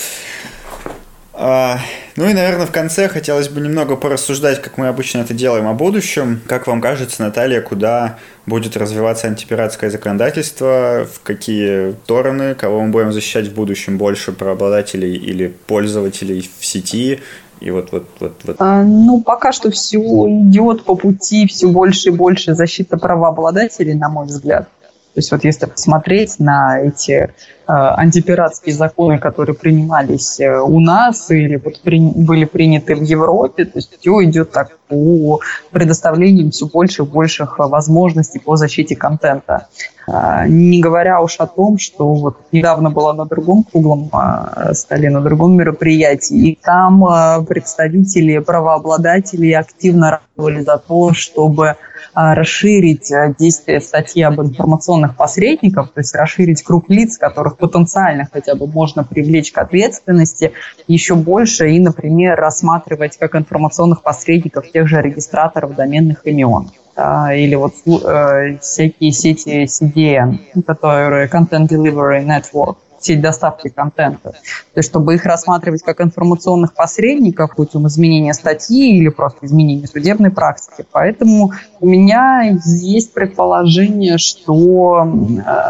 А, 1.35 1.79
ну 2.17 2.29
и, 2.29 2.35
наверное, 2.35 2.67
в 2.67 2.73
конце 2.73 3.09
хотелось 3.09 3.49
бы 3.49 3.61
немного 3.61 3.97
порассуждать, 3.97 4.61
как 4.61 4.77
мы 4.77 4.89
обычно 4.89 5.21
это 5.21 5.33
делаем, 5.33 5.67
о 5.67 5.73
будущем. 5.73 6.41
Как 6.47 6.67
вам 6.67 6.81
кажется, 6.81 7.23
Наталья, 7.23 7.63
куда 7.63 8.19
будет 8.45 8.77
развиваться 8.77 9.29
антипиратское 9.29 9.91
законодательство, 9.91 11.07
в 11.11 11.23
какие 11.23 11.93
стороны, 12.05 12.55
кого 12.55 12.83
мы 12.83 12.91
будем 12.91 13.13
защищать 13.13 13.49
в 13.49 13.55
будущем 13.55 13.97
больше, 13.97 14.33
правообладателей 14.33 15.17
или 15.17 15.55
пользователей 15.67 16.51
в 16.59 16.65
сети, 16.65 17.21
и 17.61 17.71
вот, 17.71 17.93
вот, 17.93 18.09
вот, 18.19 18.41
вот. 18.45 18.57
А, 18.59 18.83
ну, 18.83 19.23
пока 19.23 19.53
что 19.53 19.71
все 19.71 20.01
идет 20.01 20.85
по 20.85 20.97
пути 20.97 21.47
все 21.47 21.69
больше 21.69 22.09
и 22.09 22.13
больше 22.13 22.55
защита 22.55 22.99
правообладателей, 22.99 23.95
на 23.95 24.09
мой 24.09 24.27
взгляд. 24.27 24.69
То 25.15 25.19
есть 25.19 25.31
вот 25.31 25.45
если 25.45 25.67
посмотреть 25.67 26.39
на 26.39 26.81
эти 26.81 27.13
э, 27.13 27.29
антипиратские 27.67 28.75
законы, 28.75 29.19
которые 29.19 29.55
принимались 29.55 30.41
э, 30.41 30.59
у 30.59 30.81
нас 30.81 31.31
или 31.31 31.57
вот 31.57 31.83
при, 31.83 32.01
были 32.01 32.47
приняты 32.47 32.95
в 32.95 33.03
Европе, 33.03 33.67
то 33.67 33.77
есть 33.77 33.99
все 34.01 34.25
идет 34.25 34.53
так 34.53 34.79
по 34.89 35.41
предоставлению 35.71 36.51
все 36.51 36.67
больше 36.67 37.03
и 37.03 37.07
больших 37.07 37.59
возможностей 37.59 38.39
по 38.39 38.57
защите 38.57 38.97
контента. 38.97 39.69
Э, 40.09 40.47
не 40.49 40.81
говоря 40.81 41.21
уж 41.21 41.37
о 41.37 41.47
том, 41.47 41.77
что 41.77 42.15
вот 42.15 42.39
недавно 42.51 42.89
была 42.89 43.13
на 43.13 43.27
другом 43.27 43.65
круглом 43.65 44.11
э, 44.15 44.73
столе, 44.73 45.11
на 45.11 45.21
другом 45.21 45.57
мероприятии, 45.57 46.53
и 46.53 46.59
там 46.63 47.05
э, 47.05 47.43
представители 47.47 48.39
правообладателей 48.39 49.55
активно 49.55 50.23
работали 50.37 50.63
за 50.63 50.79
то, 50.79 51.13
чтобы 51.13 51.77
расширить 52.15 53.11
э, 53.11 53.35
действие 53.39 53.81
статьи 53.81 54.23
об 54.23 54.41
информационных 54.41 55.17
посредниках, 55.17 55.93
то 55.93 56.01
есть 56.01 56.15
расширить 56.15 56.63
круг 56.63 56.89
лиц, 56.89 57.19
которых 57.19 57.57
потенциально 57.57 58.29
хотя 58.33 58.55
бы 58.55 58.67
можно 58.67 59.05
привлечь 59.05 59.53
к 59.53 59.59
ответственности 59.59 60.53
еще 60.87 61.15
больше 61.15 61.71
и, 61.71 61.81
например, 61.81 62.37
рассматривать 62.37 63.17
как 63.17 63.35
информационных 63.35 64.03
посредников 64.03 64.71
тех 64.71 64.87
же 64.89 65.01
регистраторов 65.01 65.75
доменных 65.75 66.27
имен. 66.27 66.71
Или 66.95 67.55
вот 67.55 67.73
э, 67.87 68.59
всякие 68.59 69.13
сети 69.13 69.65
CDN, 69.65 70.63
которые 70.67 71.27
Content 71.27 71.69
Delivery 71.69 72.27
Network 72.27 72.77
сеть 73.05 73.21
доставки 73.21 73.69
контента. 73.69 74.31
То 74.31 74.79
есть, 74.79 74.89
чтобы 74.89 75.15
их 75.15 75.25
рассматривать 75.25 75.83
как 75.83 76.01
информационных 76.01 76.75
посредников 76.75 77.55
путем 77.57 77.87
изменения 77.87 78.35
статьи 78.35 78.97
или 78.97 79.09
просто 79.09 79.47
изменения 79.47 79.87
судебной 79.87 80.31
практики. 80.31 80.87
Поэтому 80.91 81.53
у 81.81 81.87
меня 81.87 82.59
есть 82.65 83.13
предположение, 83.13 84.19
что 84.19 85.07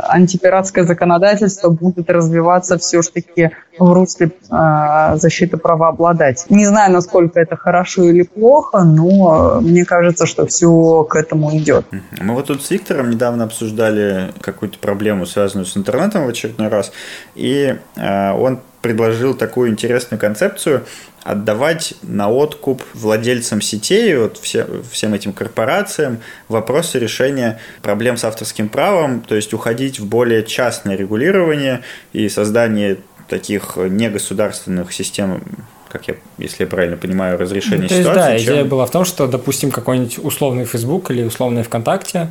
антипиратское 0.08 0.84
законодательство 0.84 1.70
будет 1.70 2.10
развиваться 2.10 2.78
все-таки 2.78 3.50
в 3.78 3.92
русле 3.92 4.30
э, 4.50 5.16
защиты 5.16 5.56
правообладателей. 5.56 6.56
Не 6.56 6.66
знаю, 6.66 6.92
насколько 6.92 7.40
это 7.40 7.56
хорошо 7.56 8.04
или 8.04 8.22
плохо, 8.22 8.84
но 8.84 9.60
мне 9.60 9.84
кажется, 9.84 10.26
что 10.26 10.46
все 10.46 11.04
к 11.04 11.16
этому 11.16 11.56
идет. 11.56 11.86
Мы 12.20 12.34
вот 12.34 12.46
тут 12.46 12.62
с 12.62 12.70
Виктором 12.70 13.10
недавно 13.10 13.44
обсуждали 13.44 14.32
какую-то 14.40 14.78
проблему, 14.78 15.26
связанную 15.26 15.66
с 15.66 15.76
интернетом 15.76 16.26
в 16.26 16.28
очередной 16.28 16.68
раз, 16.68 16.92
и 17.34 17.78
э, 17.96 18.32
он 18.32 18.60
предложил 18.82 19.34
такую 19.34 19.70
интересную 19.70 20.20
концепцию 20.20 20.84
отдавать 21.24 21.94
на 22.02 22.28
откуп 22.28 22.82
владельцам 22.94 23.60
сетей, 23.60 24.16
вот 24.16 24.38
все, 24.38 24.66
всем 24.90 25.14
этим 25.14 25.32
корпорациям, 25.32 26.18
вопросы 26.48 26.98
решения 26.98 27.60
проблем 27.80 28.16
с 28.16 28.24
авторским 28.24 28.68
правом, 28.68 29.20
то 29.20 29.36
есть 29.36 29.54
уходить 29.54 30.00
в 30.00 30.06
более 30.06 30.44
частное 30.44 30.96
регулирование 30.96 31.82
и 32.12 32.28
создание 32.28 32.98
таких 33.32 33.76
негосударственных 33.76 34.92
систем 34.92 35.42
как 35.88 36.08
я, 36.08 36.14
если 36.38 36.64
я 36.64 36.66
правильно 36.66 36.96
понимаю, 36.96 37.38
разрешения 37.38 37.86
То 37.86 37.94
есть, 37.94 38.08
ситуации. 38.08 38.32
Да, 38.32 38.38
чем... 38.38 38.54
идея 38.54 38.64
была 38.64 38.86
в 38.86 38.90
том, 38.90 39.04
что, 39.04 39.26
допустим, 39.26 39.70
какой-нибудь 39.70 40.18
условный 40.24 40.64
Facebook 40.64 41.10
или 41.10 41.22
условный 41.22 41.64
ВКонтакте 41.64 42.30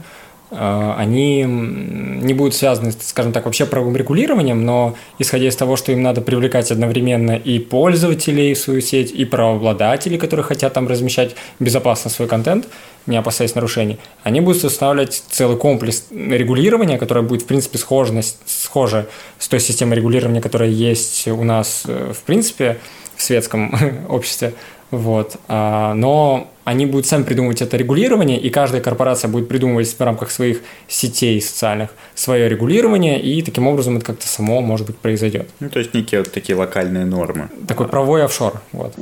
Э, 0.52 0.94
они 0.98 1.44
не 1.44 2.34
будут 2.34 2.54
связаны, 2.54 2.92
скажем 2.92 3.32
так, 3.32 3.46
вообще 3.46 3.66
правовым 3.66 3.96
регулированием, 3.96 4.66
но 4.66 4.96
исходя 5.18 5.48
из 5.48 5.56
того, 5.56 5.78
что 5.78 5.92
им 5.92 6.02
надо 6.04 6.22
привлекать 6.22 6.72
одновременно 6.72 7.32
и 7.32 7.58
пользователей 7.60 8.54
в 8.54 8.60
свою 8.60 8.82
сеть, 8.82 9.12
и 9.12 9.26
правообладателей, 9.26 10.18
которые 10.18 10.44
хотят 10.44 10.74
там 10.74 10.88
размещать 10.88 11.36
безопасно 11.60 12.10
свой 12.10 12.28
контент, 12.28 12.68
не 13.08 13.18
опасаясь 13.18 13.56
нарушений, 13.56 14.00
они 14.24 14.42
будут 14.42 14.64
устанавливать 14.64 15.24
целый 15.30 15.58
комплекс 15.58 16.06
регулирования, 16.12 16.98
которое 16.98 17.22
будет, 17.22 17.44
в 17.44 17.46
принципе, 17.46 17.78
схоже, 17.78 18.22
схоже 18.46 19.08
с 19.40 19.48
той 19.48 19.60
системой 19.60 19.98
регулирования, 19.98 20.42
которая 20.42 20.70
есть 20.70 21.28
у 21.28 21.44
нас, 21.44 21.84
э, 21.88 22.14
в 22.14 22.24
принципе, 22.24 22.78
в 23.16 23.22
светском 23.22 23.74
обществе. 24.10 24.54
Вот. 24.92 25.38
А, 25.48 25.94
но 25.94 26.52
они 26.66 26.86
будут 26.86 27.08
сами 27.08 27.24
придумывать 27.24 27.62
это 27.62 27.78
регулирование, 27.78 28.40
и 28.40 28.50
каждая 28.50 28.82
корпорация 28.82 29.30
будет 29.30 29.48
придумывать 29.48 29.88
в 29.88 30.00
рамках 30.02 30.32
своих 30.32 30.62
сетей 30.88 31.42
социальных 31.42 31.92
свое 32.14 32.50
регулирование, 32.50 33.20
и 33.20 33.42
таким 33.42 33.68
образом 33.68 33.98
это 33.98 34.06
как-то 34.06 34.28
само, 34.28 34.62
может 34.62 34.86
быть, 34.88 34.98
произойдет. 34.98 35.50
Ну, 35.60 35.70
то 35.70 35.80
есть 35.80 35.94
некие 35.94 36.22
вот 36.22 36.32
такие 36.32 36.58
локальные 36.58 37.06
нормы. 37.06 37.50
Такой 37.68 37.88
правой 37.88 38.26
офшор. 38.26 38.62
Вот. 38.74 38.94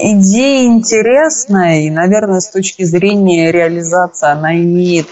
Идея 0.00 0.66
интересная, 0.66 1.80
и, 1.80 1.90
наверное, 1.90 2.38
с 2.38 2.48
точки 2.48 2.84
зрения 2.84 3.50
реализации 3.50 4.28
она 4.28 4.54
имеет 4.54 5.08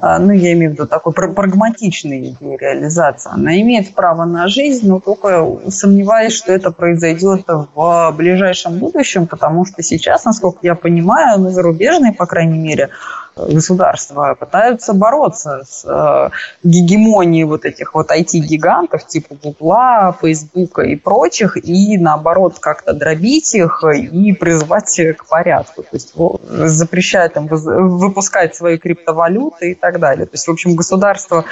а, 0.00 0.18
ну, 0.18 0.32
я 0.32 0.52
имею 0.54 0.72
в 0.72 0.74
виду 0.74 0.86
такой 0.88 1.12
прагматичной 1.12 2.36
реализации, 2.40 3.30
она 3.32 3.60
имеет 3.60 3.94
право 3.94 4.24
на 4.24 4.48
жизнь, 4.48 4.88
но 4.88 4.98
только 4.98 5.60
сомневаюсь, 5.68 6.32
что 6.32 6.52
это 6.52 6.72
произойдет 6.72 7.44
в 7.46 8.14
ближайшем 8.16 8.78
будущем, 8.78 9.26
потому 9.28 9.64
что 9.64 9.82
сейчас, 9.82 10.24
насколько 10.24 10.58
я 10.62 10.74
понимаю, 10.74 11.38
на 11.38 11.50
зарубежные, 11.50 12.12
по 12.12 12.26
крайней 12.26 12.58
мере, 12.58 12.90
государства 13.36 14.36
пытаются 14.38 14.92
бороться 14.92 15.64
с 15.68 15.84
э, 15.84 16.30
гегемонией 16.62 17.44
вот 17.44 17.64
этих 17.64 17.94
вот 17.94 18.10
IT-гигантов 18.10 19.06
типа 19.06 19.36
Гугла, 19.42 20.16
Фейсбука 20.20 20.82
и 20.82 20.96
прочих, 20.96 21.56
и 21.56 21.98
наоборот 21.98 22.58
как-то 22.60 22.92
дробить 22.92 23.54
их 23.54 23.82
и 23.84 24.32
призывать 24.32 25.00
к 25.16 25.26
порядку. 25.26 25.82
То 25.82 25.88
есть 25.92 26.14
запрещать 26.68 27.36
им 27.36 27.46
выпускать 27.46 28.54
свои 28.54 28.78
криптовалюты 28.78 29.72
и 29.72 29.74
так 29.74 29.98
далее. 29.98 30.26
То 30.26 30.34
есть, 30.34 30.46
в 30.46 30.50
общем, 30.50 30.76
государство 30.76 31.44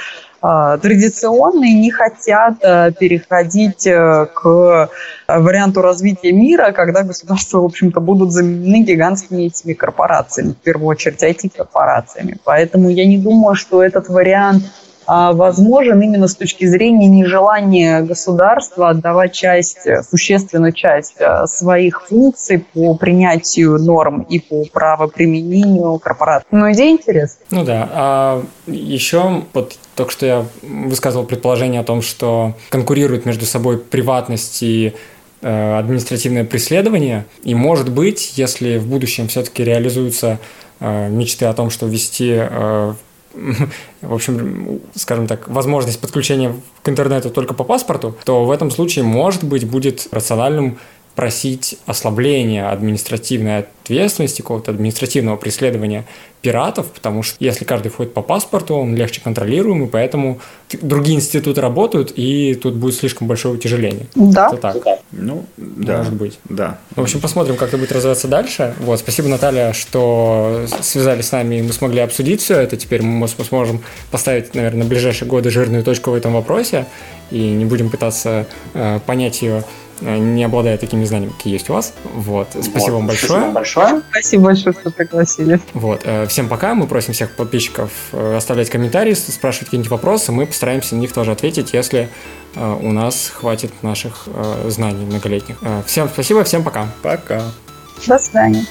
традиционные 0.43 1.73
не 1.73 1.89
хотят 1.89 2.55
э, 2.61 2.91
переходить 2.99 3.87
э, 3.87 4.27
к 4.33 4.89
варианту 5.25 5.81
развития 5.81 6.33
мира, 6.33 6.73
когда 6.73 7.03
государства, 7.03 7.59
в 7.59 7.65
общем-то, 7.65 8.01
будут 8.01 8.33
заменены 8.33 8.83
гигантскими 8.83 9.43
этими 9.43 9.71
корпорациями, 9.71 10.51
в 10.51 10.57
первую 10.57 10.87
очередь 10.87 11.23
IT-корпорациями. 11.23 12.37
Поэтому 12.43 12.89
я 12.89 13.05
не 13.05 13.17
думаю, 13.17 13.55
что 13.55 13.81
этот 13.81 14.09
вариант 14.09 14.63
возможен 15.07 16.01
именно 16.01 16.27
с 16.27 16.35
точки 16.35 16.65
зрения 16.65 17.07
нежелания 17.07 18.01
государства 18.01 18.89
отдавать 18.89 19.33
часть, 19.33 19.87
существенную 20.09 20.73
часть 20.73 21.19
а, 21.19 21.47
своих 21.47 22.07
функций 22.07 22.65
по 22.73 22.95
принятию 22.95 23.79
норм 23.79 24.21
и 24.23 24.39
по 24.39 24.63
правоприменению 24.71 25.99
корпораций. 25.99 26.47
Но 26.51 26.71
идея 26.71 26.91
интересная. 26.91 27.45
Ну 27.51 27.63
да. 27.63 27.89
А 27.91 28.43
еще 28.67 29.43
вот 29.53 29.77
только 29.95 30.11
что 30.11 30.25
я 30.25 30.45
высказывал 30.61 31.25
предположение 31.25 31.81
о 31.81 31.83
том, 31.83 32.01
что 32.01 32.53
конкурируют 32.69 33.25
между 33.25 33.45
собой 33.45 33.77
приватность 33.77 34.63
и 34.63 34.93
э, 35.41 35.77
административное 35.77 36.45
преследование. 36.45 37.25
И 37.43 37.53
может 37.55 37.89
быть, 37.89 38.37
если 38.37 38.77
в 38.77 38.87
будущем 38.87 39.27
все-таки 39.27 39.63
реализуются 39.63 40.39
э, 40.79 41.09
мечты 41.09 41.45
о 41.45 41.53
том, 41.53 41.69
что 41.69 41.85
ввести 41.85 42.33
э, 42.35 42.93
в 44.01 44.13
общем, 44.13 44.81
скажем 44.95 45.27
так, 45.27 45.47
возможность 45.47 45.99
подключения 45.99 46.55
к 46.81 46.89
интернету 46.89 47.29
только 47.29 47.53
по 47.53 47.63
паспорту, 47.63 48.15
то 48.23 48.45
в 48.45 48.51
этом 48.51 48.71
случае, 48.71 49.03
может 49.05 49.43
быть, 49.43 49.67
будет 49.67 50.07
рациональным 50.11 50.77
просить 51.15 51.77
ослабления 51.85 52.69
административной 52.69 53.59
ответственности, 53.59 54.41
какого-то 54.41 54.71
административного 54.71 55.35
преследования 55.37 56.05
пиратов, 56.41 56.87
потому 56.87 57.23
что 57.23 57.35
если 57.39 57.63
каждый 57.63 57.89
входит 57.89 58.13
по 58.13 58.21
паспорту, 58.21 58.75
он 58.75 58.95
легче 58.95 59.21
контролируемый, 59.21 59.87
поэтому 59.87 60.39
другие 60.81 61.17
институты 61.17 61.61
работают, 61.61 62.11
и 62.15 62.55
тут 62.55 62.75
будет 62.75 62.95
слишком 62.95 63.27
большое 63.27 63.55
утяжеление. 63.55 64.07
Да. 64.15 64.47
Это 64.47 64.57
так. 64.57 64.99
Ну, 65.11 65.45
да. 65.57 65.99
Может 65.99 66.13
быть. 66.13 66.39
Да. 66.49 66.79
В 66.95 67.01
общем, 67.01 67.21
посмотрим, 67.21 67.55
как 67.55 67.69
это 67.69 67.77
будет 67.77 67.91
развиваться 67.91 68.27
дальше. 68.27 68.73
Вот, 68.79 68.99
спасибо, 68.99 69.29
Наталья, 69.29 69.71
что 69.73 70.65
связались 70.81 71.27
с 71.27 71.31
нами, 71.31 71.55
и 71.55 71.61
мы 71.61 71.71
смогли 71.71 72.01
обсудить 72.01 72.41
все 72.41 72.59
это. 72.59 72.75
Теперь 72.75 73.03
мы 73.03 73.27
сможем 73.27 73.81
поставить, 74.11 74.53
наверное, 74.53 74.83
на 74.83 74.89
ближайшие 74.89 75.29
годы 75.29 75.49
жирную 75.49 75.83
точку 75.83 76.11
в 76.11 76.15
этом 76.15 76.33
вопросе, 76.33 76.87
и 77.31 77.39
не 77.39 77.65
будем 77.65 77.89
пытаться 77.89 78.47
э, 78.73 78.99
понять 79.05 79.41
ее 79.41 79.63
не 80.03 80.43
обладая 80.43 80.77
такими 80.77 81.05
знаниями, 81.05 81.31
какие 81.31 81.53
есть 81.53 81.69
у 81.69 81.73
вас. 81.73 81.93
Вот. 82.13 82.49
Спасибо 82.51 82.79
вот. 82.79 82.91
вам 82.91 83.07
большое. 83.07 83.29
Спасибо 83.31 83.53
большое. 83.53 84.01
Спасибо 84.09 84.43
большое, 84.43 84.75
что 84.79 84.91
пригласили. 84.91 85.59
Вот. 85.73 86.01
Э, 86.03 86.27
всем 86.27 86.49
пока. 86.49 86.73
Мы 86.73 86.87
просим 86.87 87.13
всех 87.13 87.35
подписчиков 87.35 87.91
э, 88.11 88.35
оставлять 88.35 88.69
комментарии, 88.69 89.13
спрашивать 89.13 89.67
какие-нибудь 89.67 89.91
вопросы. 89.91 90.31
Мы 90.31 90.45
постараемся 90.45 90.95
на 90.95 90.99
них 90.99 91.11
тоже 91.13 91.31
ответить, 91.31 91.73
если 91.73 92.09
у 92.55 92.91
нас 92.91 93.31
хватит 93.33 93.71
наших 93.81 94.27
знаний 94.67 95.05
многолетних. 95.05 95.57
Всем 95.87 96.07
спасибо, 96.07 96.43
всем 96.43 96.63
пока. 96.63 96.87
Пока. 97.01 97.41
До 98.05 98.19
свидания. 98.19 98.63